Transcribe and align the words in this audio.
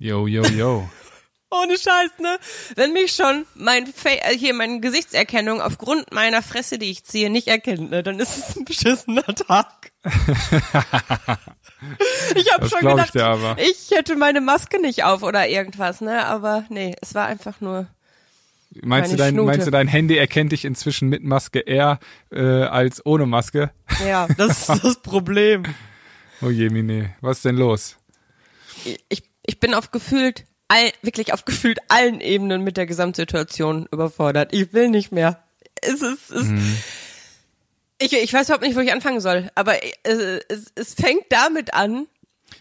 Yo, 0.00 0.28
yo, 0.28 0.44
yo. 0.44 0.88
Ohne 1.50 1.76
Scheiß, 1.76 2.10
ne? 2.20 2.38
Wenn 2.76 2.92
mich 2.92 3.12
schon 3.12 3.46
mein 3.56 3.86
Fa 3.88 4.10
äh, 4.10 4.36
hier 4.36 4.54
meine 4.54 4.78
Gesichtserkennung 4.78 5.60
aufgrund 5.60 6.12
meiner 6.12 6.40
Fresse, 6.40 6.78
die 6.78 6.90
ich 6.90 7.02
ziehe, 7.02 7.30
nicht 7.30 7.48
erkennt, 7.48 7.90
ne, 7.90 8.04
dann 8.04 8.20
ist 8.20 8.38
es 8.38 8.56
ein 8.56 8.64
beschissener 8.64 9.24
Tag. 9.24 9.90
ich 12.36 12.52
habe 12.52 12.68
schon 12.68 12.80
gedacht, 12.80 13.12
ich, 13.56 13.70
ich, 13.70 13.90
hätte 13.90 14.14
meine 14.14 14.40
Maske 14.40 14.80
nicht 14.80 15.02
auf 15.02 15.24
oder 15.24 15.48
irgendwas, 15.48 16.00
ne? 16.00 16.26
Aber 16.26 16.64
nee, 16.68 16.94
es 17.00 17.16
war 17.16 17.26
einfach 17.26 17.60
nur. 17.60 17.88
Meinst 18.82 19.12
du, 19.12 19.16
dein, 19.16 19.34
meinst 19.34 19.66
du, 19.66 19.72
dein 19.72 19.88
Handy 19.88 20.16
erkennt 20.16 20.52
dich 20.52 20.64
inzwischen 20.64 21.08
mit 21.08 21.24
Maske 21.24 21.58
eher 21.58 21.98
äh, 22.30 22.40
als 22.40 23.04
ohne 23.04 23.26
Maske? 23.26 23.72
Ja, 24.06 24.28
das 24.36 24.68
ist 24.68 24.84
das 24.84 24.96
Problem. 25.02 25.64
oh 26.40 26.50
je, 26.50 26.68
Mine, 26.68 27.16
was 27.20 27.38
ist 27.38 27.46
denn 27.46 27.56
los? 27.56 27.96
Ich, 29.08 29.27
ich 29.48 29.60
bin 29.60 29.72
auf 29.72 29.90
gefühlt 29.90 30.44
all, 30.68 30.92
wirklich 31.00 31.32
auf 31.32 31.46
gefühlt 31.46 31.78
allen 31.88 32.20
Ebenen 32.20 32.62
mit 32.62 32.76
der 32.76 32.86
Gesamtsituation 32.86 33.88
überfordert. 33.90 34.52
Ich 34.52 34.74
will 34.74 34.90
nicht 34.90 35.10
mehr. 35.10 35.42
Es 35.80 36.02
ist, 36.02 36.30
es, 36.30 36.44
mhm. 36.44 36.76
ich, 37.98 38.12
ich 38.12 38.32
weiß 38.32 38.48
überhaupt 38.48 38.62
nicht, 38.62 38.76
wo 38.76 38.80
ich 38.80 38.92
anfangen 38.92 39.20
soll, 39.20 39.50
aber 39.54 39.82
es, 40.02 40.18
es, 40.48 40.72
es 40.74 40.94
fängt 40.94 41.24
damit 41.30 41.72
an. 41.72 42.06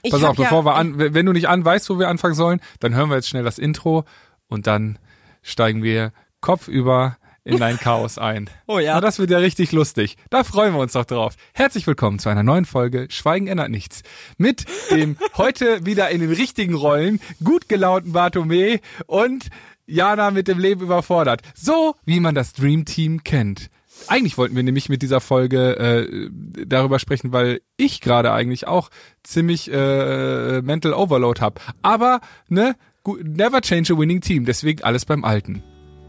Pass 0.09 0.23
auf, 0.23 0.37
bevor 0.37 0.59
ja, 0.59 0.65
wir 0.65 0.75
an, 0.75 0.97
wenn 0.97 1.25
du 1.25 1.33
nicht 1.33 1.49
an 1.49 1.65
weißt, 1.65 1.89
wo 1.89 1.99
wir 1.99 2.07
anfangen 2.07 2.35
sollen, 2.35 2.61
dann 2.79 2.95
hören 2.95 3.09
wir 3.09 3.15
jetzt 3.15 3.27
schnell 3.27 3.43
das 3.43 3.59
Intro 3.59 4.05
und 4.47 4.65
dann 4.65 4.97
steigen 5.41 5.83
wir 5.83 6.13
kopfüber 6.39 7.17
in 7.47 7.59
dein 7.59 7.77
Chaos 7.77 8.17
ein. 8.17 8.49
Oh 8.69 8.79
ja. 8.79 8.97
Und 8.97 9.03
das 9.03 9.17
wird 9.17 9.29
ja 9.29 9.37
richtig 9.37 9.71
lustig. 9.71 10.17
Da 10.29 10.43
freuen 10.43 10.73
wir 10.73 10.81
uns 10.81 10.91
doch 10.91 11.05
drauf. 11.05 11.35
Herzlich 11.53 11.87
willkommen 11.87 12.19
zu 12.19 12.27
einer 12.27 12.43
neuen 12.43 12.65
Folge 12.65 13.07
Schweigen 13.09 13.47
ändert 13.47 13.69
nichts. 13.69 14.01
Mit 14.37 14.65
dem 14.91 15.15
heute 15.37 15.85
wieder 15.85 16.09
in 16.09 16.19
den 16.19 16.33
richtigen 16.33 16.73
Rollen 16.73 17.21
gut 17.41 17.69
gelaunten 17.69 18.11
Bartome 18.11 18.81
und 19.05 19.47
Jana 19.85 20.31
mit 20.31 20.49
dem 20.49 20.59
Leben 20.59 20.81
überfordert. 20.81 21.41
So 21.55 21.95
wie 22.03 22.19
man 22.19 22.35
das 22.35 22.51
Dream 22.51 22.83
Team 22.83 23.23
kennt. 23.23 23.69
Eigentlich 24.07 24.37
wollten 24.37 24.55
wir 24.55 24.63
nämlich 24.63 24.89
mit 24.89 25.01
dieser 25.01 25.21
Folge 25.21 25.77
äh, 25.77 26.29
darüber 26.65 26.99
sprechen, 26.99 27.31
weil 27.31 27.61
ich 27.77 28.01
gerade 28.01 28.33
eigentlich 28.33 28.67
auch 28.67 28.89
ziemlich 29.23 29.71
äh, 29.71 30.61
Mental 30.61 30.93
Overload 30.93 31.39
habe. 31.39 31.61
Aber 31.81 32.19
ne, 32.49 32.75
never 33.23 33.61
change 33.61 33.93
a 33.93 33.97
winning 33.97 34.19
team. 34.19 34.43
Deswegen 34.43 34.83
alles 34.83 35.05
beim 35.05 35.23
Alten. 35.23 35.63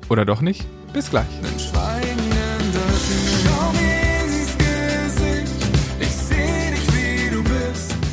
Oder 0.09 0.25
doch 0.25 0.41
nicht? 0.41 0.67
Bis 0.93 1.11
gleich. 1.11 1.27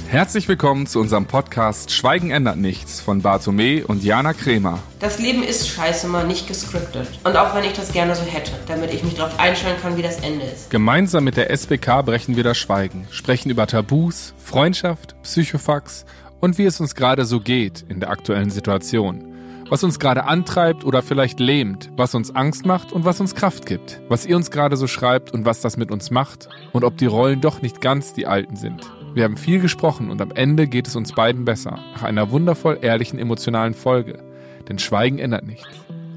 Herzlich 0.07 0.47
willkommen 0.47 0.87
zu 0.87 1.01
unserem 1.01 1.25
Podcast 1.25 1.91
Schweigen 1.91 2.31
ändert 2.31 2.55
nichts 2.57 3.01
von 3.01 3.21
Bartome 3.21 3.85
und 3.85 4.01
Jana 4.03 4.31
Kremer. 4.33 4.79
Das 4.99 5.19
Leben 5.19 5.43
ist 5.43 5.67
scheiße 5.67 6.07
mal 6.07 6.25
nicht 6.25 6.47
gescriptet. 6.47 7.07
Und 7.25 7.35
auch 7.35 7.53
wenn 7.53 7.65
ich 7.65 7.73
das 7.73 7.91
gerne 7.91 8.15
so 8.15 8.23
hätte, 8.23 8.51
damit 8.67 8.93
ich 8.93 9.03
mich 9.03 9.15
darauf 9.15 9.37
einstellen 9.39 9.75
kann, 9.81 9.97
wie 9.97 10.01
das 10.01 10.21
Ende 10.21 10.45
ist. 10.45 10.69
Gemeinsam 10.69 11.25
mit 11.25 11.35
der 11.35 11.49
SBK 11.51 12.01
brechen 12.01 12.37
wir 12.37 12.45
das 12.45 12.57
Schweigen, 12.57 13.07
sprechen 13.11 13.49
über 13.49 13.67
Tabus, 13.67 14.33
Freundschaft, 14.37 15.21
Psychofax 15.23 16.05
und 16.39 16.57
wie 16.57 16.65
es 16.65 16.79
uns 16.79 16.95
gerade 16.95 17.25
so 17.25 17.41
geht 17.41 17.83
in 17.89 17.99
der 17.99 18.09
aktuellen 18.09 18.51
Situation 18.51 19.34
was 19.69 19.83
uns 19.83 19.99
gerade 19.99 20.25
antreibt 20.25 20.85
oder 20.85 21.02
vielleicht 21.02 21.39
lähmt, 21.39 21.91
was 21.95 22.16
uns 22.16 22.35
Angst 22.35 22.66
macht 22.66 22.91
und 22.91 23.05
was 23.05 23.19
uns 23.19 23.35
Kraft 23.35 23.66
gibt, 23.66 24.02
was 24.09 24.25
ihr 24.25 24.35
uns 24.35 24.52
gerade 24.52 24.77
so 24.77 24.88
schreibt 24.88 25.33
und 25.33 25.45
was 25.45 25.61
das 25.61 25.77
mit 25.77 25.91
uns 25.91 26.11
macht 26.11 26.49
und 26.72 26.83
ob 26.83 26.97
die 26.97 27.05
Rollen 27.05 27.41
doch 27.41 27.61
nicht 27.61 27.81
ganz 27.81 28.13
die 28.13 28.27
alten 28.27 28.55
sind. 28.55 28.91
Wir 29.13 29.23
haben 29.23 29.38
viel 29.38 29.59
gesprochen 29.59 30.09
und 30.09 30.22
am 30.22 30.31
Ende 30.31 30.67
geht 30.67 30.88
es 30.88 30.95
uns 30.95 31.13
beiden 31.13 31.45
besser, 31.45 31.80
nach 31.94 32.03
einer 32.03 32.31
wundervoll 32.31 32.80
ehrlichen 32.81 33.17
emotionalen 33.17 33.73
Folge. 33.73 34.22
Denn 34.67 34.80
Schweigen 34.80 35.19
ändert 35.19 35.45
nichts. 35.45 35.67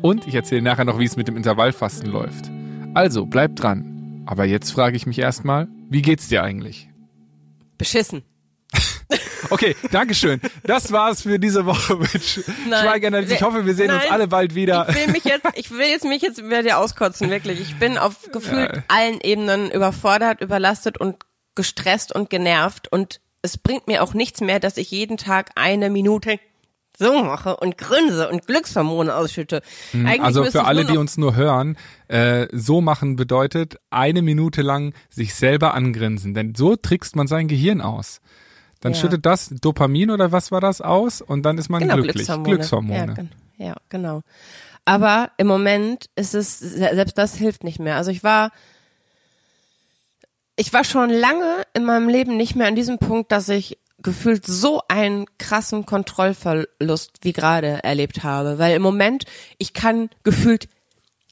Und 0.03 0.27
ich 0.27 0.35
erzähle 0.35 0.62
nachher 0.62 0.85
noch, 0.85 0.99
wie 0.99 1.05
es 1.05 1.17
mit 1.17 1.29
dem 1.29 1.37
Intervallfasten 1.37 2.11
läuft. 2.11 2.51
Also, 2.95 3.27
bleibt 3.27 3.62
dran. 3.62 4.25
Aber 4.27 4.45
jetzt 4.45 4.71
frage 4.71 4.97
ich 4.97 5.06
mich 5.06 5.19
erstmal, 5.19 5.69
wie 5.89 6.03
geht's 6.03 6.28
dir 6.28 6.43
eigentlich? 6.43 6.89
Beschissen. 7.77 8.22
Okay, 9.50 9.76
Dankeschön. 9.91 10.41
Das 10.65 10.93
war's 10.93 11.22
für 11.22 11.38
diese 11.38 11.66
Woche 11.66 11.97
mit 11.97 12.22
Schweigen. 12.22 13.15
Ich 13.31 13.43
hoffe, 13.43 13.66
wir 13.66 13.75
sehen 13.75 13.88
Nein, 13.88 14.03
uns 14.03 14.10
alle 14.10 14.28
bald 14.28 14.54
wieder. 14.54 14.87
Ich 14.88 14.97
will 14.97 15.09
mich 15.09 15.25
jetzt, 15.25 15.47
ich 15.54 15.71
will 15.71 15.87
jetzt 15.87 16.04
mich 16.04 16.22
jetzt 16.22 16.38
über 16.38 16.62
dir 16.62 16.78
auskotzen, 16.78 17.31
wirklich. 17.31 17.60
Ich 17.60 17.78
bin 17.78 17.98
auf 17.98 18.31
gefühlt 18.32 18.77
ja. 18.77 18.82
allen 18.88 19.21
Ebenen 19.21 19.71
überfordert, 19.71 20.41
überlastet 20.41 20.98
und 20.98 21.16
gestresst 21.54 22.15
und 22.15 22.31
genervt 22.31 22.91
und 22.91 23.21
es 23.43 23.59
bringt 23.59 23.87
mir 23.87 24.03
auch 24.03 24.15
nichts 24.15 24.41
mehr, 24.41 24.60
dass 24.60 24.77
ich 24.77 24.91
jeden 24.91 25.16
Tag 25.16 25.50
eine 25.54 25.91
Minute 25.91 26.38
so 26.98 27.22
mache 27.22 27.56
und 27.56 27.78
grinse 27.78 28.28
und 28.28 28.47
Glückshormone 28.47 29.15
ausschütte. 29.15 29.62
Mhm. 29.93 30.06
Eigentlich 30.06 30.22
also 30.22 30.44
für 30.44 30.65
alle, 30.65 30.84
die 30.84 30.97
uns 30.97 31.16
nur 31.16 31.37
hören, 31.37 31.77
äh, 32.09 32.48
so 32.53 32.81
machen 32.81 33.16
bedeutet 33.16 33.77
eine 33.91 34.22
Minute 34.22 34.62
lang 34.62 34.94
sich 35.09 35.34
selber 35.34 35.75
angrinsen, 35.75 36.34
denn 36.34 36.54
so 36.56 36.75
trickst 36.75 37.15
man 37.15 37.28
sein 37.28 37.47
Gehirn 37.47 37.81
aus. 37.81 38.21
Dann 38.81 38.93
ja. 38.93 38.99
schüttet 38.99 39.27
das 39.27 39.49
Dopamin 39.49 40.11
oder 40.11 40.33
was 40.33 40.53
war 40.53 40.61
das 40.61 40.81
aus 40.81 41.21
und 41.21 41.43
dann 41.43 41.59
ist 41.59 41.69
man 41.69 41.81
genau, 41.81 41.94
glücklich. 41.94 42.15
Glückshormone. 42.15 42.56
Glückshormone. 42.56 43.28
Ja, 43.56 43.66
ja, 43.66 43.77
genau. 43.89 44.22
Aber 44.84 45.33
im 45.37 45.47
Moment 45.47 46.09
ist 46.16 46.34
es, 46.34 46.59
selbst 46.61 47.19
das 47.19 47.34
hilft 47.34 47.65
nicht 47.65 47.78
mehr. 47.78 47.97
Also 47.97 48.11
ich 48.11 48.25
war, 48.25 48.53
ich 50.56 50.72
war 50.72 50.84
schon 50.84 51.11
lange 51.11 51.62
in 51.75 51.84
meinem 51.84 52.09
Leben 52.09 52.37
nicht 52.37 52.56
mehr 52.56 52.69
an 52.69 52.77
diesem 52.77 52.99
Punkt, 52.99 53.31
dass 53.33 53.49
ich 53.49 53.78
gefühlt 54.00 54.47
so 54.47 54.81
einen 54.89 55.27
krassen 55.39 55.84
Kontrollverlust 55.84 57.19
wie 57.22 57.33
gerade 57.33 57.83
erlebt 57.83 58.22
habe. 58.22 58.59
Weil 58.59 58.77
im 58.77 58.83
Moment, 58.83 59.25
ich 59.59 59.75
kann 59.75 60.09
gefühlt 60.22 60.69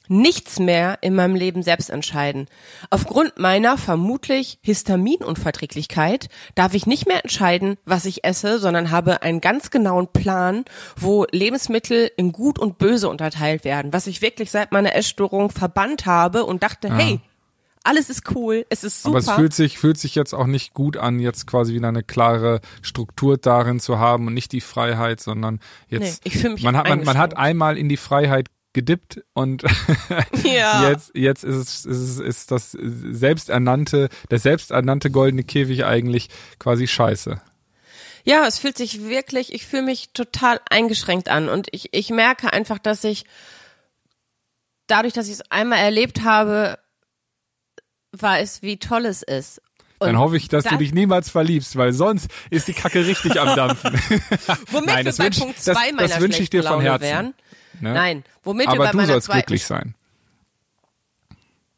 nichts 0.07 0.59
mehr 0.59 0.97
in 1.01 1.15
meinem 1.15 1.35
Leben 1.35 1.63
selbst 1.63 1.89
entscheiden. 1.89 2.47
Aufgrund 2.89 3.37
meiner 3.39 3.77
vermutlich 3.77 4.59
Histaminunverträglichkeit 4.61 6.29
darf 6.55 6.73
ich 6.73 6.85
nicht 6.85 7.07
mehr 7.07 7.23
entscheiden, 7.23 7.77
was 7.85 8.05
ich 8.05 8.23
esse, 8.23 8.59
sondern 8.59 8.91
habe 8.91 9.21
einen 9.21 9.41
ganz 9.41 9.71
genauen 9.71 10.07
Plan, 10.11 10.65
wo 10.95 11.25
Lebensmittel 11.31 12.11
in 12.17 12.31
gut 12.31 12.59
und 12.59 12.77
böse 12.77 13.09
unterteilt 13.09 13.63
werden, 13.63 13.93
was 13.93 14.07
ich 14.07 14.21
wirklich 14.21 14.51
seit 14.51 14.71
meiner 14.71 14.95
Essstörung 14.95 15.49
verbannt 15.49 16.05
habe 16.05 16.45
und 16.45 16.63
dachte, 16.63 16.87
ja. 16.87 16.97
hey, 16.97 17.21
alles 17.87 18.09
ist 18.09 18.29
cool, 18.35 18.65
es 18.69 18.83
ist 18.83 19.01
super. 19.01 19.17
Aber 19.17 19.19
es 19.19 19.31
fühlt 19.31 19.53
sich, 19.53 19.79
fühlt 19.79 19.97
sich 19.97 20.13
jetzt 20.13 20.33
auch 20.33 20.45
nicht 20.45 20.73
gut 20.73 20.97
an, 20.97 21.19
jetzt 21.19 21.47
quasi 21.47 21.73
wieder 21.73 21.87
eine 21.87 22.03
klare 22.03 22.59
Struktur 22.81 23.37
darin 23.37 23.79
zu 23.79 23.97
haben 23.97 24.27
und 24.27 24.33
nicht 24.33 24.51
die 24.51 24.61
Freiheit, 24.61 25.21
sondern 25.21 25.59
jetzt, 25.87 26.25
nee, 26.25 26.31
ich 26.31 26.43
mich 26.43 26.63
man 26.63 26.75
hat, 26.75 26.89
man, 26.89 27.03
man 27.05 27.17
hat 27.17 27.37
einmal 27.37 27.77
in 27.77 27.87
die 27.87 27.97
Freiheit 27.97 28.49
gedippt 28.73 29.23
und 29.33 29.63
ja. 30.43 30.89
jetzt, 30.89 31.11
jetzt 31.15 31.43
ist 31.43 31.85
es, 31.85 31.85
ist 31.85 32.19
ist 32.19 32.51
das 32.51 32.71
selbsternannte, 32.71 34.09
der 34.29 34.39
selbsternannte 34.39 35.09
goldene 35.09 35.43
Käfig 35.43 35.85
eigentlich 35.85 36.29
quasi 36.59 36.87
scheiße. 36.87 37.41
Ja, 38.23 38.45
es 38.45 38.59
fühlt 38.59 38.77
sich 38.77 39.05
wirklich, 39.05 39.53
ich 39.53 39.65
fühle 39.65 39.83
mich 39.83 40.09
total 40.13 40.59
eingeschränkt 40.69 41.29
an 41.29 41.47
und 41.47 41.67
ich, 41.71 41.93
ich 41.93 42.09
merke 42.09 42.51
einfach, 42.51 42.77
dass 42.77 43.03
ich 43.03 43.25
dadurch, 44.87 45.13
dass 45.13 45.27
ich 45.27 45.33
es 45.33 45.51
einmal 45.51 45.79
erlebt 45.79 46.23
habe, 46.23 46.77
weiß, 48.11 48.61
wie 48.63 48.77
toll 48.77 49.05
es 49.05 49.23
ist. 49.23 49.61
Und 49.99 50.07
Dann 50.07 50.19
hoffe 50.19 50.37
ich, 50.37 50.47
dass 50.47 50.63
du 50.65 50.77
dich 50.77 50.93
niemals 50.93 51.29
verliebst, 51.29 51.75
weil 51.75 51.91
sonst 51.91 52.27
ist 52.51 52.67
die 52.67 52.73
Kacke 52.73 53.07
richtig 53.07 53.39
am 53.39 53.55
Dampfen. 53.55 53.93
Womit 54.71 54.87
Nein, 54.87 55.05
wir 55.05 55.13
bei 55.13 55.23
wünsch, 55.23 55.39
Punkt 55.39 55.59
2 55.59 55.73
meiner 55.73 55.97
das, 56.03 56.11
das 56.11 56.21
wünsche 56.21 56.43
ich 56.43 56.49
dir 56.51 56.63
von 56.63 56.81
Herzen. 56.81 57.03
Wären. 57.03 57.33
Ne? 57.79 57.93
Nein, 57.93 58.23
womit 58.43 58.67
Aber 58.67 58.77
wir 58.77 58.85
bei 58.85 58.91
du 58.91 58.97
meiner 58.97 59.07
sollst 59.13 59.29
glücklich 59.29 59.65
sein. 59.65 59.95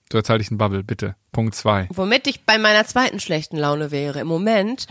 Du 0.10 0.18
erzähl 0.18 0.40
dich 0.40 0.50
einen 0.50 0.58
Bubble, 0.58 0.84
bitte. 0.84 1.16
Punkt 1.32 1.56
zwei. 1.56 1.88
Womit 1.92 2.26
ich 2.28 2.44
bei 2.46 2.58
meiner 2.58 2.86
zweiten 2.86 3.20
schlechten 3.20 3.58
Laune 3.58 3.92
wäre. 3.92 4.20
Im 4.20 4.28
Moment 4.28 4.88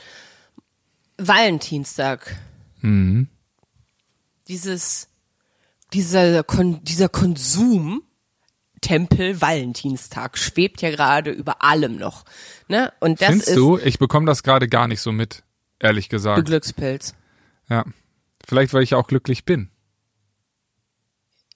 Valentinstag. 1.19 2.37
Mhm. 2.81 3.29
Dieses, 4.47 5.09
dieser, 5.93 6.45
Kon 6.45 6.83
dieser 6.85 7.09
Konsum, 7.09 8.03
Tempel 8.81 9.41
Valentinstag 9.41 10.39
schwebt 10.39 10.83
ja 10.83 10.91
gerade 10.91 11.33
über 11.33 11.63
allem 11.65 11.97
noch. 11.97 12.25
Ne? 12.69 12.93
Und 13.01 13.21
das 13.21 13.29
Findest 13.29 13.49
ist, 13.51 13.57
du? 13.57 13.77
Ich 13.79 13.99
bekomme 13.99 14.27
das 14.27 14.45
gerade 14.45 14.69
gar 14.69 14.87
nicht 14.87 15.01
so 15.01 15.11
mit, 15.11 15.43
ehrlich 15.81 16.09
gesagt. 16.09 16.39
Du 16.39 16.45
Glückspilz. 16.45 17.15
Ja. 17.69 17.85
Vielleicht, 18.47 18.73
weil 18.73 18.85
ich 18.85 18.95
auch 18.95 19.09
glücklich 19.09 19.45
bin. 19.45 19.71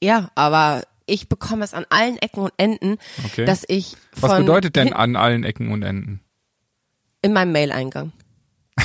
Ja, 0.02 0.32
aber 0.34 0.82
ich 1.06 1.28
bekomme 1.28 1.64
es 1.64 1.74
an 1.74 1.86
allen 1.88 2.18
Ecken 2.18 2.40
und 2.40 2.52
Enden, 2.56 2.98
okay. 3.24 3.44
dass 3.44 3.64
ich 3.68 3.96
von 4.12 4.30
Was 4.30 4.38
bedeutet 4.38 4.74
denn 4.74 4.92
an 4.92 5.14
allen 5.14 5.44
Ecken 5.44 5.70
und 5.70 5.84
Enden? 5.84 6.20
In 7.22 7.32
meinem 7.32 7.52
Mail-Eingang. 7.52 8.12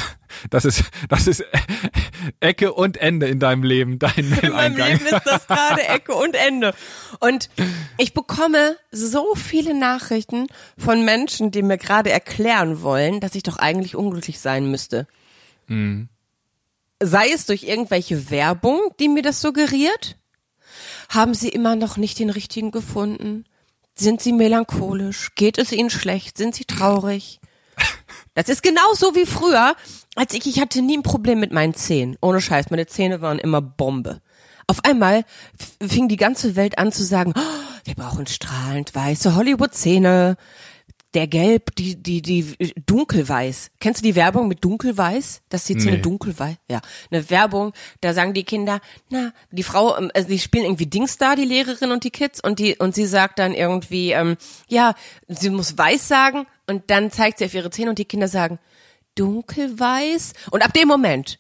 Das 0.52 0.66
ist, 0.66 0.84
das 1.10 1.26
ist 1.26 1.44
Ecke 2.42 2.72
und 2.72 2.98
Ende 2.98 3.28
in 3.28 3.40
deinem 3.40 3.64
Leben, 3.64 3.98
dein 3.98 4.30
Mail-Eingang. 4.30 4.46
In 4.46 4.54
meinem 4.54 4.76
Leben 4.78 5.06
ist 5.08 5.26
das 5.26 5.48
gerade 5.48 5.82
Ecke 5.88 6.14
und 6.14 6.36
Ende. 6.36 6.76
Und 7.20 7.50
ich 7.98 8.14
bekomme 8.14 8.78
so 8.92 9.34
viele 9.34 9.74
Nachrichten 9.74 10.46
von 10.78 11.04
Menschen, 11.04 11.50
die 11.50 11.64
mir 11.64 11.80
gerade 11.80 12.12
erklären 12.12 12.84
wollen, 12.84 13.20
dass 13.20 13.34
ich 13.34 13.42
doch 13.42 13.58
eigentlich 13.58 13.96
unglücklich 13.96 14.40
sein 14.40 14.70
müsste. 14.70 15.08
Mhm. 15.66 16.10
sei 17.02 17.30
es 17.34 17.48
durch 17.48 17.64
irgendwelche 17.64 18.30
Werbung, 18.30 18.80
die 19.00 19.10
mir 19.10 19.24
das 19.24 19.42
suggeriert, 19.42 20.18
haben 21.10 21.34
Sie 21.34 21.50
immer 21.50 21.76
noch 21.76 21.98
nicht 21.98 22.20
den 22.20 22.30
richtigen 22.30 22.72
gefunden? 22.72 23.46
Sind 23.96 24.22
Sie 24.22 24.34
melancholisch? 24.34 25.34
Geht 25.36 25.58
es 25.58 25.72
Ihnen 25.72 25.90
schlecht? 25.90 26.38
Sind 26.38 26.56
Sie 26.56 26.66
traurig? 26.66 27.40
Das 28.34 28.50
ist 28.50 28.62
genauso 28.62 29.16
wie 29.16 29.26
früher, 29.26 29.76
als 30.16 30.34
ich, 30.34 30.46
ich 30.46 30.60
hatte 30.60 30.84
nie 30.84 30.98
ein 30.98 31.04
Problem 31.04 31.40
mit 31.40 31.52
meinen 31.52 31.74
Zähnen. 31.74 32.18
Ohne 32.22 32.40
Scheiß, 32.40 32.70
meine 32.70 32.86
Zähne 32.86 33.22
waren 33.22 33.40
immer 33.40 33.62
Bombe. 33.62 34.22
Auf 34.68 34.84
einmal 34.84 35.24
fing 35.82 36.08
die 36.08 36.18
ganze 36.18 36.56
Welt 36.56 36.78
an 36.78 36.92
zu 36.92 37.04
sagen, 37.04 37.34
oh, 37.36 37.86
wir 37.86 37.96
brauchen 37.96 38.28
strahlend 38.28 38.94
weiße 38.94 39.36
Hollywood-Zähne. 39.36 40.38
Der 41.18 41.26
Gelb, 41.26 41.74
die, 41.76 41.96
die, 41.96 42.22
die 42.22 42.56
dunkelweiß. 42.86 43.72
Kennst 43.80 44.02
du 44.02 44.04
die 44.04 44.14
Werbung 44.14 44.48
mit 44.48 44.64
dunkelweiß? 44.64 45.42
Dass 45.50 45.64
die 45.64 45.76
Zähne 45.76 45.96
Nee. 45.96 46.04
dunkelweiß? 46.04 46.58
Ja. 46.70 46.80
Eine 47.10 47.28
Werbung, 47.32 47.74
da 48.02 48.14
sagen 48.14 48.36
die 48.36 48.44
Kinder, 48.44 48.82
na, 49.10 49.34
die 49.50 49.64
Frau, 49.64 49.98
ähm, 49.98 50.12
also 50.14 50.28
die 50.28 50.38
spielen 50.38 50.66
irgendwie 50.66 50.86
Dings 50.86 51.18
da, 51.18 51.36
die 51.36 51.46
Lehrerin 51.46 51.90
und 51.90 52.04
die 52.04 52.12
Kids, 52.12 52.40
und 52.40 52.60
die, 52.60 52.76
und 52.78 52.94
sie 52.94 53.08
sagt 53.08 53.40
dann 53.40 53.56
irgendwie, 53.56 54.12
ähm, 54.12 54.38
ja, 54.68 54.94
sie 55.28 55.50
muss 55.50 55.76
weiß 55.76 56.08
sagen, 56.08 56.46
und 56.68 56.92
dann 56.92 57.10
zeigt 57.10 57.40
sie 57.40 57.46
auf 57.46 57.54
ihre 57.56 57.72
Zähne 57.72 57.90
und 57.90 57.98
die 57.98 58.06
Kinder 58.06 58.28
sagen, 58.28 58.60
dunkelweiß. 59.16 60.34
Und 60.52 60.64
ab 60.64 60.74
dem 60.74 60.88
Moment 60.88 61.40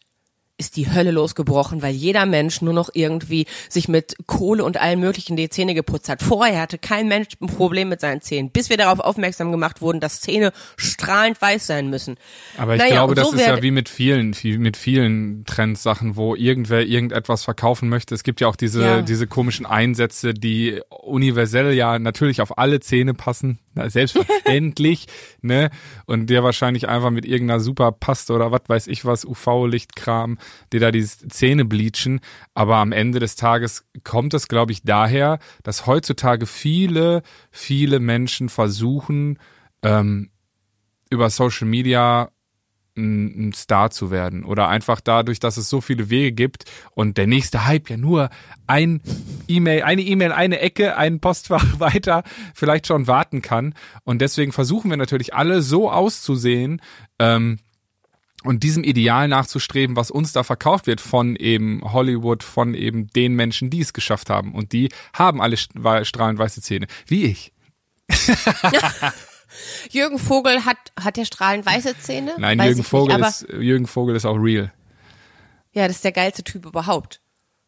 ist 0.57 0.75
die 0.75 0.91
Hölle 0.91 1.11
losgebrochen, 1.11 1.81
weil 1.81 1.93
jeder 1.93 2.25
Mensch 2.25 2.61
nur 2.61 2.73
noch 2.73 2.89
irgendwie 2.93 3.45
sich 3.69 3.87
mit 3.87 4.15
Kohle 4.25 4.63
und 4.63 4.77
allem 4.77 4.99
möglichen 4.99 5.35
die 5.37 5.49
Zähne 5.49 5.73
geputzt 5.75 6.09
hat. 6.09 6.23
Vorher 6.23 6.61
hatte 6.61 6.77
kein 6.77 7.07
Mensch 7.07 7.27
ein 7.41 7.47
Problem 7.47 7.89
mit 7.89 8.01
seinen 8.01 8.21
Zähnen, 8.21 8.49
bis 8.49 8.69
wir 8.69 8.77
darauf 8.77 8.99
aufmerksam 8.99 9.51
gemacht 9.51 9.81
wurden, 9.81 9.99
dass 9.99 10.21
Zähne 10.21 10.51
strahlend 10.75 11.41
weiß 11.41 11.67
sein 11.67 11.89
müssen. 11.89 12.15
Aber 12.57 12.73
ich 12.75 12.79
Naja, 12.79 12.95
glaube, 12.95 13.11
und 13.11 13.17
das 13.19 13.29
so 13.29 13.35
ist 13.35 13.45
ja 13.45 13.61
wie 13.61 13.71
mit 13.71 13.87
vielen, 13.89 14.35
wie 14.41 14.57
mit 14.57 14.77
vielen 14.77 15.45
Trendsachen, 15.45 16.15
wo 16.15 16.35
irgendwer 16.35 16.85
irgendetwas 16.85 17.43
verkaufen 17.43 17.89
möchte. 17.89 18.15
Es 18.15 18.23
gibt 18.23 18.41
ja 18.41 18.47
auch 18.47 18.55
diese, 18.55 18.81
Ja. 18.81 19.01
diese 19.01 19.27
komischen 19.27 19.65
Einsätze, 19.65 20.33
die 20.33 20.81
universell 20.89 21.73
ja 21.73 21.99
natürlich 21.99 22.41
auf 22.41 22.57
alle 22.57 22.79
Zähne 22.79 23.13
passen. 23.13 23.59
Na, 23.75 23.89
selbstverständlich, 23.91 25.05
ne? 25.41 25.69
Und 26.07 26.31
der 26.31 26.43
wahrscheinlich 26.43 26.87
einfach 26.87 27.11
mit 27.11 27.25
irgendeiner 27.25 27.59
Superpaste 27.59 28.33
oder 28.33 28.51
was 28.51 28.61
weiß 28.67 28.87
ich 28.87 29.05
was, 29.05 29.23
UV-Lichtkram, 29.23 30.37
die 30.73 30.79
da 30.79 30.91
die 30.91 31.05
Zähne 31.05 31.65
bleachen. 31.65 32.19
Aber 32.53 32.77
am 32.77 32.91
Ende 32.91 33.19
des 33.19 33.35
Tages 33.35 33.85
kommt 34.03 34.33
es, 34.33 34.47
glaube 34.47 34.71
ich, 34.71 34.83
daher, 34.83 35.39
dass 35.63 35.85
heutzutage 35.85 36.45
viele, 36.45 37.23
viele 37.51 37.99
Menschen 37.99 38.49
versuchen, 38.49 39.39
ähm, 39.83 40.29
über 41.09 41.29
Social 41.29 41.67
Media 41.67 42.29
ein 42.97 43.53
Star 43.53 43.91
zu 43.91 44.11
werden. 44.11 44.43
Oder 44.43 44.67
einfach 44.67 44.99
dadurch, 45.01 45.39
dass 45.39 45.57
es 45.57 45.69
so 45.69 45.81
viele 45.81 46.09
Wege 46.09 46.31
gibt. 46.31 46.65
Und 46.91 47.17
der 47.17 47.27
nächste 47.27 47.65
Hype 47.65 47.89
ja 47.89 47.97
nur 47.97 48.29
ein 48.65 49.01
E-Mail, 49.47 49.83
eine 49.83 50.01
E-Mail, 50.01 50.31
eine 50.31 50.59
Ecke, 50.59 50.97
ein 50.97 51.19
Postfach 51.19 51.63
weiter 51.79 52.23
vielleicht 52.53 52.87
schon 52.87 53.07
warten 53.07 53.41
kann. 53.41 53.75
Und 54.03 54.19
deswegen 54.21 54.51
versuchen 54.51 54.89
wir 54.89 54.97
natürlich 54.97 55.33
alle 55.33 55.61
so 55.61 55.91
auszusehen 55.91 56.81
ähm, 57.19 57.59
und 58.43 58.63
diesem 58.63 58.83
Ideal 58.83 59.27
nachzustreben, 59.27 59.95
was 59.95 60.11
uns 60.11 60.31
da 60.31 60.43
verkauft 60.43 60.87
wird 60.87 61.01
von 61.01 61.35
eben 61.35 61.81
Hollywood, 61.83 62.43
von 62.43 62.73
eben 62.75 63.07
den 63.07 63.33
Menschen, 63.33 63.69
die 63.69 63.81
es 63.81 63.93
geschafft 63.93 64.29
haben 64.29 64.53
und 64.53 64.71
die 64.73 64.89
haben 65.13 65.41
alle 65.41 65.55
st- 65.55 66.05
strahlend 66.05 66.39
weiße 66.39 66.61
Zähne, 66.61 66.87
wie 67.07 67.25
ich. 67.25 67.51
Jürgen 69.91 70.19
Vogel 70.19 70.65
hat, 70.65 70.77
hat 70.99 71.17
der 71.17 71.25
strahlend 71.25 71.65
weiße 71.65 71.97
Zähne? 71.99 72.35
Nein, 72.37 72.59
Weiß 72.59 72.67
Jürgen 72.67 72.81
ich 72.81 72.87
Vogel 72.87 73.17
nicht, 73.17 73.27
ist 73.27 73.47
Jürgen 73.49 73.87
Vogel 73.87 74.15
ist 74.15 74.25
auch 74.25 74.35
real. 74.35 74.71
Ja, 75.73 75.87
das 75.87 75.97
ist 75.97 76.03
der 76.05 76.11
geilste 76.11 76.43
Typ 76.43 76.65
überhaupt. 76.65 77.21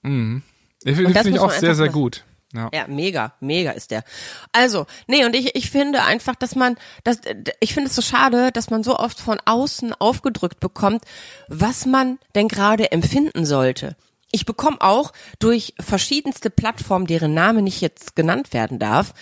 Ich 0.03 0.09
Und 0.09 0.43
finde 0.85 1.19
ich 1.21 1.27
muss 1.31 1.39
auch 1.39 1.51
sehr, 1.51 1.75
sehr 1.75 1.89
gut. 1.89 2.23
Ja. 2.53 2.69
Ja, 2.73 2.87
mega, 2.87 3.33
mega 3.39 3.71
ist 3.71 3.91
der. 3.91 4.03
Also, 4.51 4.87
nee, 5.07 5.23
und 5.23 5.35
ich, 5.35 5.55
ich 5.55 5.69
finde 5.69 6.03
einfach, 6.03 6.35
dass 6.35 6.55
man, 6.55 6.77
dass, 7.03 7.21
ich 7.59 7.73
finde 7.73 7.89
es 7.89 7.95
so 7.95 8.01
schade, 8.01 8.51
dass 8.51 8.71
man 8.71 8.83
so 8.83 8.97
oft 8.97 9.19
von 9.19 9.37
außen 9.45 9.93
aufgedrückt 9.93 10.59
bekommt, 10.59 11.03
was 11.47 11.85
man 11.85 12.17
denn 12.33 12.47
gerade 12.47 12.91
empfinden 12.91 13.45
sollte. 13.45 13.95
Ich 14.31 14.45
bekomme 14.45 14.81
auch 14.81 15.13
durch 15.39 15.73
verschiedenste 15.79 16.49
Plattformen, 16.49 17.07
deren 17.07 17.33
Name 17.33 17.61
nicht 17.61 17.81
jetzt 17.81 18.15
genannt 18.15 18.53
werden 18.53 18.79
darf, 18.79 19.13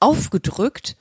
aufgedrückt, 0.00 0.96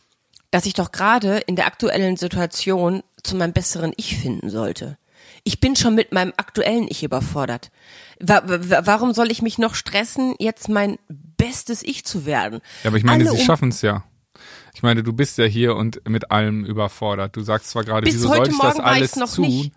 dass 0.51 0.65
ich 0.65 0.73
doch 0.73 0.91
gerade 0.91 1.37
in 1.39 1.55
der 1.55 1.65
aktuellen 1.65 2.15
Situation 2.15 3.03
zu 3.23 3.35
meinem 3.35 3.53
besseren 3.53 3.93
Ich 3.97 4.17
finden 4.17 4.49
sollte. 4.49 4.97
Ich 5.43 5.59
bin 5.59 5.75
schon 5.75 5.95
mit 5.95 6.11
meinem 6.11 6.33
aktuellen 6.37 6.87
Ich 6.89 7.03
überfordert. 7.03 7.71
Wa 8.19 8.43
wa 8.45 8.81
warum 8.85 9.13
soll 9.13 9.31
ich 9.31 9.41
mich 9.41 9.57
noch 9.57 9.75
stressen, 9.75 10.35
jetzt 10.39 10.69
mein 10.69 10.97
bestes 11.47 11.83
Ich 11.83 12.05
zu 12.05 12.25
werden? 12.25 12.61
Ja, 12.83 12.89
aber 12.89 12.97
ich 12.97 13.03
meine, 13.03 13.23
Alle 13.23 13.31
sie 13.35 13.41
um- 13.41 13.45
schaffen 13.45 13.69
es 13.69 13.81
ja. 13.81 14.03
Ich 14.73 14.81
meine, 14.81 15.03
du 15.03 15.13
bist 15.13 15.37
ja 15.37 15.45
hier 15.45 15.75
und 15.75 16.07
mit 16.09 16.31
allem 16.31 16.65
überfordert. 16.65 17.35
Du 17.35 17.41
sagst 17.41 17.69
zwar 17.69 17.83
gerade, 17.83 18.05
Bis 18.05 18.15
wieso 18.15 18.29
heute 18.29 18.37
sollte 18.37 18.51
ich 18.51 18.57
das 18.57 18.65
Morgen 18.75 18.79
war 18.79 18.91
alles 18.93 19.15
noch 19.15 19.33
tun? 19.33 19.45
nicht. 19.47 19.71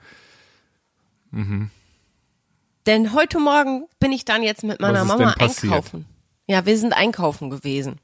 Denn 2.87 3.13
heute 3.13 3.39
Morgen 3.41 3.87
bin 3.99 4.13
ich 4.13 4.25
dann 4.25 4.43
jetzt 4.43 4.63
mit 4.65 4.81
meiner 4.81 5.05
Mama 5.05 5.35
einkaufen. 5.39 6.07
Ja, 6.47 6.65
wir 6.65 6.79
sind 6.79 6.93
einkaufen 6.93 7.51
gewesen. 7.51 7.99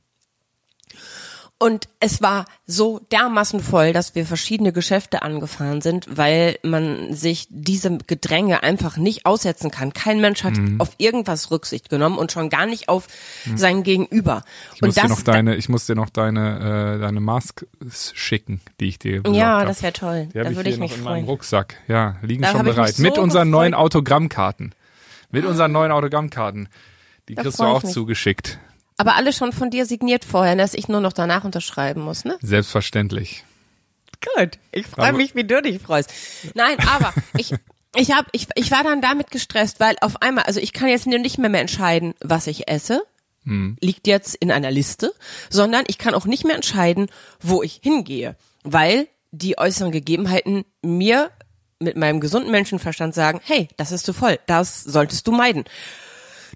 Und 1.62 1.86
es 2.00 2.20
war 2.20 2.44
so 2.66 2.98
dermaßen 3.12 3.60
voll, 3.60 3.92
dass 3.92 4.16
wir 4.16 4.26
verschiedene 4.26 4.72
Geschäfte 4.72 5.22
angefahren 5.22 5.80
sind, 5.80 6.08
weil 6.16 6.58
man 6.64 7.14
sich 7.14 7.46
diesem 7.50 7.98
Gedränge 8.04 8.64
einfach 8.64 8.96
nicht 8.96 9.26
aussetzen 9.26 9.70
kann. 9.70 9.92
Kein 9.92 10.20
Mensch 10.20 10.42
hat 10.42 10.56
Mhm. 10.56 10.80
auf 10.80 10.90
irgendwas 10.98 11.52
Rücksicht 11.52 11.88
genommen 11.88 12.18
und 12.18 12.32
schon 12.32 12.50
gar 12.50 12.66
nicht 12.66 12.88
auf 12.88 13.06
sein 13.54 13.84
Gegenüber. 13.84 14.42
Ich 14.74 14.80
muss, 14.80 14.88
und 14.88 14.96
dir 14.96 15.02
das, 15.02 15.10
noch 15.10 15.22
deine, 15.22 15.54
ich 15.54 15.68
muss 15.68 15.86
dir 15.86 15.94
noch 15.94 16.10
deine, 16.10 16.96
äh, 16.96 17.00
deine 17.00 17.20
Mask 17.20 17.64
schicken, 18.12 18.60
die 18.80 18.88
ich 18.88 18.98
dir 18.98 19.22
ja, 19.30 19.60
hab. 19.60 19.66
das 19.68 19.84
wäre 19.84 19.92
toll. 19.92 20.28
Die 20.34 20.38
Da 20.38 20.50
ich 20.50 20.56
würde 20.56 20.68
ich 20.70 20.78
mich 20.78 20.96
in 20.96 21.04
meinem 21.04 21.12
freuen. 21.12 21.24
Rucksack. 21.26 21.76
Ja, 21.86 22.16
liegen 22.22 22.42
Da 22.42 22.50
schon 22.50 22.64
bereit. 22.64 22.98
Mit 22.98 23.14
so 23.14 23.22
unseren 23.22 23.48
gefreut. 23.48 23.60
neuen 23.60 23.74
Autogrammkarten. 23.74 24.74
Mit 25.30 25.44
unseren 25.44 25.70
neuen 25.70 25.92
Autogrammkarten. 25.92 26.68
Die 27.28 27.36
Da 27.36 27.42
kriegst 27.42 27.60
du 27.60 27.62
auch 27.62 27.84
zugeschickt. 27.84 28.58
Aber 28.96 29.16
alle 29.16 29.32
schon 29.32 29.52
von 29.52 29.70
dir 29.70 29.86
signiert 29.86 30.24
vorher, 30.24 30.56
dass 30.56 30.74
ich 30.74 30.88
nur 30.88 31.00
noch 31.00 31.12
danach 31.12 31.44
unterschreiben 31.44 32.02
muss, 32.02 32.24
ne? 32.24 32.38
Selbstverständlich. 32.40 33.44
Gut. 34.36 34.58
Ich 34.70 34.86
freue 34.86 35.12
mich, 35.12 35.34
wie 35.34 35.44
du 35.44 35.60
dich 35.60 35.80
freust. 35.82 36.12
Nein, 36.54 36.76
aber 36.86 37.12
ich, 37.38 37.54
ich 37.96 38.12
hab, 38.12 38.26
ich, 38.32 38.48
ich 38.54 38.70
war 38.70 38.84
dann 38.84 39.00
damit 39.00 39.30
gestresst, 39.30 39.80
weil 39.80 39.96
auf 40.00 40.22
einmal, 40.22 40.44
also 40.44 40.60
ich 40.60 40.72
kann 40.72 40.88
jetzt 40.88 41.06
nicht 41.06 41.38
mehr, 41.38 41.50
mehr 41.50 41.60
entscheiden, 41.60 42.14
was 42.20 42.46
ich 42.46 42.68
esse. 42.68 43.02
Liegt 43.80 44.06
jetzt 44.06 44.36
in 44.36 44.52
einer 44.52 44.70
Liste, 44.70 45.12
sondern 45.50 45.84
ich 45.88 45.98
kann 45.98 46.14
auch 46.14 46.26
nicht 46.26 46.44
mehr 46.44 46.54
entscheiden, 46.54 47.08
wo 47.40 47.62
ich 47.62 47.80
hingehe, 47.82 48.36
weil 48.62 49.08
die 49.32 49.58
äußeren 49.58 49.90
Gegebenheiten 49.90 50.64
mir 50.82 51.30
mit 51.80 51.96
meinem 51.96 52.20
gesunden 52.20 52.52
Menschenverstand 52.52 53.14
sagen, 53.14 53.40
hey, 53.42 53.68
das 53.76 53.90
ist 53.90 54.06
zu 54.06 54.12
voll, 54.12 54.38
das 54.46 54.84
solltest 54.84 55.26
du 55.26 55.32
meiden. 55.32 55.64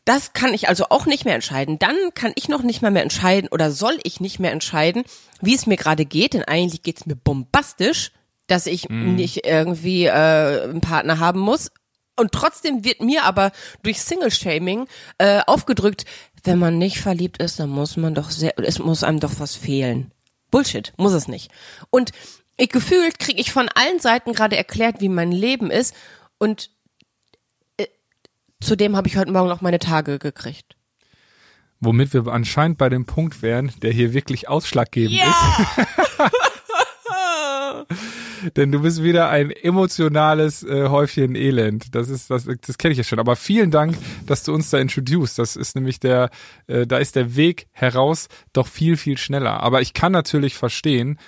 Das 0.06 0.32
kann 0.32 0.54
ich 0.54 0.68
also 0.68 0.86
auch 0.88 1.04
nicht 1.04 1.24
mehr 1.24 1.34
entscheiden. 1.34 1.78
Dann 1.78 1.96
kann 2.14 2.32
ich 2.36 2.48
noch 2.48 2.62
nicht 2.62 2.80
mal 2.80 2.92
mehr 2.92 3.02
entscheiden 3.02 3.48
oder 3.50 3.72
soll 3.72 3.98
ich 4.04 4.20
nicht 4.20 4.38
mehr 4.38 4.52
entscheiden, 4.52 5.04
wie 5.40 5.54
es 5.54 5.66
mir 5.66 5.76
gerade 5.76 6.06
geht, 6.06 6.32
denn 6.32 6.44
eigentlich 6.44 6.82
geht's 6.82 7.06
mir 7.06 7.16
bombastisch, 7.16 8.12
dass 8.46 8.66
ich 8.66 8.88
nicht 8.88 9.44
irgendwie 9.44 10.06
äh, 10.06 10.62
einen 10.62 10.80
Partner 10.80 11.18
haben 11.18 11.40
muss. 11.40 11.72
Und 12.14 12.30
trotzdem 12.30 12.84
wird 12.84 13.02
mir 13.02 13.24
aber 13.24 13.50
durch 13.82 14.00
Single-Shaming 14.00 14.86
äh, 15.18 15.40
aufgedrückt, 15.44 16.04
wenn 16.44 16.60
man 16.60 16.78
nicht 16.78 17.00
verliebt 17.00 17.42
ist, 17.42 17.58
dann 17.58 17.68
muss 17.68 17.96
man 17.96 18.14
doch 18.14 18.30
sehr, 18.30 18.54
es 18.58 18.78
muss 18.78 19.02
einem 19.02 19.18
doch 19.18 19.32
was 19.40 19.56
fehlen. 19.56 20.12
Bullshit, 20.52 20.92
muss 20.96 21.14
es 21.14 21.26
nicht. 21.26 21.50
Und 21.90 22.12
ich 22.56 22.68
gefühlt 22.68 23.18
kriege 23.18 23.40
ich 23.40 23.50
von 23.50 23.68
allen 23.74 23.98
Seiten 23.98 24.32
gerade 24.32 24.56
erklärt, 24.56 25.00
wie 25.00 25.08
mein 25.08 25.32
Leben 25.32 25.72
ist. 25.72 25.94
Und 26.38 26.70
zudem 28.60 28.96
habe 28.96 29.08
ich 29.08 29.16
heute 29.16 29.32
Morgen 29.32 29.48
noch 29.48 29.60
meine 29.60 29.78
Tage 29.78 30.18
gekriegt. 30.18 30.76
Womit 31.80 32.14
wir 32.14 32.26
anscheinend 32.28 32.78
bei 32.78 32.88
dem 32.88 33.04
Punkt 33.04 33.42
wären, 33.42 33.70
der 33.82 33.92
hier 33.92 34.14
wirklich 34.14 34.48
ausschlaggebend 34.48 35.20
ist. 35.20 36.26
Denn 38.56 38.70
du 38.70 38.80
bist 38.80 39.02
wieder 39.02 39.28
ein 39.28 39.50
emotionales 39.50 40.62
äh, 40.62 40.88
Häufchen 40.88 41.34
Elend. 41.34 41.94
Das 41.94 42.08
ist, 42.08 42.30
das, 42.30 42.44
das 42.44 42.78
kenne 42.78 42.92
ich 42.92 42.98
ja 42.98 43.04
schon. 43.04 43.18
Aber 43.18 43.36
vielen 43.36 43.70
Dank, 43.70 43.96
dass 44.26 44.44
du 44.44 44.54
uns 44.54 44.70
da 44.70 44.78
introduced. 44.78 45.38
Das 45.38 45.56
ist 45.56 45.74
nämlich 45.74 46.00
der, 46.00 46.30
äh, 46.66 46.86
da 46.86 46.98
ist 46.98 47.16
der 47.16 47.36
Weg 47.36 47.66
heraus 47.72 48.28
doch 48.52 48.68
viel, 48.68 48.96
viel 48.96 49.18
schneller. 49.18 49.62
Aber 49.62 49.80
ich 49.80 49.94
kann 49.94 50.12
natürlich 50.12 50.54
verstehen, 50.54 51.18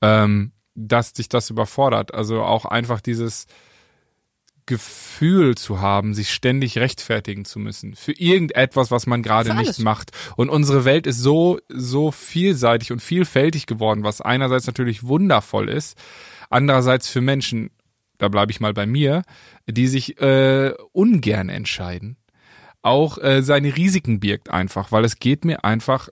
ähm, 0.00 0.52
dass 0.74 1.12
dich 1.12 1.28
das 1.28 1.50
überfordert. 1.50 2.14
Also 2.14 2.42
auch 2.42 2.64
einfach 2.64 3.00
dieses 3.00 3.46
Gefühl 4.66 5.56
zu 5.56 5.80
haben, 5.80 6.14
sich 6.14 6.32
ständig 6.32 6.78
rechtfertigen 6.78 7.44
zu 7.44 7.58
müssen 7.58 7.94
für 7.94 8.12
irgendetwas, 8.12 8.90
was 8.90 9.06
man 9.06 9.22
gerade 9.22 9.54
nicht 9.54 9.78
macht. 9.80 10.12
Und 10.36 10.48
unsere 10.48 10.84
Welt 10.84 11.06
ist 11.06 11.18
so, 11.18 11.58
so 11.68 12.10
vielseitig 12.10 12.92
und 12.92 13.00
vielfältig 13.00 13.66
geworden, 13.66 14.04
was 14.04 14.20
einerseits 14.20 14.66
natürlich 14.66 15.04
wundervoll 15.04 15.68
ist, 15.68 15.98
andererseits 16.48 17.08
für 17.08 17.20
Menschen 17.20 17.70
da 18.18 18.28
bleibe 18.28 18.52
ich 18.52 18.60
mal 18.60 18.72
bei 18.72 18.86
mir, 18.86 19.22
die 19.66 19.86
sich 19.86 20.20
äh, 20.20 20.72
ungern 20.92 21.48
entscheiden, 21.48 22.16
auch 22.82 23.18
äh, 23.18 23.42
seine 23.42 23.76
Risiken 23.76 24.20
birgt 24.20 24.50
einfach, 24.50 24.92
weil 24.92 25.04
es 25.04 25.18
geht 25.18 25.44
mir 25.44 25.64
einfach 25.64 26.08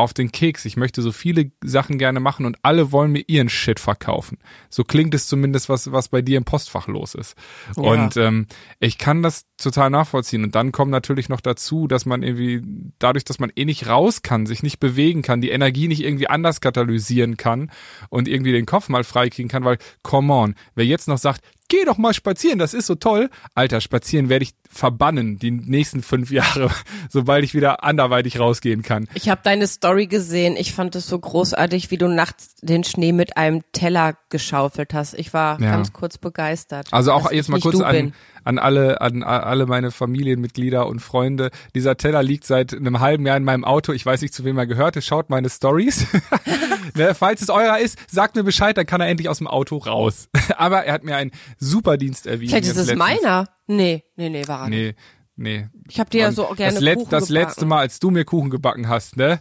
auf 0.00 0.14
den 0.14 0.32
Keks. 0.32 0.64
Ich 0.64 0.76
möchte 0.76 1.02
so 1.02 1.12
viele 1.12 1.52
Sachen 1.62 1.98
gerne 1.98 2.20
machen 2.20 2.46
und 2.46 2.58
alle 2.62 2.92
wollen 2.92 3.12
mir 3.12 3.24
ihren 3.26 3.48
Shit 3.48 3.80
verkaufen. 3.80 4.38
So 4.68 4.84
klingt 4.84 5.14
es 5.14 5.26
zumindest, 5.26 5.68
was, 5.68 5.92
was 5.92 6.08
bei 6.08 6.22
dir 6.22 6.36
im 6.38 6.44
Postfach 6.44 6.88
los 6.88 7.14
ist. 7.14 7.36
Ja. 7.76 7.82
Und 7.82 8.16
ähm, 8.16 8.46
ich 8.78 8.98
kann 8.98 9.22
das 9.22 9.44
total 9.56 9.90
nachvollziehen. 9.90 10.44
Und 10.44 10.54
dann 10.54 10.72
kommt 10.72 10.90
natürlich 10.90 11.28
noch 11.28 11.40
dazu, 11.40 11.86
dass 11.86 12.06
man 12.06 12.22
irgendwie, 12.22 12.62
dadurch, 12.98 13.24
dass 13.24 13.38
man 13.38 13.52
eh 13.54 13.64
nicht 13.64 13.86
raus 13.86 14.22
kann, 14.22 14.46
sich 14.46 14.62
nicht 14.62 14.80
bewegen 14.80 15.22
kann, 15.22 15.40
die 15.40 15.50
Energie 15.50 15.88
nicht 15.88 16.02
irgendwie 16.02 16.28
anders 16.28 16.60
katalysieren 16.60 17.36
kann 17.36 17.70
und 18.08 18.28
irgendwie 18.28 18.52
den 18.52 18.66
Kopf 18.66 18.88
mal 18.88 19.04
freikriegen 19.04 19.48
kann, 19.48 19.64
weil, 19.64 19.78
come 20.02 20.32
on, 20.32 20.54
wer 20.74 20.86
jetzt 20.86 21.08
noch 21.08 21.18
sagt, 21.18 21.42
geh 21.70 21.84
doch 21.86 21.96
mal 21.96 22.12
spazieren, 22.12 22.58
das 22.58 22.74
ist 22.74 22.86
so 22.86 22.96
toll. 22.96 23.30
Alter, 23.54 23.80
spazieren 23.80 24.28
werde 24.28 24.42
ich 24.42 24.52
verbannen 24.68 25.38
die 25.38 25.50
nächsten 25.50 26.02
fünf 26.02 26.30
Jahre, 26.30 26.70
sobald 27.08 27.44
ich 27.44 27.54
wieder 27.54 27.82
anderweitig 27.82 28.38
rausgehen 28.38 28.82
kann. 28.82 29.08
Ich 29.14 29.28
habe 29.28 29.40
deine 29.42 29.66
Story 29.66 30.06
gesehen. 30.06 30.56
Ich 30.56 30.72
fand 30.72 30.94
es 30.94 31.06
so 31.06 31.18
großartig, 31.18 31.90
wie 31.90 31.96
du 31.96 32.08
nachts 32.08 32.54
den 32.60 32.84
Schnee 32.84 33.12
mit 33.12 33.36
einem 33.36 33.62
Teller 33.72 34.16
geschaufelt 34.28 34.92
hast. 34.92 35.14
Ich 35.14 35.32
war 35.32 35.60
ja. 35.60 35.70
ganz 35.70 35.92
kurz 35.92 36.18
begeistert. 36.18 36.88
Also 36.92 37.12
auch 37.12 37.32
jetzt 37.32 37.48
mal 37.48 37.60
kurz 37.60 37.80
an, 37.80 38.12
an 38.44 38.58
alle, 38.58 39.00
an 39.00 39.22
alle 39.22 39.66
meine 39.66 39.90
Familienmitglieder 39.90 40.86
und 40.86 41.00
Freunde. 41.00 41.50
Dieser 41.74 41.96
Teller 41.96 42.22
liegt 42.22 42.44
seit 42.44 42.74
einem 42.74 43.00
halben 43.00 43.26
Jahr 43.26 43.36
in 43.36 43.44
meinem 43.44 43.64
Auto. 43.64 43.92
Ich 43.92 44.04
weiß 44.04 44.22
nicht, 44.22 44.34
zu 44.34 44.44
wem 44.44 44.58
er 44.58 44.66
gehört. 44.66 45.02
Schaut 45.02 45.30
meine 45.30 45.48
Stories. 45.48 46.06
ne, 46.94 47.14
falls 47.14 47.42
es 47.42 47.50
eurer 47.50 47.78
ist, 47.78 47.98
sagt 48.10 48.36
mir 48.36 48.44
Bescheid, 48.44 48.76
dann 48.76 48.86
kann 48.86 49.00
er 49.00 49.08
endlich 49.08 49.28
aus 49.28 49.38
dem 49.38 49.46
Auto 49.46 49.76
raus. 49.78 50.28
Aber 50.56 50.84
er 50.84 50.92
hat 50.92 51.04
mir 51.04 51.16
einen 51.16 51.30
super 51.58 51.96
Dienst 51.96 52.26
erwiesen. 52.26 52.50
Vielleicht 52.50 52.68
ist 52.70 52.76
es 52.76 52.94
meiner. 52.94 53.48
Nee, 53.66 54.04
nee, 54.16 54.28
nee, 54.28 54.46
war 54.46 54.64
er 54.64 54.68
Nee, 54.68 54.86
nicht. 54.86 54.98
nee. 55.36 55.68
Ich 55.88 56.00
habe 56.00 56.10
dir 56.10 56.20
ja 56.22 56.32
so 56.32 56.46
gerne 56.56 56.74
das, 56.74 56.82
Let 56.82 56.98
das 57.10 57.28
letzte 57.28 57.66
Mal, 57.66 57.80
als 57.80 58.00
du 58.00 58.10
mir 58.10 58.24
Kuchen 58.24 58.50
gebacken 58.50 58.88
hast, 58.88 59.16
ne? 59.16 59.40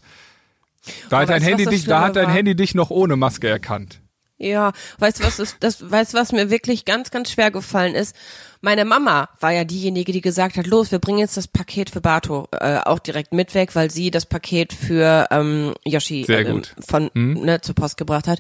Da 1.09 1.19
hat 1.19 1.29
dein 1.29 1.41
Handy 1.41 1.65
dich, 1.65 1.85
da 1.85 2.01
hat 2.01 2.15
dein 2.15 2.27
war? 2.27 2.33
Handy 2.33 2.55
dich 2.55 2.75
noch 2.75 2.89
ohne 2.89 3.15
Maske 3.15 3.47
erkannt. 3.47 4.01
Ja, 4.37 4.71
weißt 4.99 5.19
du 5.19 5.23
was 5.25 5.37
ist, 5.39 5.57
das, 5.59 5.91
weißt 5.91 6.13
du 6.13 6.17
was 6.17 6.31
mir 6.31 6.49
wirklich 6.49 6.85
ganz, 6.85 7.11
ganz 7.11 7.29
schwer 7.31 7.51
gefallen 7.51 7.93
ist? 7.93 8.15
Meine 8.61 8.83
Mama 8.83 9.29
war 9.39 9.51
ja 9.51 9.63
diejenige, 9.63 10.11
die 10.11 10.19
gesagt 10.19 10.57
hat, 10.57 10.67
los, 10.67 10.91
wir 10.91 10.99
bringen 10.99 11.19
jetzt 11.19 11.37
das 11.37 11.47
Paket 11.47 11.89
für 11.89 12.01
Bato 12.01 12.49
äh, 12.51 12.79
auch 12.79 12.99
direkt 12.99 13.31
mit 13.31 13.55
weg, 13.55 13.73
weil 13.73 13.89
sie 13.89 14.11
das 14.11 14.25
Paket 14.25 14.73
für 14.73 15.27
ähm, 15.31 15.73
Yoshi 15.85 16.23
äh, 16.23 16.61
von 16.85 17.09
hm? 17.13 17.35
ne, 17.35 17.61
zur 17.61 17.75
Post 17.75 17.95
gebracht 17.95 18.27
hat. 18.27 18.39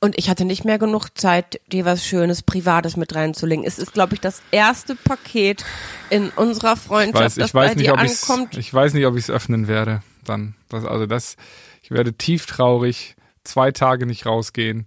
Und 0.00 0.16
ich 0.16 0.30
hatte 0.30 0.46
nicht 0.46 0.64
mehr 0.64 0.78
genug 0.78 1.08
Zeit, 1.18 1.60
dir 1.70 1.84
was 1.84 2.06
Schönes, 2.06 2.42
Privates 2.42 2.96
mit 2.96 3.14
reinzulegen. 3.14 3.62
Es 3.62 3.78
ist, 3.78 3.92
glaube 3.92 4.14
ich, 4.14 4.20
das 4.20 4.40
erste 4.52 4.94
Paket 4.94 5.66
in 6.08 6.30
unserer 6.30 6.76
Freundschaft, 6.76 7.16
ich 7.16 7.24
weiß, 7.24 7.36
ich 7.36 7.42
das 7.42 7.54
weiß 7.54 7.70
bei 7.70 7.74
nicht, 7.74 7.86
dir 7.86 7.92
ob 7.92 7.98
ankommt. 7.98 8.56
Ich 8.56 8.72
weiß 8.72 8.94
nicht, 8.94 9.04
ob 9.04 9.16
ich 9.16 9.24
es 9.24 9.30
öffnen 9.30 9.68
werde. 9.68 10.02
Dann, 10.24 10.54
das, 10.70 10.86
also 10.86 11.04
das, 11.04 11.36
ich 11.82 11.90
werde 11.90 12.14
tief 12.14 12.46
traurig, 12.46 13.16
zwei 13.44 13.70
Tage 13.72 14.06
nicht 14.06 14.24
rausgehen 14.24 14.86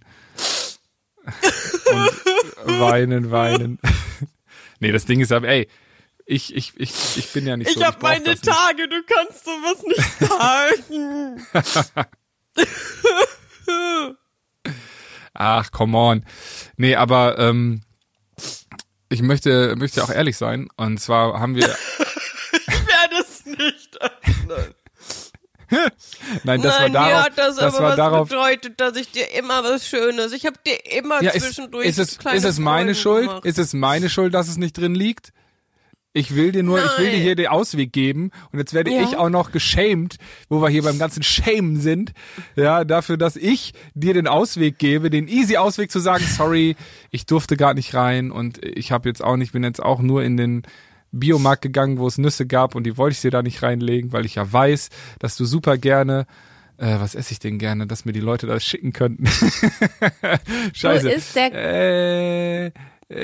und 2.66 2.80
weinen, 2.80 3.30
weinen. 3.30 3.78
nee, 4.82 4.92
das 4.92 5.06
Ding 5.06 5.20
ist 5.20 5.32
aber, 5.32 5.48
ey, 5.48 5.68
ich, 6.26 6.54
ich, 6.54 6.72
ich, 6.76 7.16
ich 7.16 7.32
bin 7.32 7.46
ja 7.46 7.56
nicht 7.56 7.68
ich 7.68 7.74
so. 7.74 7.80
ich 7.80 7.86
hab 7.86 8.02
meine 8.02 8.38
Tage, 8.40 8.88
nicht. 8.88 8.92
du 8.92 9.02
kannst 9.14 9.44
sowas 9.44 9.82
nicht 9.86 10.18
sagen. 10.28 11.46
Ach, 15.34 15.70
come 15.70 15.96
on. 15.96 16.24
Nee, 16.76 16.96
aber 16.96 17.38
ähm, 17.38 17.82
ich 19.08 19.22
möchte, 19.22 19.76
möchte 19.76 20.02
auch 20.02 20.10
ehrlich 20.10 20.36
sein. 20.36 20.68
Und 20.76 20.98
zwar 20.98 21.38
haben 21.38 21.54
wir. 21.54 21.68
ich 22.52 22.86
werde 22.86 23.16
es 23.20 23.46
nicht 23.46 23.98
öffnen. 24.00 24.74
Nein, 26.44 26.62
das 26.62 26.78
Nein, 26.78 26.94
war 26.94 27.08
darauf. 27.08 27.24
Hat 27.24 27.38
das, 27.38 27.56
das 27.56 27.80
war 27.80 27.96
darauf, 27.96 28.28
bedeutet, 28.28 28.80
dass 28.80 28.96
ich 28.96 29.10
dir 29.10 29.34
immer 29.34 29.64
was 29.64 29.86
Schönes. 29.86 30.32
Ich 30.32 30.46
habe 30.46 30.56
dir 30.66 30.78
immer 30.96 31.22
ja, 31.22 31.32
zwischendurch. 31.32 31.86
Ist, 31.86 31.98
ist 31.98 32.24
es, 32.24 32.34
ist 32.34 32.44
es 32.44 32.58
meine 32.58 32.94
Schuld? 32.94 33.28
Gemacht. 33.28 33.44
Ist 33.44 33.58
es 33.58 33.72
meine 33.72 34.10
Schuld, 34.10 34.34
dass 34.34 34.48
es 34.48 34.56
nicht 34.56 34.76
drin 34.76 34.94
liegt? 34.94 35.32
Ich 36.14 36.36
will 36.36 36.52
dir 36.52 36.62
nur, 36.62 36.78
Nein. 36.78 36.88
ich 36.90 36.98
will 36.98 37.10
dir 37.10 37.18
hier 37.18 37.36
den 37.36 37.46
Ausweg 37.46 37.90
geben 37.90 38.32
und 38.52 38.58
jetzt 38.58 38.74
werde 38.74 38.90
ja. 38.90 39.02
ich 39.02 39.16
auch 39.16 39.30
noch 39.30 39.50
geschämt, 39.50 40.16
wo 40.50 40.60
wir 40.60 40.68
hier 40.68 40.82
beim 40.82 40.98
ganzen 40.98 41.22
Shame 41.22 41.76
sind, 41.76 42.12
ja, 42.54 42.84
dafür, 42.84 43.16
dass 43.16 43.36
ich 43.36 43.72
dir 43.94 44.12
den 44.12 44.26
Ausweg 44.26 44.78
gebe, 44.78 45.08
den 45.08 45.26
easy 45.26 45.56
Ausweg 45.56 45.90
zu 45.90 46.00
sagen, 46.00 46.24
sorry, 46.28 46.76
ich 47.10 47.24
durfte 47.24 47.56
gar 47.56 47.72
nicht 47.72 47.94
rein 47.94 48.30
und 48.30 48.62
ich 48.62 48.92
habe 48.92 49.08
jetzt 49.08 49.24
auch 49.24 49.36
nicht, 49.36 49.52
bin 49.52 49.64
jetzt 49.64 49.82
auch 49.82 50.00
nur 50.00 50.22
in 50.22 50.36
den 50.36 50.62
Biomarkt 51.12 51.62
gegangen, 51.62 51.98
wo 51.98 52.06
es 52.06 52.18
Nüsse 52.18 52.46
gab 52.46 52.74
und 52.74 52.84
die 52.84 52.96
wollte 52.96 53.14
ich 53.14 53.20
dir 53.20 53.30
da 53.30 53.42
nicht 53.42 53.62
reinlegen, 53.62 54.12
weil 54.12 54.26
ich 54.26 54.36
ja 54.36 54.52
weiß, 54.52 54.88
dass 55.18 55.36
du 55.36 55.44
super 55.44 55.78
gerne 55.78 56.26
äh, 56.78 56.98
was 56.98 57.14
esse 57.14 57.32
ich 57.32 57.38
denn 57.38 57.58
gerne, 57.58 57.86
dass 57.86 58.04
mir 58.04 58.12
die 58.12 58.20
Leute 58.20 58.46
das 58.46 58.64
schicken 58.64 58.92
könnten. 58.92 59.26
Scheiße. 60.72 61.06
Wo 61.06 61.12
ist 61.12 61.36
der? 61.36 61.52
Äh, 61.52 62.72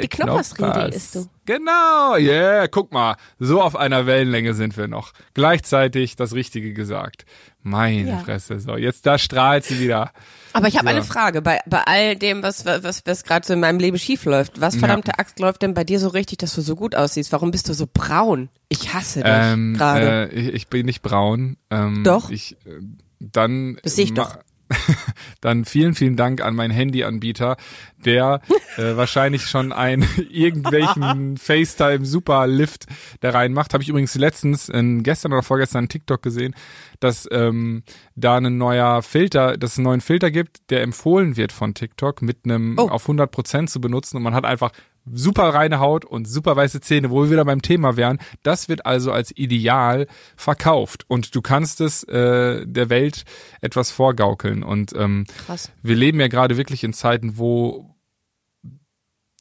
die 0.02 0.08
Knoppersriegel 0.08 0.90
isst 0.90 1.14
du. 1.14 1.26
Genau, 1.46 2.16
yeah, 2.16 2.68
guck 2.68 2.92
mal, 2.92 3.16
so 3.38 3.62
auf 3.62 3.74
einer 3.74 4.06
Wellenlänge 4.06 4.54
sind 4.54 4.76
wir 4.76 4.86
noch. 4.86 5.12
Gleichzeitig 5.34 6.16
das 6.16 6.34
Richtige 6.34 6.74
gesagt. 6.74 7.24
Meine 7.62 8.10
ja. 8.10 8.18
Fresse, 8.18 8.60
so, 8.60 8.76
jetzt 8.76 9.06
da 9.06 9.18
strahlt 9.18 9.64
sie 9.64 9.80
wieder. 9.80 10.12
Aber 10.52 10.68
ich 10.68 10.76
habe 10.76 10.86
ja. 10.86 10.92
eine 10.92 11.02
Frage, 11.02 11.42
bei, 11.42 11.60
bei 11.66 11.82
all 11.84 12.16
dem, 12.16 12.42
was, 12.42 12.64
was, 12.66 13.02
was 13.04 13.24
gerade 13.24 13.46
so 13.46 13.54
in 13.54 13.60
meinem 13.60 13.78
Leben 13.78 13.98
schief 13.98 14.24
läuft, 14.24 14.60
was 14.60 14.76
verdammte 14.76 15.12
ja. 15.12 15.18
Axt 15.18 15.38
läuft 15.38 15.62
denn 15.62 15.74
bei 15.74 15.84
dir 15.84 16.00
so 16.00 16.08
richtig, 16.08 16.38
dass 16.38 16.54
du 16.54 16.60
so 16.60 16.76
gut 16.76 16.94
aussiehst? 16.94 17.32
Warum 17.32 17.50
bist 17.50 17.68
du 17.68 17.74
so 17.74 17.86
braun? 17.92 18.48
Ich 18.68 18.92
hasse 18.92 19.22
dich 19.22 19.32
ähm, 19.32 19.74
gerade. 19.74 20.30
Äh, 20.30 20.34
ich, 20.34 20.54
ich, 20.54 20.68
bin 20.68 20.86
nicht 20.86 21.02
braun. 21.02 21.56
Ähm, 21.70 22.04
doch. 22.04 22.30
Ich, 22.30 22.52
äh, 22.66 22.80
dann. 23.20 23.78
Das 23.82 23.96
sehe 23.96 24.04
ich 24.04 24.14
doch. 24.14 24.38
dann 25.40 25.64
vielen, 25.64 25.94
vielen 25.94 26.16
Dank 26.16 26.42
an 26.42 26.54
meinen 26.54 26.70
Handyanbieter, 26.70 27.56
der 28.04 28.40
äh, 28.76 28.96
wahrscheinlich 28.96 29.42
schon 29.42 29.72
einen 29.72 30.06
irgendwelchen 30.30 31.36
FaceTime 31.38 32.04
Super 32.04 32.46
Lift 32.46 32.86
da 33.20 33.30
reinmacht. 33.30 33.72
Habe 33.72 33.82
ich 33.82 33.88
übrigens 33.88 34.14
letztens, 34.14 34.68
in, 34.68 35.02
gestern 35.02 35.32
oder 35.32 35.42
vorgestern, 35.42 35.78
einen 35.78 35.88
TikTok 35.88 36.22
gesehen, 36.22 36.54
dass 37.00 37.28
ähm, 37.30 37.82
da 38.14 38.36
ein 38.36 38.58
neuer 38.58 39.02
Filter, 39.02 39.56
dass 39.56 39.72
es 39.72 39.78
einen 39.78 39.84
neuen 39.84 40.00
Filter 40.00 40.30
gibt, 40.30 40.70
der 40.70 40.82
empfohlen 40.82 41.36
wird 41.36 41.52
von 41.52 41.74
TikTok 41.74 42.22
mit 42.22 42.38
einem 42.44 42.76
oh. 42.78 42.88
auf 42.88 43.04
100 43.04 43.30
Prozent 43.30 43.70
zu 43.70 43.80
benutzen 43.80 44.16
und 44.16 44.22
man 44.22 44.34
hat 44.34 44.44
einfach 44.44 44.72
super 45.12 45.54
reine 45.54 45.80
Haut 45.80 46.04
und 46.04 46.26
super 46.26 46.56
weiße 46.56 46.80
Zähne, 46.80 47.10
wo 47.10 47.22
wir 47.22 47.30
wieder 47.30 47.44
beim 47.44 47.62
Thema 47.62 47.96
wären. 47.96 48.18
Das 48.42 48.68
wird 48.68 48.86
also 48.86 49.12
als 49.12 49.36
ideal 49.36 50.06
verkauft 50.36 51.04
und 51.08 51.34
du 51.34 51.42
kannst 51.42 51.80
es 51.80 52.04
äh, 52.04 52.66
der 52.66 52.90
Welt 52.90 53.24
etwas 53.60 53.90
vorgaukeln. 53.90 54.62
Und 54.62 54.94
ähm, 54.96 55.24
Krass. 55.46 55.70
wir 55.82 55.96
leben 55.96 56.20
ja 56.20 56.28
gerade 56.28 56.56
wirklich 56.56 56.84
in 56.84 56.92
Zeiten, 56.92 57.38
wo 57.38 57.94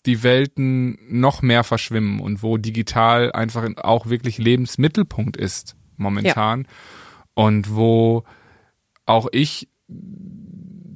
die 0.06 0.24
Welten 0.24 0.98
noch 1.10 1.42
mehr 1.42 1.64
verschwimmen 1.64 2.22
und 2.22 2.42
wo 2.42 2.58
digital 2.58 3.32
einfach 3.34 3.68
auch 3.78 4.08
wirklich 4.08 4.38
Lebensmittelpunkt 4.38 5.36
ist 5.36 5.76
momentan 5.98 6.62
ja. 6.62 6.68
und 7.34 7.76
wo 7.76 8.24
auch 9.06 9.28
ich 9.32 9.68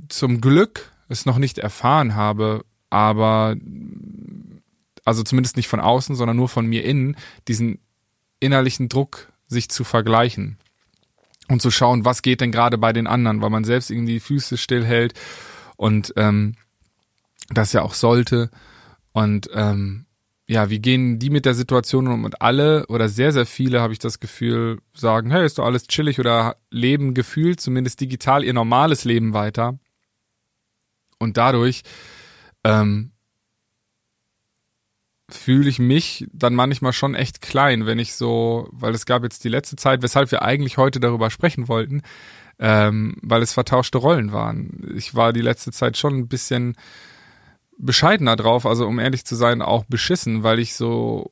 zum 0.07 0.41
Glück 0.41 0.91
es 1.09 1.25
noch 1.25 1.37
nicht 1.37 1.57
erfahren 1.57 2.15
habe, 2.15 2.63
aber 2.89 3.55
also 5.05 5.23
zumindest 5.23 5.57
nicht 5.57 5.67
von 5.67 5.79
außen, 5.79 6.15
sondern 6.15 6.37
nur 6.37 6.49
von 6.49 6.65
mir 6.65 6.83
innen, 6.83 7.15
diesen 7.47 7.79
innerlichen 8.39 8.89
Druck, 8.89 9.31
sich 9.47 9.69
zu 9.69 9.83
vergleichen 9.83 10.57
und 11.49 11.61
zu 11.61 11.71
schauen, 11.71 12.05
was 12.05 12.21
geht 12.21 12.41
denn 12.41 12.51
gerade 12.51 12.77
bei 12.77 12.93
den 12.93 13.07
anderen, 13.07 13.41
weil 13.41 13.49
man 13.49 13.65
selbst 13.65 13.91
irgendwie 13.91 14.13
die 14.13 14.19
Füße 14.19 14.57
stillhält 14.57 15.13
und 15.75 16.13
ähm, 16.15 16.55
das 17.49 17.73
ja 17.73 17.81
auch 17.81 17.93
sollte. 17.93 18.49
Und 19.11 19.49
ähm, 19.53 20.05
ja, 20.47 20.69
wie 20.69 20.79
gehen 20.79 21.19
die 21.19 21.29
mit 21.29 21.45
der 21.45 21.53
Situation 21.53 22.07
um? 22.07 22.23
Und 22.23 22.41
alle 22.41 22.85
oder 22.87 23.09
sehr, 23.09 23.31
sehr 23.31 23.45
viele, 23.45 23.81
habe 23.81 23.93
ich 23.93 23.99
das 23.99 24.19
Gefühl, 24.19 24.79
sagen, 24.93 25.31
hey, 25.31 25.45
ist 25.45 25.57
doch 25.57 25.65
alles 25.65 25.87
chillig 25.87 26.19
oder 26.19 26.57
leben 26.69 27.13
gefühlt, 27.13 27.59
zumindest 27.59 27.99
digital, 27.99 28.43
ihr 28.43 28.53
normales 28.53 29.03
Leben 29.03 29.33
weiter. 29.33 29.77
Und 31.19 31.37
dadurch 31.37 31.83
ähm, 32.63 33.11
fühle 35.33 35.69
ich 35.69 35.79
mich 35.79 36.27
dann 36.33 36.55
manchmal 36.55 36.93
schon 36.93 37.15
echt 37.15 37.41
klein, 37.41 37.85
wenn 37.85 37.99
ich 37.99 38.15
so, 38.15 38.69
weil 38.71 38.93
es 38.93 39.05
gab 39.05 39.23
jetzt 39.23 39.43
die 39.43 39.49
letzte 39.49 39.75
Zeit, 39.75 40.01
weshalb 40.01 40.31
wir 40.31 40.41
eigentlich 40.41 40.77
heute 40.77 40.99
darüber 40.99 41.29
sprechen 41.29 41.67
wollten, 41.67 42.01
ähm, 42.59 43.15
weil 43.21 43.41
es 43.41 43.53
vertauschte 43.53 43.97
Rollen 43.97 44.31
waren. 44.31 44.91
Ich 44.95 45.15
war 45.15 45.33
die 45.33 45.41
letzte 45.41 45.71
Zeit 45.71 45.97
schon 45.97 46.15
ein 46.17 46.27
bisschen 46.27 46.75
bescheidener 47.77 48.35
drauf, 48.35 48.65
also 48.65 48.87
um 48.87 48.99
ehrlich 48.99 49.25
zu 49.25 49.35
sein, 49.35 49.61
auch 49.61 49.85
beschissen, 49.85 50.43
weil 50.43 50.59
ich 50.59 50.75
so 50.75 51.31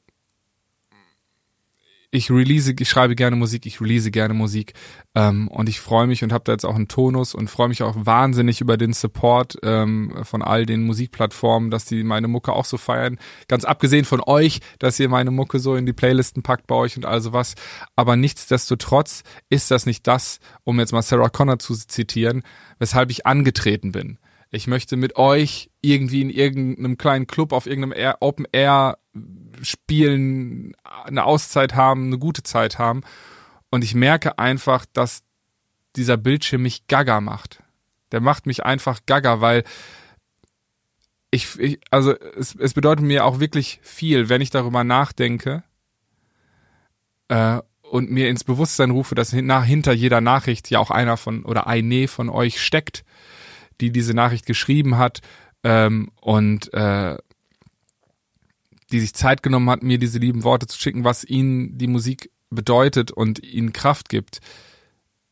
ich 2.11 2.31
release, 2.31 2.73
ich 2.77 2.89
schreibe 2.89 3.15
gerne 3.15 3.35
Musik, 3.35 3.65
ich 3.65 3.79
release 3.81 4.09
gerne 4.09 4.33
Musik 4.33 4.73
ähm, 5.13 5.47
und 5.47 5.69
ich 5.69 5.79
freue 5.79 6.07
mich 6.07 6.23
und 6.23 6.33
habe 6.33 6.43
da 6.43 6.53
jetzt 6.53 6.65
auch 6.65 6.75
einen 6.75 6.87
Tonus 6.87 7.35
und 7.35 7.49
freue 7.49 7.67
mich 7.67 7.83
auch 7.83 7.95
wahnsinnig 7.97 8.61
über 8.61 8.77
den 8.77 8.93
Support 8.93 9.57
ähm, 9.63 10.15
von 10.23 10.41
all 10.41 10.65
den 10.65 10.83
Musikplattformen, 10.83 11.69
dass 11.69 11.85
die 11.85 12.03
meine 12.03 12.27
Mucke 12.27 12.53
auch 12.53 12.65
so 12.65 12.77
feiern. 12.77 13.19
Ganz 13.47 13.63
abgesehen 13.63 14.05
von 14.05 14.21
euch, 14.25 14.59
dass 14.79 14.99
ihr 14.99 15.09
meine 15.09 15.31
Mucke 15.31 15.59
so 15.59 15.75
in 15.75 15.85
die 15.85 15.93
Playlisten 15.93 16.41
packt 16.41 16.65
bei 16.65 16.75
euch 16.75 16.97
und 16.97 17.05
all 17.05 17.21
sowas. 17.21 17.53
Aber 17.95 18.15
nichtsdestotrotz 18.15 19.23
ist 19.49 19.69
das 19.69 19.85
nicht 19.85 20.07
das, 20.07 20.39
um 20.63 20.79
jetzt 20.79 20.93
mal 20.93 21.03
Sarah 21.03 21.29
Connor 21.29 21.59
zu 21.59 21.75
zitieren, 21.75 22.41
weshalb 22.79 23.11
ich 23.11 23.27
angetreten 23.27 23.91
bin. 23.91 24.17
Ich 24.51 24.65
möchte 24.65 24.97
mit 24.97 25.15
euch 25.15 25.69
irgendwie 25.81 26.21
in 26.21 26.31
irgendeinem 26.31 26.97
kleinen 26.97 27.27
Club 27.27 27.53
auf 27.53 27.67
irgendeinem 27.67 27.93
Air, 27.93 28.17
Open 28.21 28.47
Air 28.51 28.97
spielen, 29.61 30.75
eine 30.83 31.25
Auszeit 31.25 31.75
haben, 31.75 32.07
eine 32.07 32.17
gute 32.17 32.43
Zeit 32.43 32.79
haben. 32.79 33.01
Und 33.69 33.83
ich 33.83 33.93
merke 33.95 34.39
einfach, 34.39 34.85
dass 34.93 35.23
dieser 35.95 36.17
Bildschirm 36.17 36.63
mich 36.63 36.87
gaga 36.87 37.21
macht. 37.21 37.63
Der 38.11 38.21
macht 38.21 38.45
mich 38.45 38.63
einfach 38.63 39.01
gaga, 39.05 39.41
weil 39.41 39.63
ich, 41.31 41.59
ich 41.59 41.79
also 41.91 42.15
es, 42.17 42.55
es 42.55 42.73
bedeutet 42.73 43.05
mir 43.05 43.25
auch 43.25 43.39
wirklich 43.39 43.79
viel, 43.83 44.29
wenn 44.29 44.41
ich 44.41 44.49
darüber 44.49 44.83
nachdenke 44.83 45.63
äh, 47.27 47.59
und 47.81 48.11
mir 48.11 48.29
ins 48.29 48.43
Bewusstsein 48.43 48.91
rufe, 48.91 49.15
dass 49.15 49.31
hinter 49.31 49.93
jeder 49.93 50.21
Nachricht 50.21 50.69
ja 50.69 50.79
auch 50.79 50.91
einer 50.91 51.17
von 51.17 51.43
oder 51.43 51.67
eine 51.67 52.07
von 52.07 52.29
euch 52.29 52.61
steckt, 52.61 53.03
die 53.81 53.91
diese 53.91 54.13
Nachricht 54.13 54.45
geschrieben 54.45 54.97
hat 54.97 55.21
ähm, 55.63 56.11
und 56.21 56.73
äh, 56.73 57.17
die 58.91 58.99
sich 58.99 59.13
Zeit 59.13 59.43
genommen 59.43 59.69
hat, 59.69 59.83
mir 59.83 59.99
diese 59.99 60.19
lieben 60.19 60.43
Worte 60.43 60.67
zu 60.67 60.79
schicken, 60.79 61.03
was 61.03 61.23
ihnen 61.23 61.77
die 61.77 61.87
Musik 61.87 62.31
bedeutet 62.49 63.11
und 63.11 63.43
ihnen 63.43 63.73
Kraft 63.73 64.09
gibt. 64.09 64.39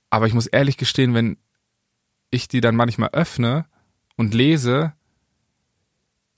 Aber 0.10 0.28
ich 0.28 0.34
muss 0.34 0.48
ehrlich 0.48 0.78
gestehen, 0.78 1.14
wenn 1.14 1.38
ich 2.30 2.48
die 2.48 2.62
dann 2.62 2.76
manchmal 2.76 3.10
öffne 3.10 3.66
und 4.16 4.34
lese, 4.34 4.94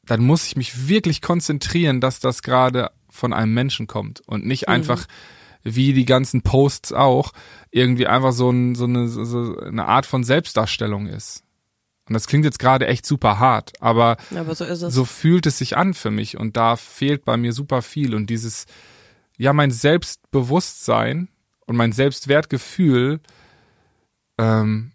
dann 0.04 0.22
muss 0.22 0.48
ich 0.48 0.56
mich 0.56 0.88
wirklich 0.88 1.22
konzentrieren, 1.22 2.02
dass 2.02 2.20
das 2.20 2.42
gerade 2.42 2.92
von 3.10 3.34
einem 3.34 3.54
Menschen 3.54 3.88
kommt 3.88 4.22
und 4.28 4.46
nicht 4.46 4.68
mhm. 4.68 4.76
einfach 4.76 5.06
wie 5.64 5.94
die 5.94 6.06
ganzen 6.06 6.42
Posts 6.42 6.94
auch 6.94 7.34
irgendwie 7.70 8.08
einfach 8.08 8.32
so, 8.32 8.50
ein, 8.50 8.76
so, 8.76 8.86
eine, 8.86 9.08
so 9.08 9.60
eine 9.60 9.86
Art 9.86 10.06
von 10.06 10.24
Selbstdarstellung 10.24 11.08
ist. 11.08 11.44
Und 12.10 12.16
das 12.16 12.28
klingt 12.28 12.44
jetzt 12.44 12.60
gerade 12.60 12.88
echt 12.88 13.06
super 13.06 13.40
hart, 13.40 13.74
aber, 13.80 14.18
aber 14.36 14.56
so, 14.56 14.66
so, 14.76 15.06
fühlt 15.06 15.46
es 15.46 15.60
sich 15.60 15.78
an 15.78 15.94
für 15.94 16.10
mich 16.10 16.38
und 16.38 16.58
da 16.58 16.76
fehlt 16.76 17.24
bei 17.24 17.38
mir 17.38 17.54
super 17.54 17.84
viel 17.84 18.16
und 18.16 18.32
dieses, 18.32 18.66
ja, 19.38 19.54
mein 19.54 19.70
Selbstbewusstsein 19.70 21.30
und 21.68 21.76
mein 21.76 21.92
Selbstwertgefühl 21.92 23.20
ähm, 24.40 24.92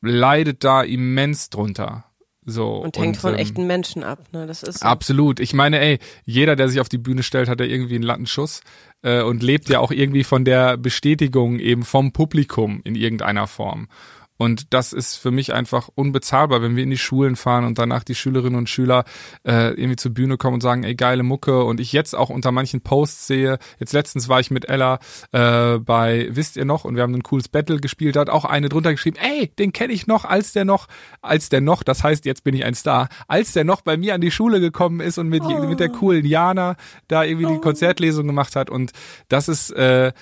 leidet 0.00 0.62
da 0.62 0.82
immens 0.82 1.50
drunter. 1.50 2.04
So, 2.46 2.76
und 2.76 2.96
hängt 2.98 3.16
und, 3.16 3.20
von 3.20 3.32
ähm, 3.32 3.40
echten 3.40 3.66
Menschen 3.66 4.04
ab, 4.04 4.20
ne? 4.32 4.46
Das 4.46 4.62
ist 4.62 4.80
so. 4.80 4.86
absolut. 4.86 5.40
Ich 5.40 5.54
meine, 5.54 5.80
ey, 5.80 5.98
jeder, 6.24 6.56
der 6.56 6.68
sich 6.68 6.78
auf 6.78 6.90
die 6.90 6.98
Bühne 6.98 7.22
stellt, 7.22 7.48
hat 7.48 7.58
ja 7.58 7.66
irgendwie 7.66 7.94
einen 7.94 8.04
Lattenschuss 8.04 8.60
äh, 9.02 9.22
und 9.22 9.42
lebt 9.42 9.70
ja 9.70 9.80
auch 9.80 9.90
irgendwie 9.90 10.24
von 10.24 10.44
der 10.44 10.76
Bestätigung 10.76 11.58
eben 11.58 11.84
vom 11.84 12.12
Publikum 12.12 12.82
in 12.84 12.96
irgendeiner 12.96 13.46
Form. 13.46 13.88
Und 14.36 14.74
das 14.74 14.92
ist 14.92 15.16
für 15.16 15.30
mich 15.30 15.52
einfach 15.52 15.88
unbezahlbar, 15.94 16.60
wenn 16.60 16.74
wir 16.74 16.82
in 16.82 16.90
die 16.90 16.98
Schulen 16.98 17.36
fahren 17.36 17.64
und 17.64 17.78
danach 17.78 18.02
die 18.02 18.16
Schülerinnen 18.16 18.58
und 18.58 18.68
Schüler 18.68 19.04
äh, 19.46 19.68
irgendwie 19.70 19.96
zur 19.96 20.12
Bühne 20.12 20.36
kommen 20.36 20.54
und 20.54 20.60
sagen, 20.60 20.82
ey, 20.82 20.94
geile 20.96 21.22
Mucke. 21.22 21.64
Und 21.64 21.78
ich 21.78 21.92
jetzt 21.92 22.14
auch 22.14 22.30
unter 22.30 22.50
manchen 22.50 22.80
Posts 22.80 23.26
sehe, 23.28 23.58
jetzt 23.78 23.92
letztens 23.92 24.28
war 24.28 24.40
ich 24.40 24.50
mit 24.50 24.68
Ella 24.68 24.98
äh, 25.32 25.78
bei 25.78 26.28
Wisst 26.30 26.56
ihr 26.56 26.64
noch 26.64 26.84
und 26.84 26.96
wir 26.96 27.02
haben 27.02 27.14
ein 27.14 27.22
cooles 27.22 27.48
Battle 27.48 27.78
gespielt, 27.78 28.16
da 28.16 28.20
hat 28.20 28.30
auch 28.30 28.44
eine 28.44 28.68
drunter 28.68 28.92
geschrieben, 28.92 29.18
ey, 29.20 29.52
den 29.58 29.72
kenne 29.72 29.92
ich 29.92 30.06
noch, 30.06 30.24
als 30.24 30.52
der 30.52 30.64
noch, 30.64 30.88
als 31.22 31.48
der 31.48 31.60
noch, 31.60 31.82
das 31.82 32.02
heißt, 32.02 32.24
jetzt 32.24 32.42
bin 32.42 32.54
ich 32.54 32.64
ein 32.64 32.74
Star, 32.74 33.08
als 33.28 33.52
der 33.52 33.64
noch 33.64 33.82
bei 33.82 33.96
mir 33.96 34.14
an 34.14 34.20
die 34.20 34.30
Schule 34.30 34.60
gekommen 34.60 35.00
ist 35.00 35.18
und 35.18 35.28
mit, 35.28 35.42
oh. 35.42 35.66
mit 35.66 35.80
der 35.80 35.90
coolen 35.90 36.24
Jana 36.24 36.76
da 37.08 37.24
irgendwie 37.24 37.46
die 37.46 37.58
oh. 37.58 37.60
Konzertlesung 37.60 38.26
gemacht 38.26 38.56
hat. 38.56 38.68
Und 38.70 38.92
das 39.28 39.48
ist 39.48 39.70
äh, 39.70 40.12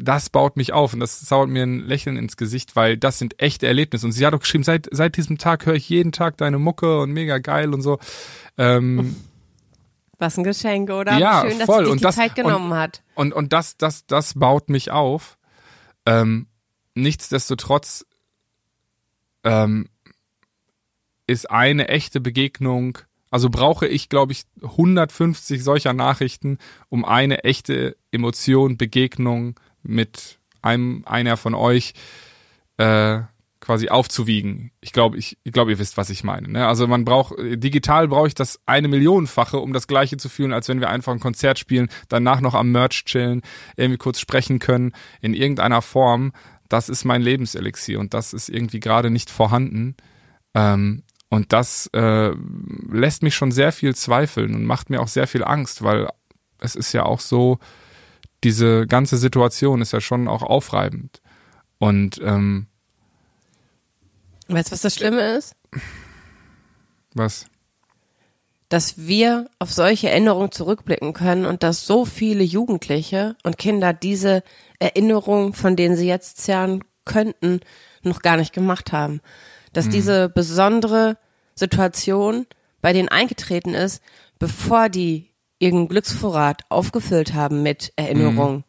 das 0.00 0.30
baut 0.30 0.56
mich 0.56 0.72
auf 0.72 0.94
und 0.94 1.00
das 1.00 1.24
zaubert 1.24 1.50
mir 1.50 1.62
ein 1.62 1.80
Lächeln 1.80 2.16
ins 2.16 2.36
Gesicht, 2.36 2.76
weil 2.76 2.96
das 2.96 3.18
sind 3.18 3.40
echte 3.40 3.66
Erlebnisse. 3.66 4.06
Und 4.06 4.12
sie 4.12 4.26
hat 4.26 4.34
auch 4.34 4.40
geschrieben, 4.40 4.64
seit, 4.64 4.88
seit 4.90 5.16
diesem 5.16 5.38
Tag 5.38 5.66
höre 5.66 5.74
ich 5.74 5.88
jeden 5.88 6.12
Tag 6.12 6.36
deine 6.38 6.58
Mucke 6.58 7.00
und 7.00 7.12
mega 7.12 7.38
geil 7.38 7.74
und 7.74 7.82
so. 7.82 7.98
Ähm, 8.56 9.16
Was 10.18 10.38
ein 10.38 10.44
Geschenk, 10.44 10.90
oder? 10.90 11.18
Ja, 11.18 11.42
Schön, 11.42 11.58
dass 11.58 11.66
voll. 11.66 11.84
sie 11.84 11.90
und 11.90 12.00
die 12.00 12.04
das, 12.04 12.16
Zeit 12.16 12.34
genommen 12.34 12.72
und, 12.72 12.78
hat. 12.78 13.02
Und, 13.14 13.32
und 13.32 13.52
das, 13.52 13.76
das, 13.76 14.06
das 14.06 14.34
baut 14.34 14.70
mich 14.70 14.90
auf. 14.90 15.38
Ähm, 16.06 16.46
nichtsdestotrotz 16.94 18.06
ähm, 19.44 19.88
ist 21.26 21.50
eine 21.50 21.88
echte 21.88 22.20
Begegnung 22.20 22.98
also 23.36 23.50
brauche 23.50 23.86
ich, 23.86 24.08
glaube 24.08 24.32
ich, 24.32 24.44
150 24.62 25.62
solcher 25.62 25.92
Nachrichten, 25.92 26.56
um 26.88 27.04
eine 27.04 27.44
echte 27.44 27.98
Emotion, 28.10 28.78
Begegnung 28.78 29.60
mit 29.82 30.38
einem 30.62 31.02
einer 31.04 31.36
von 31.36 31.54
euch 31.54 31.92
äh, 32.78 33.20
quasi 33.60 33.90
aufzuwiegen. 33.90 34.70
Ich 34.80 34.94
glaube, 34.94 35.18
ich, 35.18 35.36
ich 35.44 35.52
glaube, 35.52 35.70
ihr 35.72 35.78
wisst, 35.78 35.98
was 35.98 36.08
ich 36.08 36.24
meine. 36.24 36.48
Ne? 36.48 36.66
Also 36.66 36.86
man 36.86 37.04
braucht 37.04 37.34
digital 37.38 38.08
brauche 38.08 38.28
ich 38.28 38.34
das 38.34 38.58
eine 38.64 38.88
Millionenfache, 38.88 39.58
um 39.58 39.74
das 39.74 39.86
Gleiche 39.86 40.16
zu 40.16 40.30
fühlen, 40.30 40.54
als 40.54 40.70
wenn 40.70 40.80
wir 40.80 40.88
einfach 40.88 41.12
ein 41.12 41.20
Konzert 41.20 41.58
spielen, 41.58 41.90
danach 42.08 42.40
noch 42.40 42.54
am 42.54 42.72
Merch 42.72 43.04
chillen, 43.04 43.42
irgendwie 43.76 43.98
kurz 43.98 44.18
sprechen 44.18 44.60
können 44.60 44.92
in 45.20 45.34
irgendeiner 45.34 45.82
Form. 45.82 46.32
Das 46.70 46.88
ist 46.88 47.04
mein 47.04 47.20
Lebenselixier 47.20 48.00
und 48.00 48.14
das 48.14 48.32
ist 48.32 48.48
irgendwie 48.48 48.80
gerade 48.80 49.10
nicht 49.10 49.28
vorhanden. 49.28 49.94
Ähm, 50.54 51.02
und 51.28 51.52
das 51.52 51.88
äh, 51.92 52.30
lässt 52.90 53.22
mich 53.22 53.34
schon 53.34 53.50
sehr 53.50 53.72
viel 53.72 53.94
zweifeln 53.94 54.54
und 54.54 54.64
macht 54.64 54.90
mir 54.90 55.00
auch 55.00 55.08
sehr 55.08 55.26
viel 55.26 55.44
Angst, 55.44 55.82
weil 55.82 56.08
es 56.60 56.76
ist 56.76 56.92
ja 56.92 57.04
auch 57.04 57.20
so, 57.20 57.58
diese 58.44 58.86
ganze 58.86 59.16
Situation 59.16 59.82
ist 59.82 59.92
ja 59.92 60.00
schon 60.00 60.28
auch 60.28 60.42
aufreibend. 60.42 61.20
Und 61.78 62.20
ähm, 62.22 62.66
weißt 64.48 64.68
du, 64.68 64.72
was 64.72 64.80
das 64.82 64.94
Schlimme 64.94 65.36
ist? 65.36 65.56
Was? 67.14 67.46
Dass 68.68 69.06
wir 69.06 69.48
auf 69.58 69.72
solche 69.72 70.10
Erinnerungen 70.10 70.52
zurückblicken 70.52 71.12
können 71.12 71.44
und 71.44 71.62
dass 71.62 71.86
so 71.86 72.04
viele 72.04 72.44
Jugendliche 72.44 73.36
und 73.42 73.58
Kinder 73.58 73.92
diese 73.92 74.42
Erinnerungen, 74.78 75.54
von 75.54 75.76
denen 75.76 75.96
sie 75.96 76.06
jetzt 76.06 76.38
zerren 76.38 76.84
könnten, 77.04 77.60
noch 78.02 78.22
gar 78.22 78.36
nicht 78.36 78.52
gemacht 78.52 78.92
haben 78.92 79.20
dass 79.76 79.86
mhm. 79.86 79.90
diese 79.90 80.28
besondere 80.28 81.18
Situation 81.54 82.46
bei 82.80 82.92
denen 82.92 83.08
eingetreten 83.08 83.74
ist, 83.74 84.02
bevor 84.38 84.88
die 84.88 85.30
ihren 85.58 85.88
Glücksvorrat 85.88 86.62
aufgefüllt 86.68 87.34
haben 87.34 87.62
mit 87.62 87.92
Erinnerungen. 87.96 88.56
Mhm. 88.56 88.64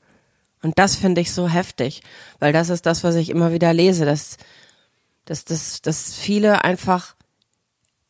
Und 0.64 0.80
das 0.80 0.96
finde 0.96 1.22
ich 1.22 1.34
so 1.34 1.48
heftig, 1.48 2.02
weil 2.40 2.54
das 2.54 2.70
ist 2.70 2.86
das, 2.86 3.04
was 3.04 3.16
ich 3.16 3.30
immer 3.30 3.52
wieder 3.52 3.74
lese, 3.74 4.06
dass, 4.06 4.38
dass, 5.26 5.46
dass, 5.46 5.82
dass 5.82 6.16
viele 6.16 6.64
einfach 6.64 7.16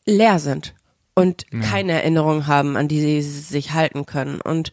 leer 0.05 0.39
sind 0.39 0.73
und 1.13 1.45
ja. 1.51 1.59
keine 1.59 1.93
Erinnerung 1.93 2.47
haben, 2.47 2.77
an 2.77 2.87
die 2.87 3.01
sie 3.01 3.21
sich 3.21 3.73
halten 3.73 4.05
können. 4.05 4.39
Und 4.39 4.71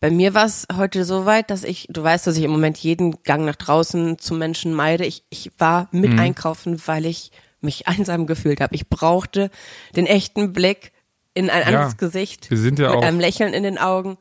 bei 0.00 0.10
mir 0.10 0.34
war 0.34 0.46
es 0.46 0.66
heute 0.76 1.04
so 1.04 1.26
weit, 1.26 1.50
dass 1.50 1.64
ich, 1.64 1.86
du 1.90 2.02
weißt, 2.02 2.26
dass 2.26 2.36
ich 2.36 2.44
im 2.44 2.50
Moment 2.50 2.78
jeden 2.78 3.22
Gang 3.22 3.44
nach 3.44 3.56
draußen 3.56 4.18
zu 4.18 4.34
Menschen 4.34 4.74
meide. 4.74 5.04
Ich, 5.04 5.24
ich 5.28 5.52
war 5.58 5.88
mit 5.92 6.12
mhm. 6.12 6.18
einkaufen, 6.18 6.80
weil 6.86 7.06
ich 7.06 7.30
mich 7.62 7.86
einsam 7.88 8.26
gefühlt 8.26 8.60
habe. 8.60 8.74
Ich 8.74 8.88
brauchte 8.88 9.50
den 9.96 10.06
echten 10.06 10.52
Blick 10.52 10.92
in 11.34 11.50
ein 11.50 11.62
anderes 11.62 11.92
ja, 11.92 11.96
Gesicht. 11.98 12.50
Wir 12.50 12.58
sind 12.58 12.78
ja 12.78 12.88
mit 12.88 12.98
auch. 12.98 13.02
einem 13.02 13.20
Lächeln 13.20 13.54
in 13.54 13.62
den 13.62 13.78
Augen. 13.78 14.18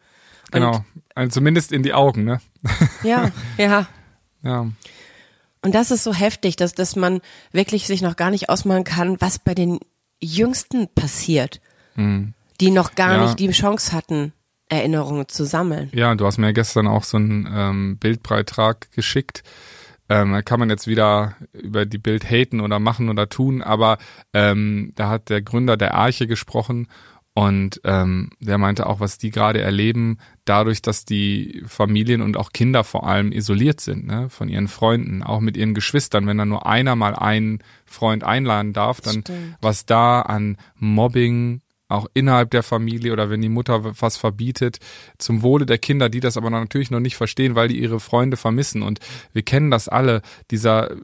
Genau. 0.51 0.83
Also 1.15 1.31
zumindest 1.31 1.71
in 1.71 1.83
die 1.83 1.93
Augen, 1.93 2.23
ne? 2.23 2.41
Ja, 3.03 3.31
ja. 3.57 3.87
Ja. 4.43 4.67
Und 5.61 5.75
das 5.75 5.91
ist 5.91 6.03
so 6.03 6.13
heftig, 6.13 6.55
dass, 6.55 6.73
dass 6.73 6.95
man 6.95 7.21
wirklich 7.51 7.85
sich 7.87 8.01
noch 8.01 8.15
gar 8.15 8.31
nicht 8.31 8.49
ausmalen 8.49 8.83
kann, 8.83 9.19
was 9.21 9.39
bei 9.39 9.53
den 9.53 9.79
Jüngsten 10.19 10.87
passiert, 10.93 11.61
mhm. 11.95 12.33
die 12.59 12.71
noch 12.71 12.95
gar 12.95 13.17
ja. 13.17 13.25
nicht 13.25 13.39
die 13.39 13.51
Chance 13.51 13.91
hatten, 13.91 14.33
Erinnerungen 14.69 15.27
zu 15.27 15.45
sammeln. 15.45 15.89
Ja, 15.93 16.15
du 16.15 16.25
hast 16.25 16.37
mir 16.37 16.53
gestern 16.53 16.87
auch 16.87 17.03
so 17.03 17.17
einen 17.17 17.47
ähm, 17.51 17.97
Bildbeitrag 17.97 18.91
geschickt, 18.91 19.43
ähm, 20.11 20.33
da 20.33 20.41
kann 20.41 20.59
man 20.59 20.69
jetzt 20.69 20.87
wieder 20.87 21.37
über 21.53 21.85
die 21.85 21.97
Bild 21.97 22.29
haten 22.29 22.59
oder 22.59 22.79
machen 22.79 23.07
oder 23.07 23.29
tun, 23.29 23.61
aber 23.61 23.97
ähm, 24.33 24.91
da 24.95 25.07
hat 25.07 25.29
der 25.29 25.41
Gründer 25.41 25.77
der 25.77 25.93
Arche 25.93 26.27
gesprochen 26.27 26.89
und 27.33 27.79
ähm, 27.85 28.31
der 28.41 28.57
meinte 28.57 28.87
auch, 28.87 28.99
was 28.99 29.17
die 29.17 29.29
gerade 29.29 29.61
erleben, 29.61 30.17
dadurch, 30.43 30.81
dass 30.81 31.05
die 31.05 31.63
Familien 31.65 32.21
und 32.21 32.35
auch 32.35 32.51
Kinder 32.51 32.83
vor 32.83 33.07
allem 33.07 33.31
isoliert 33.31 33.79
sind, 33.79 34.05
ne, 34.05 34.29
von 34.29 34.49
ihren 34.49 34.67
Freunden, 34.67 35.23
auch 35.23 35.39
mit 35.39 35.55
ihren 35.55 35.73
Geschwistern. 35.73 36.27
Wenn 36.27 36.37
da 36.37 36.45
nur 36.45 36.65
einer 36.65 36.97
mal 36.97 37.15
einen 37.15 37.59
Freund 37.85 38.25
einladen 38.25 38.73
darf, 38.73 38.99
dann 38.99 39.21
Stimmt. 39.21 39.57
was 39.61 39.85
da 39.85 40.23
an 40.23 40.57
Mobbing, 40.75 41.61
auch 41.91 42.07
innerhalb 42.13 42.51
der 42.51 42.63
Familie 42.63 43.13
oder 43.13 43.29
wenn 43.29 43.41
die 43.41 43.49
Mutter 43.49 43.99
was 44.01 44.17
verbietet, 44.17 44.79
zum 45.17 45.41
Wohle 45.41 45.65
der 45.65 45.77
Kinder, 45.77 46.09
die 46.09 46.19
das 46.19 46.37
aber 46.37 46.49
natürlich 46.49 46.91
noch 46.91 46.99
nicht 46.99 47.15
verstehen, 47.15 47.55
weil 47.55 47.67
die 47.67 47.79
ihre 47.79 47.99
Freunde 47.99 48.37
vermissen. 48.37 48.81
Und 48.81 48.99
wir 49.33 49.43
kennen 49.43 49.71
das 49.71 49.87
alle, 49.87 50.21
dieser, 50.49 50.95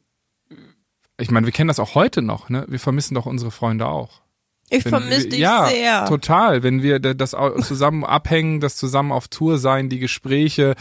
ich 1.19 1.31
meine, 1.31 1.45
wir 1.45 1.53
kennen 1.53 1.67
das 1.67 1.79
auch 1.79 1.95
heute 1.95 2.21
noch, 2.21 2.49
ne? 2.49 2.65
Wir 2.67 2.79
vermissen 2.79 3.15
doch 3.15 3.25
unsere 3.25 3.51
Freunde 3.51 3.87
auch. 3.87 4.21
Ich 4.69 4.83
vermisse 4.83 5.29
dich 5.29 5.39
ja, 5.39 5.67
sehr. 5.67 6.05
total. 6.05 6.61
Wenn 6.61 6.83
wir 6.83 6.99
das 6.99 7.35
zusammen 7.61 8.03
abhängen, 8.03 8.59
das 8.59 8.75
zusammen 8.75 9.11
auf 9.13 9.29
Tour 9.29 9.57
sein, 9.57 9.87
die 9.87 9.99
Gespräche 9.99 10.75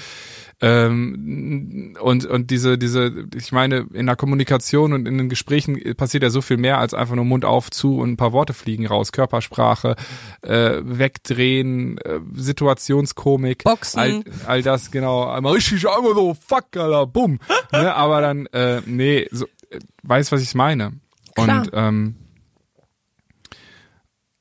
ähm, 0.60 1.94
und 2.00 2.24
und 2.24 2.50
diese 2.50 2.78
diese, 2.78 3.26
ich 3.34 3.52
meine, 3.52 3.86
in 3.92 4.06
der 4.06 4.16
Kommunikation 4.16 4.92
und 4.92 5.06
in 5.06 5.18
den 5.18 5.28
Gesprächen 5.28 5.78
passiert 5.96 6.24
ja 6.24 6.30
so 6.30 6.40
viel 6.40 6.56
mehr 6.56 6.78
als 6.78 6.94
einfach 6.94 7.14
nur 7.14 7.24
Mund 7.24 7.44
auf 7.44 7.70
zu 7.70 7.98
und 7.98 8.12
ein 8.12 8.16
paar 8.16 8.32
Worte 8.32 8.54
fliegen 8.54 8.86
raus, 8.86 9.12
Körpersprache, 9.12 9.94
äh, 10.42 10.80
wegdrehen, 10.82 11.98
äh, 11.98 12.20
Situationskomik, 12.34 13.64
Boxen, 13.64 14.00
all, 14.00 14.24
all 14.46 14.62
das 14.62 14.90
genau, 14.90 15.28
einmal 15.28 15.54
richtig 15.54 15.86
einmal 15.86 16.14
so 16.14 16.34
fuck, 16.34 16.76
Alter, 16.76 17.06
bumm, 17.06 17.38
ne, 17.72 17.94
aber 17.94 18.20
dann 18.22 18.46
äh, 18.46 18.80
nee, 18.86 19.28
so, 19.30 19.44
äh, 19.70 19.78
weiß 20.02 20.32
was 20.32 20.42
ich 20.42 20.54
meine 20.54 20.94
Klar. 21.34 21.60
und 21.60 21.70
ähm, 21.74 22.14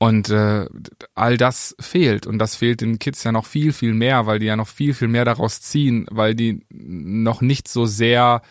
und 0.05 0.29
äh, 0.29 0.67
all 1.15 1.35
das 1.35 1.75
fehlt. 1.79 2.27
Und 2.27 2.37
das 2.37 2.55
fehlt 2.55 2.81
den 2.81 2.99
Kids 2.99 3.23
ja 3.23 3.31
noch 3.31 3.47
viel, 3.47 3.73
viel 3.73 3.95
mehr, 3.95 4.27
weil 4.27 4.37
die 4.37 4.45
ja 4.45 4.55
noch 4.55 4.67
viel, 4.67 4.93
viel 4.93 5.07
mehr 5.07 5.25
daraus 5.25 5.61
ziehen, 5.61 6.05
weil 6.11 6.35
die 6.35 6.63
noch 6.69 7.41
nicht 7.41 7.67
so 7.67 7.87
sehr 7.87 8.43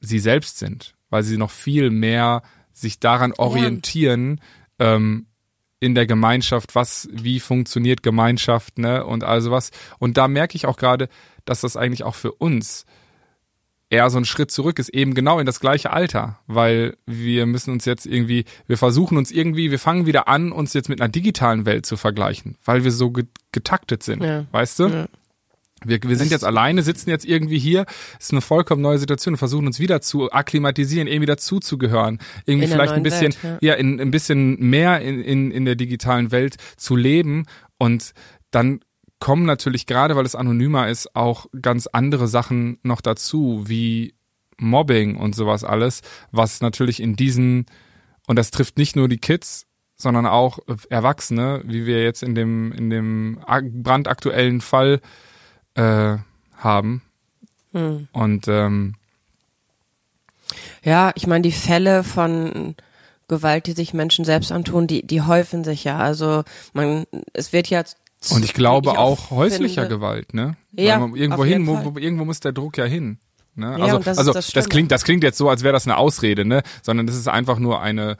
sie 0.00 0.18
selbst 0.18 0.58
sind, 0.58 0.94
weil 1.08 1.22
sie 1.22 1.38
noch 1.38 1.50
viel 1.50 1.88
mehr 1.88 2.42
sich 2.70 3.00
daran 3.00 3.32
orientieren, 3.32 4.42
ähm, 4.78 5.26
in 5.82 5.94
der 5.94 6.06
Gemeinschaft, 6.06 6.74
was, 6.74 7.08
wie 7.10 7.40
funktioniert 7.40 8.02
Gemeinschaft, 8.02 8.78
ne, 8.78 9.06
und 9.06 9.24
also 9.24 9.50
was. 9.50 9.70
Und 9.98 10.18
da 10.18 10.28
merke 10.28 10.54
ich 10.54 10.66
auch 10.66 10.76
gerade, 10.76 11.08
dass 11.46 11.62
das 11.62 11.78
eigentlich 11.78 12.04
auch 12.04 12.14
für 12.14 12.32
uns 12.32 12.84
eher 13.90 14.08
so 14.08 14.18
ein 14.18 14.24
Schritt 14.24 14.50
zurück 14.50 14.78
ist, 14.78 14.88
eben 14.90 15.14
genau 15.14 15.38
in 15.40 15.46
das 15.46 15.60
gleiche 15.60 15.92
Alter, 15.92 16.38
weil 16.46 16.96
wir 17.06 17.44
müssen 17.46 17.72
uns 17.72 17.84
jetzt 17.84 18.06
irgendwie, 18.06 18.44
wir 18.68 18.78
versuchen 18.78 19.18
uns 19.18 19.30
irgendwie, 19.32 19.70
wir 19.70 19.80
fangen 19.80 20.06
wieder 20.06 20.28
an, 20.28 20.52
uns 20.52 20.72
jetzt 20.72 20.88
mit 20.88 21.00
einer 21.00 21.10
digitalen 21.10 21.66
Welt 21.66 21.84
zu 21.84 21.96
vergleichen, 21.96 22.56
weil 22.64 22.84
wir 22.84 22.92
so 22.92 23.12
getaktet 23.52 24.02
sind, 24.02 24.22
Ja. 24.22 24.46
weißt 24.52 24.78
du? 24.78 24.86
Ja. 24.86 25.08
Wir, 25.82 25.98
wir 26.02 26.16
sind 26.18 26.30
jetzt 26.30 26.44
alleine, 26.44 26.82
sitzen 26.82 27.08
jetzt 27.08 27.24
irgendwie 27.24 27.58
hier, 27.58 27.86
ist 28.18 28.32
eine 28.32 28.42
vollkommen 28.42 28.82
neue 28.82 28.98
Situation, 28.98 29.38
versuchen 29.38 29.66
uns 29.66 29.80
wieder 29.80 30.02
zu 30.02 30.30
akklimatisieren, 30.30 31.08
irgendwie 31.08 31.26
dazuzugehören, 31.26 32.18
irgendwie 32.44 32.68
vielleicht 32.68 32.92
ein 32.92 33.02
bisschen, 33.02 33.34
Welt, 33.42 33.62
ja, 33.62 33.74
in, 33.74 33.98
ein 33.98 34.10
bisschen 34.10 34.60
mehr 34.60 35.00
in, 35.00 35.22
in, 35.22 35.50
in 35.50 35.64
der 35.64 35.76
digitalen 35.76 36.32
Welt 36.32 36.56
zu 36.76 36.96
leben 36.96 37.46
und 37.78 38.12
dann 38.50 38.80
kommen 39.20 39.44
natürlich 39.44 39.86
gerade, 39.86 40.16
weil 40.16 40.26
es 40.26 40.34
anonymer 40.34 40.88
ist, 40.88 41.14
auch 41.14 41.46
ganz 41.60 41.86
andere 41.86 42.26
Sachen 42.26 42.78
noch 42.82 43.00
dazu, 43.00 43.64
wie 43.66 44.14
Mobbing 44.56 45.16
und 45.16 45.34
sowas 45.34 45.62
alles, 45.62 46.02
was 46.32 46.60
natürlich 46.60 47.00
in 47.00 47.16
diesen, 47.16 47.66
und 48.26 48.36
das 48.36 48.50
trifft 48.50 48.78
nicht 48.78 48.96
nur 48.96 49.08
die 49.08 49.18
Kids, 49.18 49.66
sondern 49.96 50.26
auch 50.26 50.58
Erwachsene, 50.88 51.62
wie 51.64 51.84
wir 51.86 52.02
jetzt 52.02 52.22
in 52.22 52.34
dem, 52.34 52.72
in 52.72 52.88
dem 52.88 53.40
brandaktuellen 53.82 54.62
Fall 54.62 55.00
äh, 55.74 56.16
haben. 56.56 57.02
Hm. 57.72 58.08
Und 58.12 58.48
ähm, 58.48 58.94
Ja, 60.82 61.12
ich 61.14 61.26
meine, 61.26 61.42
die 61.42 61.52
Fälle 61.52 62.02
von 62.02 62.74
Gewalt, 63.28 63.66
die 63.66 63.72
sich 63.72 63.92
Menschen 63.94 64.24
selbst 64.24 64.50
antun, 64.50 64.86
die, 64.86 65.06
die 65.06 65.22
häufen 65.22 65.62
sich 65.62 65.84
ja. 65.84 65.98
Also 65.98 66.44
man, 66.72 67.04
es 67.34 67.52
wird 67.52 67.68
ja 67.68 67.84
und 68.30 68.44
ich 68.44 68.52
glaube 68.54 68.92
wie 68.92 68.96
auch 68.96 69.30
häuslicher 69.30 69.82
finde- 69.82 69.96
Gewalt, 69.96 70.34
ne? 70.34 70.56
Ja, 70.72 70.98
irgendwo 71.14 71.44
hin, 71.44 71.66
wo, 71.66 71.98
irgendwo 71.98 72.24
muss 72.24 72.40
der 72.40 72.52
Druck 72.52 72.76
ja 72.76 72.84
hin. 72.84 73.18
Ne? 73.56 73.76
Ja, 73.78 73.84
also 73.84 73.98
das 73.98 74.18
also 74.18 74.32
das 74.32 74.52
das, 74.52 74.68
klingt, 74.68 74.92
das 74.92 75.04
klingt 75.04 75.24
jetzt 75.24 75.36
so, 75.38 75.48
als 75.48 75.62
wäre 75.62 75.72
das 75.72 75.86
eine 75.86 75.96
Ausrede, 75.96 76.44
ne? 76.44 76.62
Sondern 76.82 77.06
das 77.06 77.16
ist 77.16 77.28
einfach 77.28 77.58
nur 77.58 77.80
eine 77.80 78.16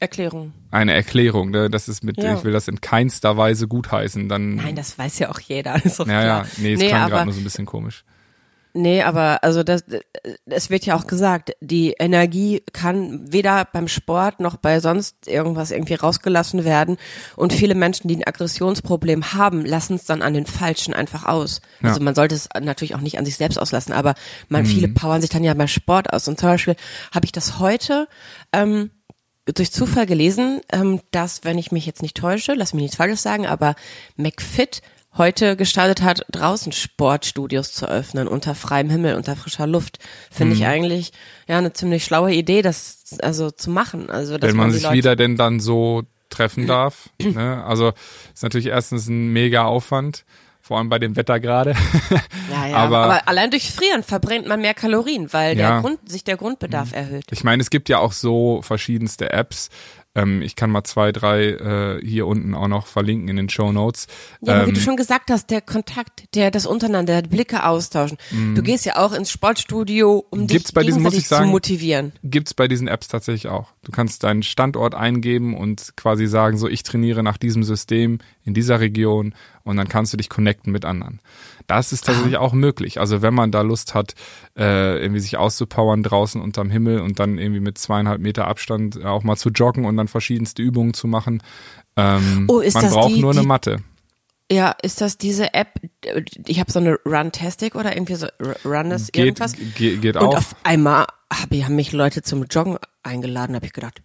Erklärung. 0.00 0.52
eine 0.70 0.92
Erklärung, 0.94 1.50
ne? 1.50 1.68
Das 1.70 1.88
ist 1.88 2.02
mit, 2.02 2.16
Ja. 2.22 2.34
ich 2.36 2.44
will 2.44 2.52
das 2.52 2.66
in 2.68 2.80
keinster 2.80 3.36
Weise 3.36 3.68
gutheißen. 3.68 4.28
Dann 4.28 4.56
Nein, 4.56 4.74
das 4.74 4.98
weiß 4.98 5.18
ja 5.20 5.30
auch 5.30 5.38
jeder. 5.40 5.76
Ist 5.84 6.00
doch 6.00 6.06
ja, 6.08 6.22
klar. 6.22 6.44
ja, 6.44 6.46
nee, 6.58 6.72
es 6.72 6.80
nee, 6.80 6.88
klang 6.88 7.10
gerade 7.10 7.24
nur 7.26 7.34
so 7.34 7.40
ein 7.40 7.44
bisschen 7.44 7.66
komisch. 7.66 8.04
Nee, 8.74 9.02
aber 9.02 9.44
also 9.44 9.62
das, 9.62 9.84
es 10.46 10.70
wird 10.70 10.86
ja 10.86 10.96
auch 10.96 11.06
gesagt, 11.06 11.52
die 11.60 11.92
Energie 11.98 12.62
kann 12.72 13.30
weder 13.30 13.66
beim 13.70 13.86
Sport 13.86 14.40
noch 14.40 14.56
bei 14.56 14.80
sonst 14.80 15.28
irgendwas 15.28 15.70
irgendwie 15.70 15.94
rausgelassen 15.94 16.64
werden. 16.64 16.96
Und 17.36 17.52
viele 17.52 17.74
Menschen, 17.74 18.08
die 18.08 18.16
ein 18.16 18.26
Aggressionsproblem 18.26 19.34
haben, 19.34 19.64
lassen 19.66 19.96
es 19.96 20.06
dann 20.06 20.22
an 20.22 20.32
den 20.32 20.46
Falschen 20.46 20.94
einfach 20.94 21.26
aus. 21.26 21.60
Ja. 21.82 21.90
Also 21.90 22.00
man 22.00 22.14
sollte 22.14 22.34
es 22.34 22.48
natürlich 22.58 22.94
auch 22.94 23.00
nicht 23.02 23.18
an 23.18 23.26
sich 23.26 23.36
selbst 23.36 23.58
auslassen, 23.58 23.92
aber 23.92 24.14
man, 24.48 24.62
Mhm. 24.62 24.66
viele 24.66 24.88
powern 24.88 25.20
sich 25.20 25.30
dann 25.30 25.44
ja 25.44 25.52
beim 25.52 25.68
Sport 25.68 26.10
aus. 26.12 26.26
Und 26.28 26.40
zum 26.40 26.48
Beispiel 26.48 26.76
habe 27.14 27.26
ich 27.26 27.32
das 27.32 27.58
heute 27.58 28.08
ähm, 28.54 28.90
durch 29.44 29.70
Zufall 29.72 30.06
gelesen, 30.06 30.60
ähm, 30.72 31.00
dass, 31.10 31.44
wenn 31.44 31.58
ich 31.58 31.72
mich 31.72 31.84
jetzt 31.84 32.00
nicht 32.00 32.16
täusche, 32.16 32.54
lass 32.54 32.72
mich 32.72 32.82
nichts 32.82 32.96
Falsches 32.96 33.22
sagen, 33.22 33.46
aber 33.46 33.74
McFit 34.16 34.80
heute 35.18 35.56
gestartet 35.56 36.02
hat, 36.02 36.24
draußen 36.32 36.72
Sportstudios 36.72 37.72
zu 37.72 37.86
öffnen, 37.86 38.28
unter 38.28 38.54
freiem 38.54 38.88
Himmel, 38.90 39.14
unter 39.14 39.36
frischer 39.36 39.66
Luft. 39.66 39.98
Finde 40.30 40.54
Mhm. 40.54 40.60
ich 40.60 40.66
eigentlich 40.66 41.12
ja 41.46 41.58
eine 41.58 41.72
ziemlich 41.72 42.04
schlaue 42.04 42.32
Idee, 42.32 42.62
das 42.62 43.04
also 43.20 43.50
zu 43.50 43.70
machen. 43.70 44.08
Also 44.10 44.38
dass 44.38 44.48
Wenn 44.50 44.56
man 44.56 44.68
die 44.68 44.74
sich 44.74 44.82
Leute, 44.84 44.94
wieder 44.96 45.16
denn 45.16 45.36
dann 45.36 45.60
so 45.60 46.02
treffen 46.30 46.66
darf. 46.66 47.10
ne? 47.22 47.62
Also 47.64 47.92
ist 48.32 48.42
natürlich 48.42 48.68
erstens 48.68 49.06
ein 49.08 49.32
mega 49.34 49.64
Aufwand, 49.64 50.24
vor 50.62 50.78
allem 50.78 50.88
bei 50.88 50.98
dem 50.98 51.14
Wetter 51.14 51.40
gerade. 51.40 51.74
ja, 52.50 52.66
ja, 52.68 52.76
aber- 52.76 52.98
aber, 53.04 53.28
allein 53.28 53.50
durch 53.50 53.70
Frieren 53.70 54.02
verbrennt 54.02 54.46
man 54.48 54.62
mehr 54.62 54.72
Kalorien, 54.74 55.30
weil 55.32 55.58
Ja. 55.58 55.68
Mhm. 55.68 55.72
der 55.72 55.80
Grund, 55.82 56.10
sich 56.10 56.24
der 56.24 56.36
Grundbedarf 56.38 56.92
erhöht. 56.94 57.24
Ich 57.30 57.44
meine, 57.44 57.60
es 57.60 57.68
gibt 57.68 57.90
ja 57.90 57.98
auch 57.98 58.12
so 58.12 58.62
verschiedenste 58.62 59.30
Apps. 59.30 59.68
Ähm, 60.14 60.42
ich 60.42 60.56
kann 60.56 60.70
mal 60.70 60.84
zwei, 60.84 61.10
drei 61.10 61.44
äh, 61.44 62.06
hier 62.06 62.26
unten 62.26 62.54
auch 62.54 62.68
noch 62.68 62.86
verlinken 62.86 63.28
in 63.28 63.36
den 63.36 63.48
Show 63.48 63.72
Notes. 63.72 64.06
Ja, 64.42 64.54
aber 64.54 64.66
wie 64.66 64.70
Ähm, 64.70 64.74
du 64.74 64.80
schon 64.80 64.96
gesagt 64.96 65.30
hast, 65.30 65.50
der 65.50 65.62
Kontakt, 65.62 66.34
der 66.34 66.50
das 66.50 66.66
untereinander, 66.66 67.22
die 67.22 67.28
Blicke 67.30 67.64
austauschen. 67.64 68.18
Du 68.54 68.62
gehst 68.62 68.84
ja 68.84 68.96
auch 68.96 69.12
ins 69.12 69.30
Sportstudio, 69.30 70.24
um 70.30 70.40
Mhm. 70.40 70.46
Gibt's 70.48 70.64
dich 70.66 70.74
bei 70.74 70.82
diesen, 70.82 71.02
muss 71.02 71.14
ich 71.14 71.28
sagen, 71.28 71.46
zu 71.46 71.50
motivieren. 71.50 72.12
gibt's 72.22 72.52
bei 72.54 72.68
diesen 72.68 72.88
Apps 72.88 73.08
tatsächlich 73.08 73.48
auch. 73.48 73.68
Du 73.84 73.92
kannst 73.92 74.22
deinen 74.24 74.42
Standort 74.42 74.94
eingeben 74.94 75.56
und 75.56 75.94
quasi 75.96 76.26
sagen, 76.26 76.58
so 76.58 76.68
ich 76.68 76.82
trainiere 76.82 77.22
nach 77.22 77.38
diesem 77.38 77.62
System 77.64 78.18
in 78.44 78.54
dieser 78.54 78.80
Region 78.80 79.34
und 79.64 79.76
dann 79.76 79.88
kannst 79.88 80.12
du 80.12 80.16
dich 80.16 80.28
connecten 80.28 80.72
mit 80.72 80.84
anderen. 80.84 81.20
Das 81.66 81.92
ist 81.92 82.06
tatsächlich 82.06 82.36
auch 82.38 82.52
möglich. 82.52 82.98
Also 83.00 83.22
wenn 83.22 83.34
man 83.34 83.50
da 83.52 83.62
Lust 83.62 83.94
hat, 83.94 84.14
äh, 84.58 84.98
irgendwie 85.00 85.20
sich 85.20 85.36
auszupowern 85.36 86.02
draußen 86.02 86.40
unterm 86.40 86.70
Himmel 86.70 87.00
und 87.00 87.18
dann 87.20 87.38
irgendwie 87.38 87.60
mit 87.60 87.78
zweieinhalb 87.78 88.20
Meter 88.20 88.48
Abstand 88.48 89.04
auch 89.04 89.22
mal 89.22 89.36
zu 89.36 89.50
joggen 89.50 89.84
und 89.84 89.96
dann 89.96 90.08
verschiedenste 90.08 90.62
Übungen 90.62 90.94
zu 90.94 91.06
machen. 91.06 91.42
Ähm, 91.96 92.46
Oh, 92.48 92.60
ist 92.60 92.74
man 92.74 92.84
das 92.84 92.92
braucht 92.94 93.14
die- 93.14 93.20
nur 93.20 93.32
eine 93.32 93.42
Matte. 93.44 93.78
Ja, 94.50 94.74
ist 94.82 95.00
das 95.00 95.16
diese 95.16 95.54
App? 95.54 95.68
Ich 96.46 96.60
habe 96.60 96.70
so 96.70 96.78
eine 96.78 96.98
Runtastic 97.06 97.74
oder 97.74 97.94
irgendwie 97.96 98.16
so 98.16 98.26
R- 98.38 98.56
Runnes 98.66 99.06
Geht, 99.12 99.24
irgendwas. 99.24 99.54
geht, 99.76 100.02
geht 100.02 100.16
Und 100.16 100.26
auch. 100.26 100.36
auf 100.36 100.56
einmal 100.62 101.06
hab 101.32 101.50
haben 101.52 101.76
mich 101.76 101.92
Leute 101.92 102.20
zum 102.20 102.44
Joggen 102.44 102.76
eingeladen, 103.02 103.54
habe 103.54 103.64
ich 103.64 103.72
gedacht, 103.72 104.02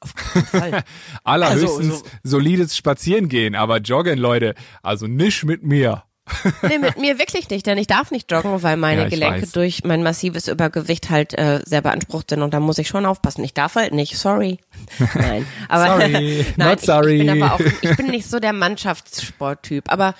auf 0.00 0.14
keinen 0.14 0.46
Fall. 0.46 0.84
Allerhöchstens 1.24 1.76
also 1.78 1.92
so- 1.96 2.04
solides 2.22 2.76
Spazierengehen, 2.76 3.54
aber 3.54 3.78
joggen, 3.78 4.18
Leute, 4.18 4.54
also 4.82 5.06
nicht 5.06 5.44
mit 5.44 5.62
mir. 5.62 6.04
nee, 6.62 6.78
mit 6.78 6.96
mir 6.96 7.18
wirklich 7.18 7.50
nicht, 7.50 7.66
denn 7.66 7.76
ich 7.76 7.88
darf 7.88 8.12
nicht 8.12 8.30
joggen, 8.30 8.62
weil 8.62 8.76
meine 8.76 9.00
Ja, 9.00 9.06
ich 9.08 9.12
Gelenke 9.14 9.42
weiß. 9.42 9.50
durch 9.52 9.82
mein 9.82 10.04
massives 10.04 10.46
Übergewicht 10.46 11.10
halt 11.10 11.36
äh, 11.36 11.60
sehr 11.66 11.82
beansprucht 11.82 12.30
sind 12.30 12.42
und 12.42 12.54
da 12.54 12.60
muss 12.60 12.78
ich 12.78 12.86
schon 12.86 13.04
aufpassen. 13.04 13.42
Ich 13.42 13.52
darf 13.52 13.74
halt 13.74 13.92
nicht, 13.92 14.16
sorry. 14.16 14.60
Nein, 15.14 15.44
aber 15.68 15.86
Sorry, 15.98 16.44
nein, 16.56 16.68
not 16.68 16.78
ich, 16.78 16.86
sorry. 16.86 17.20
ich 17.22 17.26
bin 17.26 17.42
aber 17.42 17.54
auch, 17.54 17.60
ich 17.82 17.96
bin 17.96 18.06
nicht 18.06 18.28
so 18.30 18.38
der 18.38 18.52
Mannschaftssporttyp, 18.52 19.90
aber 19.90 20.14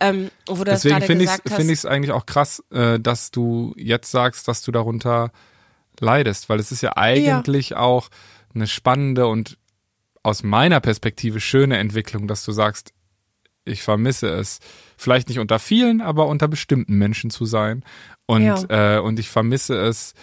ähm, 0.00 0.30
wo 0.46 0.56
du 0.56 0.64
das 0.64 0.82
Deswegen 0.82 0.96
gerade 0.96 1.06
finde 1.06 1.24
ich 1.64 1.70
ich 1.72 1.78
es 1.78 1.86
eigentlich 1.86 2.12
auch 2.12 2.26
krass, 2.26 2.62
äh, 2.70 3.00
dass 3.00 3.30
du 3.30 3.72
jetzt 3.78 4.10
sagst, 4.10 4.46
dass 4.48 4.60
du 4.60 4.70
darunter 4.70 5.30
leidest, 6.00 6.48
weil 6.50 6.60
es 6.60 6.72
ist 6.72 6.82
ja 6.82 6.96
eigentlich 6.96 7.74
auch 7.76 8.08
eine 8.54 8.66
spannende 8.66 9.26
und 9.26 9.58
aus 10.22 10.42
meiner 10.42 10.80
Perspektive 10.80 11.40
schöne 11.40 11.76
Entwicklung, 11.78 12.26
dass 12.28 12.44
du 12.44 12.52
sagst, 12.52 12.92
ich 13.66 13.82
vermisse 13.82 14.28
es, 14.28 14.60
vielleicht 14.96 15.28
nicht 15.28 15.38
unter 15.38 15.58
vielen, 15.58 16.00
aber 16.00 16.26
unter 16.26 16.48
bestimmten 16.48 16.96
Menschen 16.96 17.30
zu 17.30 17.46
sein 17.46 17.84
und 18.26 18.66
äh, 18.68 18.98
und 18.98 19.18
ich 19.18 19.28
vermisse 19.30 19.76
es 19.76 20.14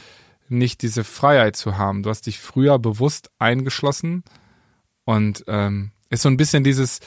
nicht 0.47 0.81
diese 0.81 1.03
Freiheit 1.03 1.55
zu 1.55 1.77
haben. 1.77 2.03
Du 2.03 2.09
hast 2.09 2.25
dich 2.27 2.39
früher 2.39 2.77
bewusst 2.77 3.31
eingeschlossen 3.39 4.23
und 5.05 5.43
ähm, 5.47 5.91
ist 6.09 6.23
so 6.23 6.29
ein 6.29 6.37
bisschen 6.37 6.63
dieses 6.63 6.99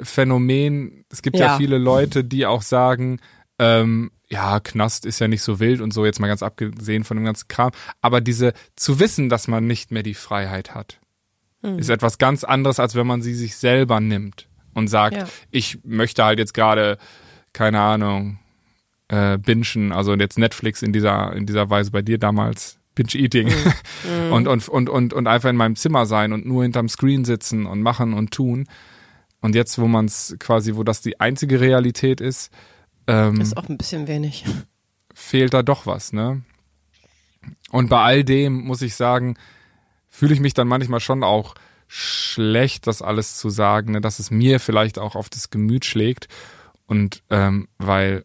Phänomen, 0.00 1.04
es 1.10 1.22
gibt 1.22 1.36
ja, 1.38 1.46
Ja. 1.46 1.56
viele 1.56 1.78
Leute, 1.78 2.24
die 2.24 2.46
auch 2.46 2.62
sagen, 2.62 3.20
ähm, 3.58 4.10
ja, 4.30 4.60
Knast 4.60 5.06
ist 5.06 5.18
ja 5.18 5.28
nicht 5.28 5.42
so 5.42 5.58
wild 5.58 5.80
und 5.80 5.92
so, 5.92 6.04
jetzt 6.04 6.20
mal 6.20 6.28
ganz 6.28 6.42
abgesehen 6.42 7.04
von 7.04 7.16
dem 7.16 7.24
ganzen 7.24 7.48
Kram, 7.48 7.72
aber 8.00 8.20
diese 8.20 8.52
zu 8.76 9.00
wissen, 9.00 9.28
dass 9.28 9.48
man 9.48 9.66
nicht 9.66 9.90
mehr 9.90 10.02
die 10.02 10.14
Freiheit 10.14 10.74
hat. 10.74 11.00
mhm. 11.62 11.78
ist 11.78 11.90
etwas 11.90 12.18
ganz 12.18 12.44
anderes, 12.44 12.78
als 12.78 12.94
wenn 12.94 13.06
man 13.06 13.22
sie 13.22 13.34
sich 13.34 13.56
selber 13.56 14.00
nimmt 14.00 14.48
und 14.72 14.88
sagt, 14.88 15.16
ja. 15.16 15.26
ich 15.50 15.80
möchte 15.84 16.24
halt 16.24 16.38
jetzt 16.38 16.54
gerade, 16.54 16.98
keine 17.52 17.80
Ahnung, 17.80 18.38
äh, 19.08 19.36
bingen, 19.36 19.92
also 19.92 20.14
jetzt 20.14 20.38
Netflix 20.38 20.82
in 20.82 20.92
dieser, 20.92 21.32
in 21.32 21.46
dieser 21.46 21.68
Weise 21.68 21.90
bei 21.90 22.02
dir 22.02 22.18
damals, 22.18 22.78
Binge-Eating 22.94 23.48
mhm. 23.48 24.32
und, 24.32 24.48
und, 24.48 24.68
und, 24.68 24.88
und, 24.88 25.12
und 25.12 25.26
einfach 25.26 25.50
in 25.50 25.56
meinem 25.56 25.76
Zimmer 25.76 26.06
sein 26.06 26.32
und 26.32 26.46
nur 26.46 26.62
hinterm 26.62 26.88
Screen 26.88 27.24
sitzen 27.24 27.66
und 27.66 27.82
machen 27.82 28.14
und 28.14 28.30
tun. 28.30 28.68
Und 29.40 29.54
jetzt, 29.54 29.78
wo 29.78 29.88
man 29.88 30.04
es 30.04 30.36
quasi, 30.38 30.76
wo 30.76 30.84
das 30.84 31.00
die 31.00 31.18
einzige 31.18 31.60
Realität 31.60 32.20
ist, 32.20 32.52
ähm, 33.10 33.40
ist 33.40 33.56
auch 33.56 33.68
ein 33.68 33.78
bisschen 33.78 34.06
wenig. 34.06 34.44
Fehlt 35.14 35.54
da 35.54 35.62
doch 35.62 35.86
was, 35.86 36.12
ne? 36.12 36.42
Und 37.70 37.88
bei 37.88 38.00
all 38.02 38.24
dem 38.24 38.64
muss 38.64 38.82
ich 38.82 38.94
sagen, 38.94 39.36
fühle 40.08 40.34
ich 40.34 40.40
mich 40.40 40.54
dann 40.54 40.68
manchmal 40.68 41.00
schon 41.00 41.22
auch 41.22 41.54
schlecht, 41.86 42.86
das 42.86 43.02
alles 43.02 43.36
zu 43.38 43.50
sagen, 43.50 43.92
ne? 43.92 44.00
dass 44.00 44.18
es 44.18 44.30
mir 44.30 44.60
vielleicht 44.60 44.98
auch 44.98 45.16
auf 45.16 45.28
das 45.28 45.50
Gemüt 45.50 45.84
schlägt. 45.84 46.28
Und 46.86 47.22
ähm, 47.30 47.68
weil 47.78 48.24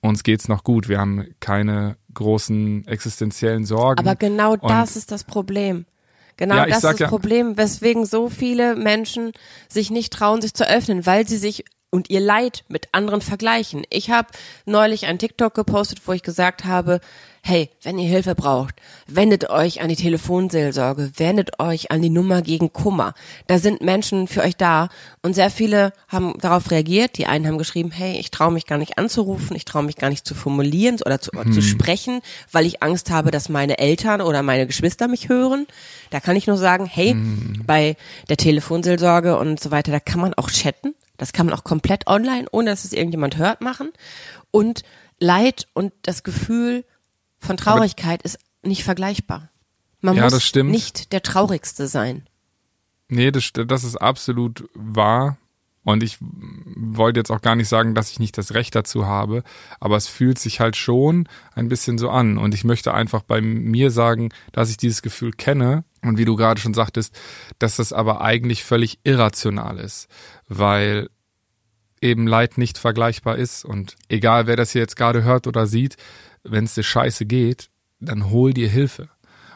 uns 0.00 0.22
geht's 0.22 0.48
noch 0.48 0.64
gut, 0.64 0.88
wir 0.88 0.98
haben 0.98 1.26
keine 1.40 1.96
großen 2.14 2.86
existenziellen 2.86 3.64
Sorgen. 3.64 3.98
Aber 3.98 4.16
genau 4.16 4.56
das 4.56 4.96
ist 4.96 5.10
das 5.10 5.24
Problem. 5.24 5.86
Genau 6.36 6.56
ja, 6.56 6.66
das 6.66 6.78
ist 6.78 6.84
das 6.84 6.98
ja, 6.98 7.08
Problem, 7.08 7.56
weswegen 7.56 8.06
so 8.06 8.28
viele 8.28 8.74
Menschen 8.74 9.32
sich 9.68 9.90
nicht 9.90 10.12
trauen, 10.12 10.40
sich 10.40 10.54
zu 10.54 10.68
öffnen, 10.68 11.04
weil 11.04 11.28
sie 11.28 11.36
sich 11.36 11.64
und 11.92 12.08
ihr 12.10 12.20
Leid 12.20 12.64
mit 12.68 12.88
anderen 12.92 13.20
vergleichen. 13.20 13.84
Ich 13.90 14.10
habe 14.10 14.28
neulich 14.64 15.06
ein 15.06 15.18
TikTok 15.18 15.54
gepostet, 15.54 16.00
wo 16.06 16.12
ich 16.12 16.22
gesagt 16.22 16.64
habe, 16.64 17.00
hey, 17.42 17.68
wenn 17.82 17.98
ihr 17.98 18.08
Hilfe 18.08 18.34
braucht, 18.34 18.76
wendet 19.06 19.50
euch 19.50 19.82
an 19.82 19.88
die 19.88 19.96
Telefonseelsorge, 19.96 21.10
wendet 21.16 21.60
euch 21.60 21.90
an 21.90 22.00
die 22.00 22.08
Nummer 22.08 22.40
gegen 22.40 22.72
Kummer. 22.72 23.12
Da 23.46 23.58
sind 23.58 23.82
Menschen 23.82 24.26
für 24.26 24.42
euch 24.42 24.56
da 24.56 24.88
und 25.22 25.34
sehr 25.34 25.50
viele 25.50 25.92
haben 26.08 26.34
darauf 26.38 26.70
reagiert. 26.70 27.18
Die 27.18 27.26
einen 27.26 27.46
haben 27.46 27.58
geschrieben, 27.58 27.90
hey, 27.90 28.18
ich 28.18 28.30
traue 28.30 28.52
mich 28.52 28.66
gar 28.66 28.78
nicht 28.78 28.96
anzurufen, 28.96 29.54
ich 29.54 29.66
traue 29.66 29.82
mich 29.82 29.96
gar 29.96 30.08
nicht 30.08 30.26
zu 30.26 30.34
formulieren 30.34 30.96
oder 31.04 31.20
zu, 31.20 31.32
hm. 31.32 31.52
zu 31.52 31.60
sprechen, 31.60 32.22
weil 32.52 32.64
ich 32.64 32.82
Angst 32.82 33.10
habe, 33.10 33.30
dass 33.30 33.50
meine 33.50 33.78
Eltern 33.78 34.22
oder 34.22 34.42
meine 34.42 34.66
Geschwister 34.66 35.08
mich 35.08 35.28
hören. 35.28 35.66
Da 36.08 36.20
kann 36.20 36.36
ich 36.36 36.46
nur 36.46 36.56
sagen, 36.56 36.86
hey, 36.86 37.10
hm. 37.10 37.64
bei 37.66 37.96
der 38.30 38.38
Telefonseelsorge 38.38 39.36
und 39.36 39.60
so 39.60 39.70
weiter, 39.70 39.92
da 39.92 40.00
kann 40.00 40.20
man 40.20 40.32
auch 40.34 40.48
chatten. 40.48 40.94
Das 41.16 41.32
kann 41.32 41.46
man 41.46 41.54
auch 41.54 41.64
komplett 41.64 42.06
online, 42.06 42.46
ohne 42.52 42.70
dass 42.70 42.84
es 42.84 42.92
irgendjemand 42.92 43.36
hört, 43.36 43.60
machen. 43.60 43.92
Und 44.50 44.82
Leid 45.18 45.68
und 45.72 45.92
das 46.02 46.22
Gefühl 46.22 46.84
von 47.38 47.56
Traurigkeit 47.56 48.20
Aber 48.20 48.24
ist 48.24 48.38
nicht 48.62 48.84
vergleichbar. 48.84 49.50
Man 50.00 50.16
ja, 50.16 50.24
muss 50.24 50.54
nicht 50.54 51.12
der 51.12 51.22
Traurigste 51.22 51.86
sein. 51.86 52.26
Nee, 53.08 53.30
das, 53.30 53.52
das 53.52 53.84
ist 53.84 53.96
absolut 53.96 54.68
wahr. 54.74 55.38
Und 55.84 56.02
ich 56.02 56.18
wollte 56.20 57.18
jetzt 57.18 57.30
auch 57.30 57.42
gar 57.42 57.56
nicht 57.56 57.68
sagen, 57.68 57.94
dass 57.94 58.10
ich 58.10 58.20
nicht 58.20 58.38
das 58.38 58.54
Recht 58.54 58.74
dazu 58.74 59.06
habe, 59.06 59.42
aber 59.80 59.96
es 59.96 60.06
fühlt 60.06 60.38
sich 60.38 60.60
halt 60.60 60.76
schon 60.76 61.28
ein 61.54 61.68
bisschen 61.68 61.98
so 61.98 62.08
an. 62.08 62.38
Und 62.38 62.54
ich 62.54 62.62
möchte 62.62 62.94
einfach 62.94 63.22
bei 63.22 63.40
mir 63.40 63.90
sagen, 63.90 64.30
dass 64.52 64.70
ich 64.70 64.76
dieses 64.76 65.02
Gefühl 65.02 65.32
kenne 65.32 65.84
und 66.02 66.18
wie 66.18 66.24
du 66.24 66.36
gerade 66.36 66.60
schon 66.60 66.74
sagtest, 66.74 67.18
dass 67.58 67.76
das 67.76 67.92
aber 67.92 68.20
eigentlich 68.20 68.62
völlig 68.62 69.00
irrational 69.02 69.78
ist, 69.78 70.08
weil 70.48 71.08
eben 72.00 72.26
Leid 72.26 72.58
nicht 72.58 72.78
vergleichbar 72.78 73.36
ist. 73.36 73.64
Und 73.64 73.96
egal, 74.08 74.46
wer 74.46 74.56
das 74.56 74.72
hier 74.72 74.82
jetzt 74.82 74.96
gerade 74.96 75.24
hört 75.24 75.46
oder 75.46 75.66
sieht, 75.66 75.96
wenn 76.44 76.64
es 76.64 76.74
dir 76.74 76.82
scheiße 76.82 77.26
geht, 77.26 77.70
dann 78.00 78.30
hol 78.30 78.52
dir 78.52 78.68
Hilfe. 78.68 79.08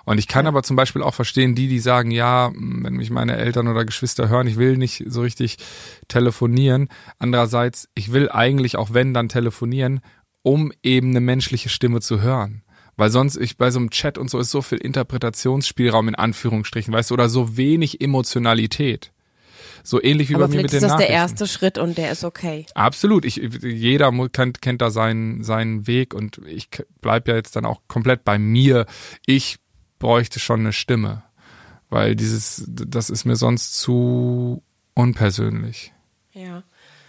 Und 0.07 0.19
ich 0.19 0.29
kann 0.29 0.47
ja. 0.47 0.51
aber 0.51 0.63
zum 0.63 0.77
Beispiel 0.77 1.03
auch 1.03 1.15
verstehen, 1.15 1.57
die, 1.57 1.67
die 1.67 1.81
sagen, 1.81 2.13
ja, 2.13 2.53
wenn 2.55 2.95
mich 2.95 3.11
meine 3.11 3.37
Eltern 3.37 3.67
oder 3.67 3.85
Geschwister 3.85 4.29
hören, 4.29 4.47
ich 4.47 4.57
will 4.57 4.77
nicht 4.77 5.05
so 5.07 5.21
richtig 5.21 5.59
telefonieren. 6.07 6.89
Andererseits, 7.19 7.89
ich 7.95 8.13
will 8.13 8.31
eigentlich 8.31 8.77
auch 8.77 8.95
wenn 8.95 9.13
dann 9.13 9.29
telefonieren, 9.29 10.01
um 10.43 10.73
eben 10.85 11.11
eine 11.11 11.21
menschliche 11.21 11.69
Stimme 11.69 12.01
zu 12.01 12.23
hören. 12.23 12.63
Weil 12.97 13.11
sonst, 13.11 13.37
ich 13.37 13.59
bei 13.59 13.71
so 13.73 13.81
einem 13.81 13.91
Chat 13.91 14.17
und 14.17 14.31
so 14.31 14.39
ist 14.39 14.53
so 14.53 14.63
viel 14.63 14.79
Interpretationsspielraum 14.79 16.07
in 16.09 16.15
Anführungsstrichen, 16.15 16.95
weißt 16.95 17.11
du, 17.11 17.15
oder 17.15 17.29
so 17.29 17.57
wenig 17.57 18.01
Emotionalität. 18.01 19.13
So 19.83 20.03
ähnlich 20.03 20.31
wie 20.31 20.37
Aber 20.37 20.47
bei 20.47 20.55
mir 20.55 20.63
mit 20.63 20.73
den 20.73 20.79
ist 20.79 20.89
das 20.89 20.97
der 20.97 21.11
erste 21.11 21.49
Schritt 21.49 21.79
und 21.79 21.99
der 21.99 22.13
ist 22.13 22.25
okay. 22.25 22.65
Absolut. 22.75 23.25
Ich, 23.25 23.37
jeder 23.37 24.13
kennt, 24.29 24.63
kennt 24.63 24.83
da 24.83 24.91
seinen, 24.91 25.43
seinen 25.43 25.87
Weg 25.87 26.15
und 26.15 26.41
ich 26.47 26.69
bleib 27.01 27.29
ja 27.29 27.35
jetzt 27.35 27.57
dann 27.57 27.65
auch 27.65 27.83
komplett 27.89 28.25
bei 28.25 28.39
mir. 28.39 28.87
Ich 29.27 29.59
bräuchte 29.99 30.41
schon 30.41 30.61
eine 30.61 30.73
Stimme, 30.73 31.23
weil 31.89 32.17
dieses, 32.17 32.65
das 32.67 33.11
ist 33.11 33.25
mir 33.25 33.37
sonst 33.37 33.79
zu 33.79 34.63
unpersönlich. 34.95 35.93
Ja. 36.33 36.63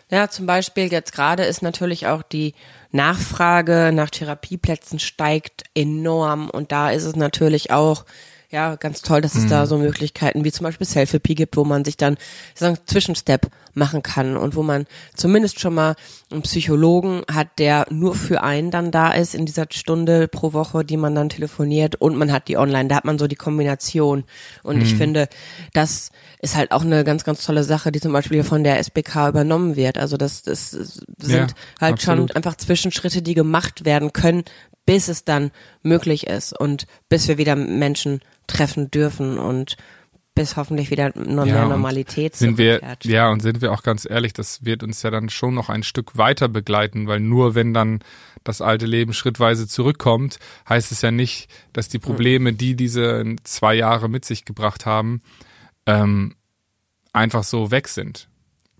Ja, 0.10 0.30
zum 0.30 0.46
Beispiel 0.46 0.90
jetzt 0.90 1.12
gerade 1.12 1.44
ist 1.44 1.62
natürlich 1.62 2.08
auch 2.08 2.24
die 2.24 2.54
Nachfrage 2.92 3.92
nach 3.94 4.10
Therapieplätzen 4.10 5.00
steigt 5.00 5.64
enorm 5.76 6.50
und 6.50 6.72
da 6.72 6.92
ist 6.92 7.04
es 7.04 7.18
natürlich 7.18 7.72
auch 7.72 8.06
ja, 8.50 8.76
ganz 8.76 9.02
toll, 9.02 9.20
dass 9.20 9.36
es 9.36 9.44
mhm. 9.44 9.50
da 9.50 9.66
so 9.66 9.78
Möglichkeiten 9.78 10.46
wie 10.46 10.54
zum 10.54 10.64
Beispiel 10.64 10.88
Selfie 10.88 11.20
gibt, 11.36 11.58
wo 11.58 11.66
man 11.66 11.84
sich 11.84 11.98
dann 11.98 12.18
einen 12.62 12.78
Zwischenstep 12.86 13.50
machen 13.74 14.04
kann 14.04 14.38
und 14.38 14.56
wo 14.56 14.64
man 14.64 14.86
zumindest 15.16 15.60
schon 15.60 15.74
mal 15.74 15.96
einen 16.32 16.44
Psychologen 16.44 17.24
hat, 17.30 17.60
der 17.60 17.88
nur 17.90 18.16
für 18.16 18.44
einen 18.44 18.72
dann 18.72 18.90
da 18.90 19.12
ist 19.12 19.36
in 19.36 19.46
dieser 19.46 19.66
Stunde 19.72 20.30
pro 20.30 20.54
Woche, 20.54 20.86
die 20.86 20.96
man 20.96 21.14
dann 21.14 21.28
telefoniert 21.28 21.96
und 21.98 22.16
man 22.16 22.32
hat 22.32 22.48
die 22.48 22.58
online. 22.58 22.88
Da 22.88 22.96
hat 22.96 23.06
man 23.06 23.20
so 23.20 23.28
die 23.28 23.36
Kombination. 23.36 24.24
Und 24.64 24.78
mhm. 24.78 24.82
ich 24.82 24.96
finde, 24.96 25.28
das 25.74 26.10
ist 26.42 26.56
halt 26.56 26.72
auch 26.72 26.84
eine 26.84 27.04
ganz, 27.04 27.26
ganz 27.26 27.44
tolle 27.44 27.66
Sache, 27.66 27.92
die 27.92 28.00
zum 28.00 28.14
Beispiel 28.14 28.46
von 28.46 28.64
der 28.64 28.80
SBK 28.80 29.28
übernommen 29.28 29.76
wird. 29.76 29.98
Also 29.98 30.16
das, 30.16 30.44
das 30.44 30.72
sind 30.72 31.02
ja, 31.30 31.48
halt 31.82 31.94
absolut. 31.96 32.30
schon 32.30 32.32
einfach 32.32 32.56
Zwischenschritte, 32.56 33.22
die 33.22 33.34
gemacht 33.34 33.84
werden 33.84 34.14
können, 34.14 34.46
bis 34.86 35.10
es 35.10 35.26
dann 35.26 35.52
möglich 35.84 36.28
ist 36.28 36.58
und 36.58 36.88
bis 37.10 37.28
wir 37.28 37.38
wieder 37.38 37.58
Menschen 37.58 38.22
treffen 38.48 38.90
dürfen 38.90 39.38
und 39.38 39.78
bis 40.38 40.56
hoffentlich 40.56 40.92
wieder 40.92 41.12
nur 41.18 41.46
ja, 41.46 41.54
mehr 41.56 41.66
Normalität 41.68 42.36
sind 42.36 42.60
wir 42.60 42.80
ja 43.04 43.30
und 43.30 43.42
sind 43.42 43.62
wir 43.62 43.72
auch 43.72 43.82
ganz 43.82 44.08
ehrlich, 44.08 44.34
das 44.34 44.64
wird 44.64 44.84
uns 44.84 45.02
ja 45.02 45.10
dann 45.10 45.30
schon 45.30 45.56
noch 45.56 45.70
ein 45.70 45.82
Stück 45.82 46.16
weiter 46.16 46.48
begleiten, 46.48 47.08
weil 47.08 47.20
nur 47.20 47.56
wenn 47.56 47.74
dann 47.74 48.00
das 48.44 48.62
alte 48.62 48.86
Leben 48.86 49.14
schrittweise 49.14 49.68
zurückkommt, 49.68 50.38
heißt 50.70 50.92
es 50.92 51.02
ja 51.02 51.10
nicht, 51.10 51.50
dass 51.74 51.90
die 51.90 51.98
Probleme, 51.98 52.54
die 52.54 52.76
diese 52.76 53.36
zwei 53.44 53.74
Jahre 53.74 54.10
mit 54.10 54.26
sich 54.26 54.46
gebracht 54.46 54.86
haben, 54.86 55.22
ähm, 55.88 56.36
einfach 57.14 57.44
so 57.44 57.72
weg 57.72 57.88
sind. 57.88 58.30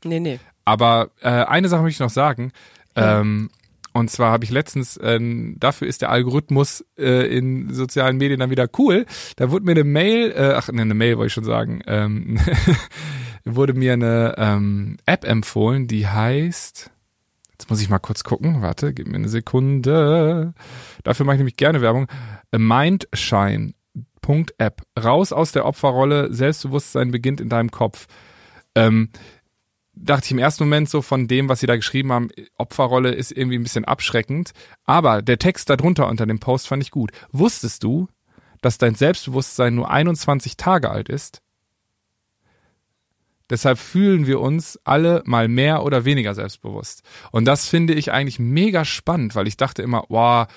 Nee, 0.04 0.20
nee. 0.20 0.40
Aber 0.64 1.10
äh, 1.22 1.30
eine 1.30 1.70
Sache 1.70 1.82
möchte 1.82 1.96
ich 1.96 2.08
noch 2.08 2.14
sagen. 2.14 2.52
Ja. 2.96 3.22
Ähm, 3.22 3.50
und 3.98 4.10
zwar 4.10 4.32
habe 4.32 4.44
ich 4.44 4.52
letztens, 4.52 5.00
ähm, 5.02 5.56
dafür 5.60 5.88
ist 5.88 6.04
der 6.04 6.12
Algorithmus 6.12 6.86
äh, 6.98 7.28
in 7.36 7.74
sozialen 7.74 8.18
Medien 8.18 8.40
dann 8.40 8.52
wieder 8.52 8.68
cool. 8.78 9.06
Da 9.36 9.50
wurde 9.50 9.66
mir 9.66 9.72
eine 9.72 9.84
Mail, 9.84 10.32
äh, 10.32 10.54
ach 10.56 10.72
ne, 10.72 10.84
eine 10.84 10.94
Mail 10.94 11.18
wollte 11.18 11.28
ich 11.28 11.34
schon 11.34 11.44
sagen, 11.44 11.82
ähm, 11.88 12.40
wurde 13.46 13.74
mir 13.74 13.94
eine 13.94 14.36
ähm, 14.38 14.98
App 15.06 15.26
empfohlen, 15.26 15.88
die 15.88 16.08
heißt, 16.08 16.92
jetzt 17.52 17.70
muss 17.70 17.82
ich 17.82 17.90
mal 17.90 17.98
kurz 18.00 18.24
gucken, 18.24 18.62
warte, 18.62 18.94
gib 18.94 19.08
mir 19.08 19.16
eine 19.16 19.30
Sekunde. 19.30 20.54
Dafür 21.04 21.26
mache 21.26 21.36
ich 21.36 21.40
nämlich 21.40 21.58
gerne 21.58 21.82
Werbung. 21.82 22.08
Mindshine.app. 22.56 23.74
Raus 25.04 25.34
aus 25.34 25.52
der 25.54 25.66
Opferrolle, 25.66 26.32
Selbstbewusstsein 26.32 27.10
beginnt 27.12 27.42
in 27.42 27.50
deinem 27.50 27.72
Kopf. 27.72 28.06
Ähm, 28.76 29.10
dachte 30.04 30.26
ich 30.26 30.32
im 30.32 30.40
ersten 30.40 30.64
Moment 30.64 30.90
so 30.90 31.02
von 31.02 31.28
dem, 31.28 31.50
was 31.50 31.60
sie 31.60 31.68
da 31.68 31.76
geschrieben 31.76 32.12
haben, 32.12 32.30
Opferrolle 32.58 33.12
ist 33.12 33.32
irgendwie 33.32 33.58
ein 33.58 33.64
bisschen 33.64 33.86
abschreckend. 33.86 34.52
Aber 34.86 35.22
der 35.22 35.40
Text 35.40 35.70
darunter 35.70 36.08
unter 36.08 36.26
dem 36.26 36.40
Post 36.40 36.68
fand 36.68 36.84
ich 36.84 36.92
gut. 36.92 37.12
Wusstest 37.32 37.84
du, 37.84 38.08
dass 38.62 38.78
dein 38.78 38.96
Selbstbewusstsein 38.96 39.76
nur 39.76 39.90
21 39.90 40.58
Tage 40.58 40.90
alt 40.90 41.10
ist? 41.10 41.42
Deshalb 43.50 43.80
fühlen 43.80 44.28
wir 44.28 44.42
uns 44.42 44.78
alle 44.84 45.24
mal 45.26 45.48
mehr 45.48 45.84
oder 45.84 46.04
weniger 46.04 46.36
selbstbewusst. 46.36 47.04
Und 47.32 47.46
das 47.46 47.68
finde 47.68 47.94
ich 47.94 48.12
eigentlich 48.12 48.40
mega 48.40 48.84
spannend, 48.84 49.36
weil 49.36 49.48
ich 49.48 49.56
dachte 49.56 49.82
immer, 49.82 50.04
wow, 50.10 50.48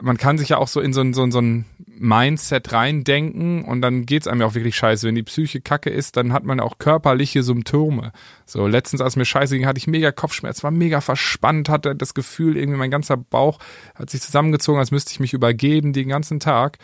man 0.00 0.16
kann 0.16 0.38
sich 0.38 0.48
ja 0.48 0.58
auch 0.58 0.68
so 0.68 0.80
in 0.80 0.92
so 0.92 1.02
ein, 1.02 1.14
so 1.14 1.22
ein, 1.22 1.30
so 1.30 1.40
ein 1.40 1.64
Mindset 1.98 2.72
reindenken 2.72 3.64
und 3.64 3.80
dann 3.80 4.06
geht's 4.06 4.26
einem 4.26 4.40
ja 4.40 4.46
auch 4.46 4.54
wirklich 4.54 4.76
scheiße. 4.76 5.06
Wenn 5.06 5.14
die 5.14 5.22
Psyche 5.22 5.60
kacke 5.60 5.90
ist, 5.90 6.16
dann 6.16 6.32
hat 6.32 6.44
man 6.44 6.60
auch 6.60 6.78
körperliche 6.78 7.42
Symptome. 7.42 8.12
So, 8.44 8.66
letztens, 8.66 9.00
als 9.00 9.16
mir 9.16 9.24
scheiße 9.24 9.56
ging, 9.56 9.66
hatte 9.66 9.78
ich 9.78 9.86
mega 9.86 10.12
Kopfschmerz, 10.12 10.62
war 10.62 10.70
mega 10.70 11.00
verspannt, 11.00 11.68
hatte 11.68 11.96
das 11.96 12.14
Gefühl, 12.14 12.56
irgendwie 12.56 12.78
mein 12.78 12.90
ganzer 12.90 13.16
Bauch 13.16 13.58
hat 13.94 14.10
sich 14.10 14.20
zusammengezogen, 14.20 14.78
als 14.78 14.90
müsste 14.90 15.12
ich 15.12 15.20
mich 15.20 15.32
übergeben 15.32 15.92
den 15.92 16.08
ganzen 16.08 16.40
Tag. 16.40 16.78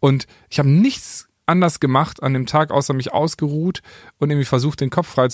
Und 0.00 0.26
ich 0.48 0.58
habe 0.58 0.68
nichts 0.68 1.28
anders 1.46 1.80
gemacht 1.80 2.22
an 2.22 2.34
dem 2.34 2.46
Tag, 2.46 2.70
außer 2.70 2.92
mich 2.92 3.12
ausgeruht 3.12 3.80
und 4.18 4.30
irgendwie 4.30 4.44
versucht, 4.44 4.80
den 4.80 4.90
Kopf 4.90 5.08
frei 5.08 5.28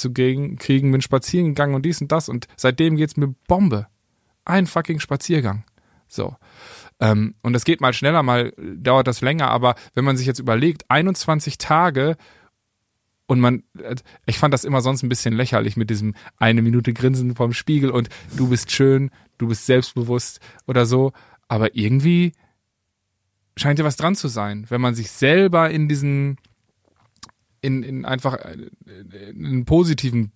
bin 0.93 1.03
spazieren 1.03 1.49
gegangen 1.49 1.75
und 1.75 1.85
dies 1.85 2.01
und 2.01 2.13
das 2.13 2.29
und 2.29 2.47
seitdem 2.57 2.97
geht's 2.97 3.17
mir 3.17 3.35
Bombe. 3.49 3.89
Ein 4.45 4.67
fucking 4.67 5.01
Spaziergang. 5.01 5.65
So. 6.15 6.37
Ähm, 7.01 7.35
und 7.43 7.53
das 7.53 7.65
geht 7.65 7.81
mal 7.81 7.93
schneller, 7.93 8.23
mal 8.23 8.53
dauert 8.57 9.07
das 9.07 9.21
länger, 9.21 9.51
aber 9.51 9.75
wenn 9.95 10.05
man 10.05 10.17
sich 10.17 10.27
jetzt 10.27 10.39
überlegt, 10.39 10.85
21 10.89 11.59
Tage 11.59 12.17
und 13.27 13.41
man, 13.41 13.65
äh, 13.79 13.97
ich 14.27 14.39
fand 14.39 14.55
das 14.55 14.65
immer 14.65 14.81
sonst 14.81 15.03
ein 15.03 15.09
bisschen 15.09 15.35
lächerlich 15.35 15.77
mit 15.77 15.91
diesem 15.91 16.15
eine 16.37 16.63
Minute 16.63 16.93
Grinsen 16.93 17.35
vom 17.35 17.53
Spiegel 17.53 17.91
und 17.91 18.09
du 18.37 18.49
bist 18.49 18.71
schön, 18.71 19.11
du 19.39 19.49
bist 19.49 19.67
selbstbewusst 19.67 20.41
oder 20.67 20.87
so. 20.87 21.13
Aber 21.49 21.75
irgendwie 21.75 22.33
scheint 23.57 23.79
ja 23.79 23.85
was 23.85 23.97
dran 23.97 24.15
zu 24.15 24.29
sein, 24.29 24.67
wenn 24.69 24.81
man 24.81 24.95
sich 24.95 25.11
selber 25.11 25.71
in 25.71 25.89
diesen, 25.89 26.39
in, 27.61 27.83
in 27.83 28.05
einfach 28.05 28.37
äh, 28.37 28.69
in 29.31 29.47
einen 29.47 29.65
positiven 29.65 30.33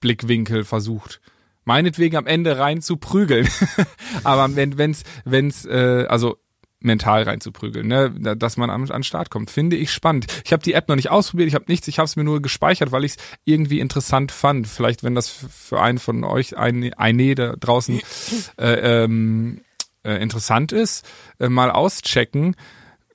Blickwinkel 0.00 0.64
versucht. 0.64 1.20
Meinetwegen 1.68 2.16
am 2.16 2.26
Ende 2.26 2.58
rein 2.58 2.80
zu 2.80 2.96
prügeln. 2.96 3.46
Aber 4.24 4.56
wenn, 4.56 4.78
wenn's, 4.78 5.02
wenn's, 5.26 5.66
äh, 5.66 6.06
also 6.08 6.38
mental 6.80 7.24
reinzuprügeln, 7.24 7.86
ne, 7.86 8.10
dass 8.36 8.56
man 8.56 8.70
an, 8.70 8.90
an 8.90 9.02
Start 9.02 9.28
kommt, 9.28 9.50
finde 9.50 9.76
ich 9.76 9.92
spannend. 9.92 10.28
Ich 10.46 10.52
habe 10.54 10.62
die 10.62 10.72
App 10.72 10.88
noch 10.88 10.96
nicht 10.96 11.10
ausprobiert, 11.10 11.46
ich 11.46 11.54
habe 11.54 11.66
nichts, 11.68 11.86
ich 11.86 11.98
habe 11.98 12.06
es 12.06 12.16
mir 12.16 12.24
nur 12.24 12.40
gespeichert, 12.40 12.90
weil 12.90 13.04
ich 13.04 13.12
es 13.12 13.18
irgendwie 13.44 13.80
interessant 13.80 14.32
fand. 14.32 14.66
Vielleicht, 14.66 15.02
wenn 15.02 15.14
das 15.14 15.28
für 15.28 15.78
einen 15.78 15.98
von 15.98 16.24
euch, 16.24 16.56
ein, 16.56 16.94
eine 16.94 17.34
da 17.34 17.54
draußen 17.54 18.00
äh, 18.56 19.02
ähm, 19.04 19.60
äh, 20.04 20.22
interessant 20.22 20.72
ist, 20.72 21.06
äh, 21.38 21.50
mal 21.50 21.70
auschecken, 21.70 22.56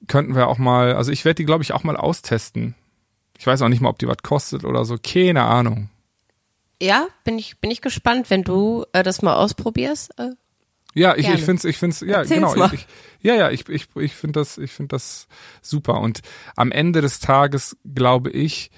könnten 0.08 0.36
wir 0.36 0.48
auch 0.48 0.60
mal, 0.60 0.94
also 0.94 1.12
ich 1.12 1.26
werde 1.26 1.38
die, 1.38 1.46
glaube 1.46 1.64
ich, 1.64 1.74
auch 1.74 1.84
mal 1.84 1.98
austesten. 1.98 2.76
Ich 3.36 3.48
weiß 3.48 3.64
auch 3.64 3.70
nicht 3.70 3.82
mal, 3.82 3.90
ob 3.90 3.98
die 3.98 4.08
was 4.08 4.18
kostet 4.22 4.64
oder 4.64 4.86
so, 4.86 4.98
keine 5.02 5.42
Ahnung. 5.42 5.90
Ja, 6.82 7.08
bin 7.24 7.38
ich, 7.40 7.60
bin 7.60 7.72
ich 7.72 7.82
gespannt, 7.82 8.30
wenn 8.30 8.44
du 8.44 8.86
äh, 8.94 9.04
das 9.04 9.22
mal 9.22 9.36
ausprobierst. 9.36 10.20
Äh, 10.20 10.32
ja, 10.94 11.16
ich, 11.16 11.28
ich 11.28 11.44
finde 11.44 11.60
es, 11.60 11.66
ich 11.66 11.78
finde 11.78 11.94
es, 11.96 12.02
ja, 12.02 12.18
Erzähl's 12.20 12.54
genau. 12.54 12.56
Mal. 12.56 12.74
Ich, 12.74 12.86
ja, 13.22 13.36
ja, 13.36 13.50
ich, 13.50 13.68
ich, 13.70 13.88
ich 13.96 14.14
finde 14.14 14.40
das, 14.40 14.58
ich 14.58 14.72
finde 14.72 14.90
das 14.90 15.28
super. 15.62 16.00
Und 16.00 16.22
am 16.56 16.72
Ende 16.72 17.02
des 17.02 17.20
Tages 17.20 17.78
glaube 17.96 18.30
ich, 18.30 18.70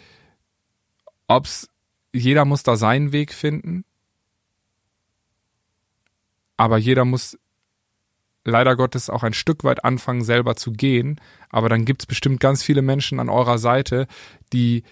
ob's, 1.28 1.68
jeder 2.14 2.46
muss 2.46 2.64
da 2.64 2.78
seinen 2.78 3.12
Weg 3.12 3.34
finden. 3.34 3.84
Aber 6.58 6.78
jeder 6.78 7.04
muss 7.04 7.38
leider 8.46 8.78
Gottes 8.78 9.10
auch 9.10 9.24
ein 9.24 9.34
Stück 9.34 9.66
weit 9.66 9.84
anfangen, 9.84 10.24
selber 10.24 10.56
zu 10.56 10.72
gehen. 10.72 11.20
Aber 11.50 11.68
dann 11.68 11.84
gibt's 11.84 12.06
bestimmt 12.06 12.40
ganz 12.40 12.64
viele 12.64 12.82
Menschen 12.82 13.20
an 13.20 13.30
eurer 13.30 13.58
Seite, 13.58 14.08
die 14.54 14.84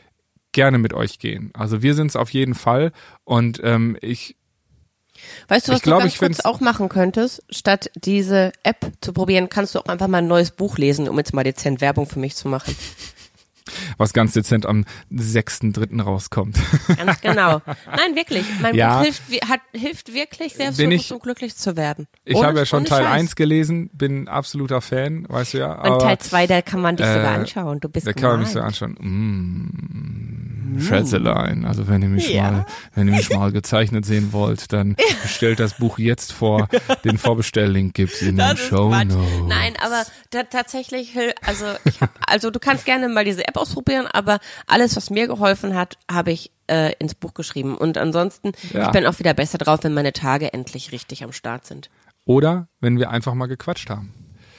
gerne 0.54 0.78
mit 0.78 0.94
euch 0.94 1.20
gehen. 1.20 1.52
Also 1.54 1.82
wir 1.82 1.94
sind's 1.94 2.16
auf 2.16 2.30
jeden 2.30 2.56
Fall. 2.56 2.92
Und 3.24 3.60
ähm, 3.64 3.98
ich 4.02 4.38
Weißt 5.48 5.68
du, 5.68 5.72
was 5.72 5.78
ich 5.78 5.84
du 5.84 5.90
glaub, 5.90 6.00
ganz 6.02 6.18
kurz 6.18 6.40
auch 6.42 6.60
machen 6.60 6.90
könntest? 6.90 7.44
Statt 7.50 7.92
diese 7.96 8.52
App 8.64 8.92
zu 9.02 9.14
probieren, 9.14 9.50
kannst 9.50 9.76
du 9.76 9.80
auch 9.80 9.86
einfach 9.86 10.08
mal 10.08 10.20
ein 10.20 10.28
neues 10.28 10.52
Buch 10.52 10.78
lesen, 10.78 11.08
um 11.08 11.18
jetzt 11.18 11.34
mal 11.34 11.44
dezent 11.44 11.82
Werbung 11.82 12.08
für 12.08 12.20
mich 12.20 12.36
zu 12.36 12.48
machen. 12.48 12.76
Was 13.98 14.12
ganz 14.12 14.34
dezent 14.34 14.66
am 14.66 14.86
6.3. 15.12 16.02
rauskommt. 16.02 16.60
Ganz 16.98 17.22
genau. 17.22 17.62
Nein, 17.88 18.16
wirklich. 18.16 18.46
Mein 18.62 18.76
ja, 18.76 18.98
Buch 18.98 19.04
hilft, 19.04 19.50
hat, 19.50 19.62
hilft 19.74 20.14
wirklich, 20.14 20.56
selbstbewusst 20.56 21.12
und 21.14 21.24
glücklich 21.24 21.56
zu 21.56 21.78
werden. 21.78 22.08
Ich 22.26 22.44
habe 22.44 22.60
ja 22.60 22.66
schon 22.66 22.84
Teil 22.84 23.04
Scheiß. 23.04 23.14
1 23.14 23.36
gelesen, 23.36 23.90
bin 23.94 24.28
absoluter 24.28 24.82
Fan, 24.82 25.26
weißt 25.30 25.54
du 25.54 25.60
ja. 25.60 25.82
Und 25.82 26.02
Teil 26.02 26.20
2, 26.20 26.48
da 26.48 26.62
kann 26.62 26.82
man 26.82 26.98
dich 26.98 27.06
äh, 27.06 27.14
sogar 27.14 27.36
anschauen. 27.36 27.80
Du 27.80 27.88
bist 27.88 28.06
Da 28.06 28.12
kann 28.12 28.32
man 28.32 28.40
mich 28.42 28.50
so 28.50 28.60
anschauen. 28.60 28.98
Mm. 29.00 30.33
Schätzelein. 30.82 31.66
Also 31.66 31.88
wenn 31.88 32.02
ihr 32.02 32.10
mich 32.10 32.30
ja. 32.30 32.52
mal, 32.52 32.66
wenn 32.96 33.08
ihr 33.08 33.16
mich 33.16 33.30
mal 33.30 33.52
gezeichnet 33.52 34.06
sehen 34.06 34.34
wollt, 34.34 34.72
dann 34.74 34.96
bestellt 35.22 35.60
das 35.60 35.76
Buch 35.76 35.98
jetzt 36.00 36.34
vor. 36.34 36.68
Den 37.04 37.18
Vorbestelllink 37.18 37.94
gibt's 37.94 38.22
in 38.22 38.38
das 38.38 38.56
den 38.56 38.58
Show 38.58 38.90
Notes. 38.90 39.16
Nein, 39.48 39.74
aber 39.84 40.04
tatsächlich, 40.50 41.16
also 41.46 41.66
ich 41.86 42.02
hab, 42.02 42.10
also 42.28 42.52
du 42.52 42.60
kannst 42.60 42.86
gerne 42.86 43.10
mal 43.10 43.26
diese 43.26 43.48
App 43.48 43.58
ausprobieren, 43.58 44.08
aber 44.12 44.40
alles, 44.68 44.96
was 44.96 45.10
mir 45.10 45.28
geholfen 45.28 45.76
hat, 45.76 45.98
habe 46.12 46.32
ich 46.32 46.52
äh, 46.68 46.94
ins 47.00 47.16
Buch 47.16 47.34
geschrieben. 47.34 47.78
Und 47.78 47.98
ansonsten, 47.98 48.54
ja. 48.72 48.86
ich 48.86 48.92
bin 48.92 49.06
auch 49.06 49.20
wieder 49.20 49.34
besser 49.34 49.58
drauf, 49.58 49.80
wenn 49.84 49.94
meine 49.94 50.14
Tage 50.14 50.54
endlich 50.54 50.92
richtig 50.92 51.24
am 51.24 51.32
Start 51.32 51.66
sind. 51.66 51.90
Oder 52.26 52.68
wenn 52.80 52.98
wir 53.00 53.10
einfach 53.10 53.34
mal 53.34 53.48
gequatscht 53.48 53.90
haben. 53.90 54.14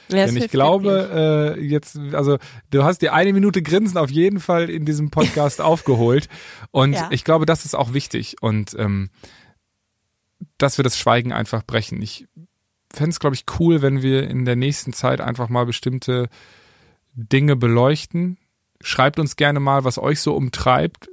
Ja, 0.09 0.27
Denn 0.27 0.37
ich 0.37 0.51
glaube, 0.51 1.57
äh, 1.57 1.61
jetzt, 1.63 1.99
also 2.13 2.39
du 2.71 2.85
hast 2.85 3.01
dir 3.01 3.15
eine 3.15 3.33
Minute 3.33 3.63
Grinsen 3.63 3.97
auf 3.97 4.11
jeden 4.11 4.41
Fall 4.41 4.69
in 4.69 4.85
diesem 4.85 5.11
Podcast 5.11 5.61
aufgeholt. 5.63 6.29
Und 6.71 6.93
ja. 6.93 7.09
ich 7.11 7.25
glaube, 7.25 7.47
das 7.47 7.65
ist 7.65 7.75
auch 7.75 7.95
wichtig. 7.95 8.37
Und 8.41 8.75
ähm, 8.79 9.11
dass 10.59 10.79
wir 10.79 10.83
das 10.83 10.99
Schweigen 10.99 11.33
einfach 11.33 11.65
brechen. 11.65 12.01
Ich 12.03 12.27
fände 12.93 13.11
es, 13.11 13.21
glaube 13.21 13.35
ich, 13.35 13.45
cool, 13.59 13.83
wenn 13.83 14.03
wir 14.03 14.29
in 14.29 14.45
der 14.45 14.57
nächsten 14.57 14.93
Zeit 14.93 15.21
einfach 15.21 15.49
mal 15.49 15.67
bestimmte 15.67 16.29
Dinge 17.15 17.57
beleuchten. 17.57 18.39
Schreibt 18.81 19.19
uns 19.19 19.37
gerne 19.37 19.61
mal, 19.61 19.85
was 19.85 19.99
euch 19.99 20.21
so 20.21 20.35
umtreibt. 20.35 21.09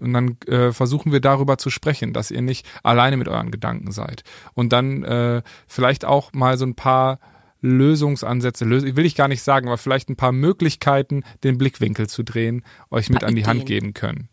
Und 0.00 0.12
dann 0.12 0.36
äh, 0.46 0.72
versuchen 0.72 1.12
wir 1.12 1.20
darüber 1.20 1.58
zu 1.58 1.70
sprechen, 1.70 2.12
dass 2.12 2.30
ihr 2.30 2.42
nicht 2.42 2.66
alleine 2.82 3.16
mit 3.16 3.28
euren 3.28 3.50
Gedanken 3.50 3.92
seid. 3.92 4.24
Und 4.54 4.72
dann 4.72 5.04
äh, 5.04 5.42
vielleicht 5.66 6.04
auch 6.04 6.32
mal 6.32 6.58
so 6.58 6.66
ein 6.66 6.74
paar 6.74 7.20
Lösungsansätze, 7.66 8.64
Lös 8.64 8.84
will 8.96 9.04
ich 9.04 9.14
gar 9.14 9.28
nicht 9.28 9.42
sagen, 9.42 9.66
aber 9.66 9.78
vielleicht 9.78 10.08
ein 10.08 10.16
paar 10.16 10.32
Möglichkeiten, 10.32 11.24
den 11.44 11.58
Blickwinkel 11.58 12.08
zu 12.08 12.22
drehen, 12.22 12.64
euch 12.90 13.10
mit 13.10 13.24
an 13.24 13.34
die 13.34 13.46
Hand 13.46 13.66
geben 13.66 13.94
können. 13.94 14.28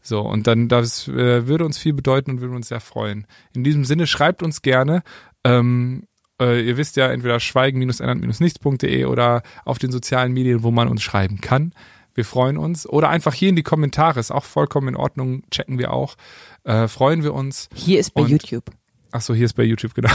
So, 0.00 0.20
und 0.20 0.46
dann, 0.46 0.68
das 0.68 1.08
äh, 1.08 1.48
würde 1.48 1.64
uns 1.64 1.78
viel 1.78 1.92
bedeuten 1.92 2.32
und 2.32 2.40
würde 2.40 2.54
uns 2.54 2.68
sehr 2.68 2.80
freuen. 2.80 3.26
In 3.54 3.64
diesem 3.64 3.84
Sinne, 3.84 4.06
schreibt 4.06 4.42
uns 4.42 4.62
gerne. 4.62 5.02
Ähm, 5.42 6.04
äh, 6.40 6.64
ihr 6.64 6.76
wisst 6.76 6.96
ja, 6.96 7.10
entweder 7.10 7.40
schweigen-ändern-nichts.de 7.40 9.04
oder 9.06 9.42
auf 9.64 9.78
den 9.78 9.90
sozialen 9.90 10.32
Medien, 10.32 10.62
wo 10.62 10.70
man 10.70 10.86
uns 10.86 11.02
schreiben 11.02 11.40
kann. 11.40 11.72
Wir 12.14 12.24
freuen 12.24 12.56
uns. 12.56 12.88
Oder 12.88 13.08
einfach 13.08 13.34
hier 13.34 13.48
in 13.48 13.56
die 13.56 13.64
Kommentare, 13.64 14.20
ist 14.20 14.30
auch 14.30 14.44
vollkommen 14.44 14.88
in 14.88 14.96
Ordnung, 14.96 15.42
checken 15.50 15.78
wir 15.78 15.92
auch. 15.92 16.16
Äh, 16.62 16.86
freuen 16.86 17.24
wir 17.24 17.34
uns. 17.34 17.68
Hier 17.74 17.98
ist 17.98 18.14
bei 18.14 18.22
und 18.22 18.28
YouTube. 18.28 18.70
Ach 19.16 19.22
so, 19.22 19.32
hier 19.32 19.46
ist 19.46 19.54
bei 19.54 19.62
YouTube, 19.62 19.94
genau. 19.94 20.12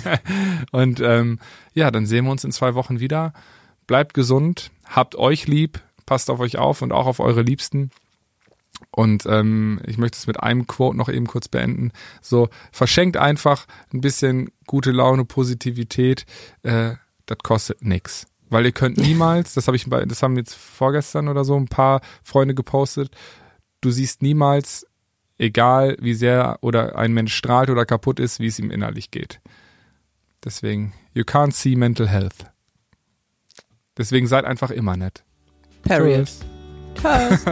und 0.72 0.98
ähm, 1.00 1.38
ja, 1.74 1.90
dann 1.90 2.06
sehen 2.06 2.24
wir 2.24 2.30
uns 2.30 2.42
in 2.42 2.52
zwei 2.52 2.74
Wochen 2.74 2.98
wieder. 2.98 3.34
Bleibt 3.86 4.14
gesund, 4.14 4.70
habt 4.86 5.14
euch 5.14 5.46
lieb, 5.46 5.82
passt 6.06 6.30
auf 6.30 6.40
euch 6.40 6.56
auf 6.56 6.80
und 6.80 6.90
auch 6.90 7.06
auf 7.06 7.20
eure 7.20 7.42
Liebsten. 7.42 7.90
Und 8.92 9.26
ähm, 9.26 9.78
ich 9.86 9.98
möchte 9.98 10.16
es 10.16 10.26
mit 10.26 10.42
einem 10.42 10.66
Quote 10.66 10.96
noch 10.96 11.10
eben 11.10 11.26
kurz 11.26 11.48
beenden. 11.48 11.92
So, 12.22 12.48
verschenkt 12.72 13.18
einfach 13.18 13.66
ein 13.92 14.00
bisschen 14.00 14.48
gute 14.66 14.90
Laune, 14.90 15.26
Positivität. 15.26 16.24
Äh, 16.62 16.92
das 17.26 17.38
kostet 17.42 17.84
nix. 17.84 18.26
Weil 18.48 18.64
ihr 18.64 18.72
könnt 18.72 18.96
niemals, 19.06 19.52
das 19.52 19.66
habe 19.66 19.76
ich 19.76 19.84
bei, 19.86 20.06
das 20.06 20.22
haben 20.22 20.38
jetzt 20.38 20.54
vorgestern 20.54 21.28
oder 21.28 21.44
so 21.44 21.56
ein 21.56 21.68
paar 21.68 22.00
Freunde 22.24 22.54
gepostet, 22.54 23.14
du 23.82 23.90
siehst 23.90 24.22
niemals 24.22 24.86
egal 25.40 25.96
wie 26.00 26.14
sehr 26.14 26.58
oder 26.60 26.96
ein 26.96 27.12
Mensch 27.12 27.34
strahlt 27.34 27.70
oder 27.70 27.86
kaputt 27.86 28.20
ist, 28.20 28.38
wie 28.40 28.46
es 28.46 28.58
ihm 28.58 28.70
innerlich 28.70 29.10
geht. 29.10 29.40
Deswegen, 30.44 30.92
you 31.14 31.22
can't 31.22 31.52
see 31.52 31.74
mental 31.76 32.08
health. 32.08 32.46
Deswegen 33.96 34.26
seid 34.26 34.44
einfach 34.44 34.70
immer 34.70 34.96
nett. 34.96 35.24
Period. 35.82 36.28
Tschüss. 36.28 36.40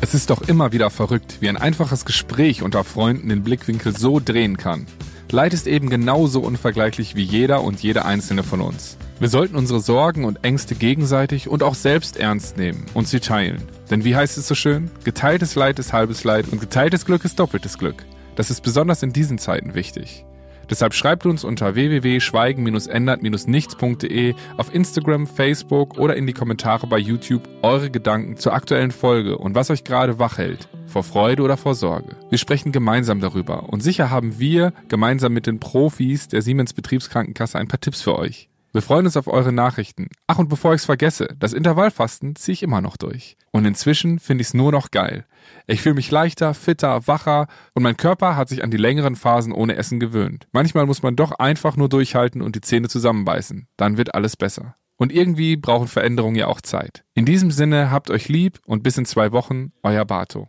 es 0.00 0.14
ist 0.14 0.30
doch 0.30 0.42
immer 0.42 0.72
wieder 0.72 0.90
verrückt, 0.90 1.38
wie 1.40 1.48
ein 1.48 1.56
einfaches 1.56 2.04
Gespräch 2.04 2.62
unter 2.62 2.84
Freunden 2.84 3.28
den 3.28 3.42
Blickwinkel 3.42 3.96
so 3.96 4.20
drehen 4.20 4.56
kann. 4.56 4.86
Leid 5.30 5.52
ist 5.52 5.66
eben 5.66 5.90
genauso 5.90 6.40
unvergleichlich 6.40 7.14
wie 7.14 7.22
jeder 7.22 7.62
und 7.62 7.82
jede 7.82 8.04
einzelne 8.06 8.42
von 8.42 8.60
uns. 8.62 8.96
Wir 9.20 9.28
sollten 9.28 9.56
unsere 9.56 9.80
Sorgen 9.80 10.24
und 10.24 10.44
Ängste 10.44 10.74
gegenseitig 10.74 11.48
und 11.48 11.62
auch 11.62 11.74
selbst 11.74 12.16
ernst 12.16 12.56
nehmen 12.56 12.86
und 12.94 13.08
sie 13.08 13.20
teilen. 13.20 13.62
Denn 13.90 14.04
wie 14.04 14.16
heißt 14.16 14.38
es 14.38 14.48
so 14.48 14.54
schön? 14.54 14.90
Geteiltes 15.04 15.54
Leid 15.54 15.78
ist 15.78 15.92
halbes 15.92 16.24
Leid 16.24 16.48
und 16.48 16.60
geteiltes 16.60 17.04
Glück 17.04 17.24
ist 17.24 17.38
doppeltes 17.38 17.78
Glück. 17.78 18.04
Das 18.36 18.50
ist 18.50 18.62
besonders 18.62 19.02
in 19.02 19.12
diesen 19.12 19.38
Zeiten 19.38 19.74
wichtig. 19.74 20.24
Deshalb 20.70 20.92
schreibt 20.92 21.24
uns 21.24 21.44
unter 21.44 21.74
www.schweigen-ändert-nichts.de 21.74 24.34
auf 24.58 24.74
Instagram, 24.74 25.26
Facebook 25.26 25.96
oder 25.98 26.14
in 26.14 26.26
die 26.26 26.34
Kommentare 26.34 26.86
bei 26.86 26.98
YouTube 26.98 27.48
eure 27.62 27.88
Gedanken 27.90 28.36
zur 28.36 28.52
aktuellen 28.52 28.90
Folge 28.90 29.38
und 29.38 29.54
was 29.54 29.70
euch 29.70 29.84
gerade 29.84 30.18
wach 30.18 30.36
hält. 30.36 30.68
Vor 30.86 31.04
Freude 31.04 31.42
oder 31.42 31.56
vor 31.56 31.74
Sorge. 31.74 32.16
Wir 32.28 32.36
sprechen 32.36 32.70
gemeinsam 32.70 33.20
darüber 33.20 33.70
und 33.70 33.82
sicher 33.82 34.10
haben 34.10 34.38
wir 34.38 34.74
gemeinsam 34.88 35.32
mit 35.32 35.46
den 35.46 35.58
Profis 35.58 36.28
der 36.28 36.42
Siemens 36.42 36.74
Betriebskrankenkasse 36.74 37.58
ein 37.58 37.68
paar 37.68 37.80
Tipps 37.80 38.02
für 38.02 38.18
euch. 38.18 38.50
Wir 38.72 38.82
freuen 38.82 39.06
uns 39.06 39.16
auf 39.16 39.28
eure 39.28 39.52
Nachrichten. 39.52 40.08
Ach, 40.26 40.38
und 40.38 40.48
bevor 40.48 40.74
ich's 40.74 40.84
vergesse, 40.84 41.28
das 41.38 41.54
Intervallfasten 41.54 42.36
ziehe 42.36 42.52
ich 42.52 42.62
immer 42.62 42.82
noch 42.82 42.98
durch. 42.98 43.38
Und 43.50 43.64
inzwischen 43.64 44.18
finde 44.18 44.42
ich's 44.42 44.52
nur 44.52 44.72
noch 44.72 44.90
geil. 44.90 45.24
Ich 45.66 45.80
fühle 45.80 45.94
mich 45.94 46.10
leichter, 46.10 46.52
fitter, 46.52 47.06
wacher 47.06 47.46
und 47.74 47.82
mein 47.82 47.96
Körper 47.96 48.36
hat 48.36 48.50
sich 48.50 48.62
an 48.62 48.70
die 48.70 48.76
längeren 48.76 49.16
Phasen 49.16 49.52
ohne 49.52 49.76
Essen 49.76 50.00
gewöhnt. 50.00 50.48
Manchmal 50.52 50.84
muss 50.84 51.02
man 51.02 51.16
doch 51.16 51.32
einfach 51.32 51.76
nur 51.76 51.88
durchhalten 51.88 52.42
und 52.42 52.56
die 52.56 52.60
Zähne 52.60 52.88
zusammenbeißen. 52.88 53.68
Dann 53.78 53.96
wird 53.96 54.14
alles 54.14 54.36
besser. 54.36 54.76
Und 54.98 55.12
irgendwie 55.12 55.56
brauchen 55.56 55.88
Veränderungen 55.88 56.36
ja 56.36 56.48
auch 56.48 56.60
Zeit. 56.60 57.04
In 57.14 57.24
diesem 57.24 57.50
Sinne 57.50 57.90
habt 57.90 58.10
euch 58.10 58.28
lieb 58.28 58.58
und 58.66 58.82
bis 58.82 58.98
in 58.98 59.06
zwei 59.06 59.32
Wochen, 59.32 59.72
euer 59.82 60.04
Bato. 60.04 60.48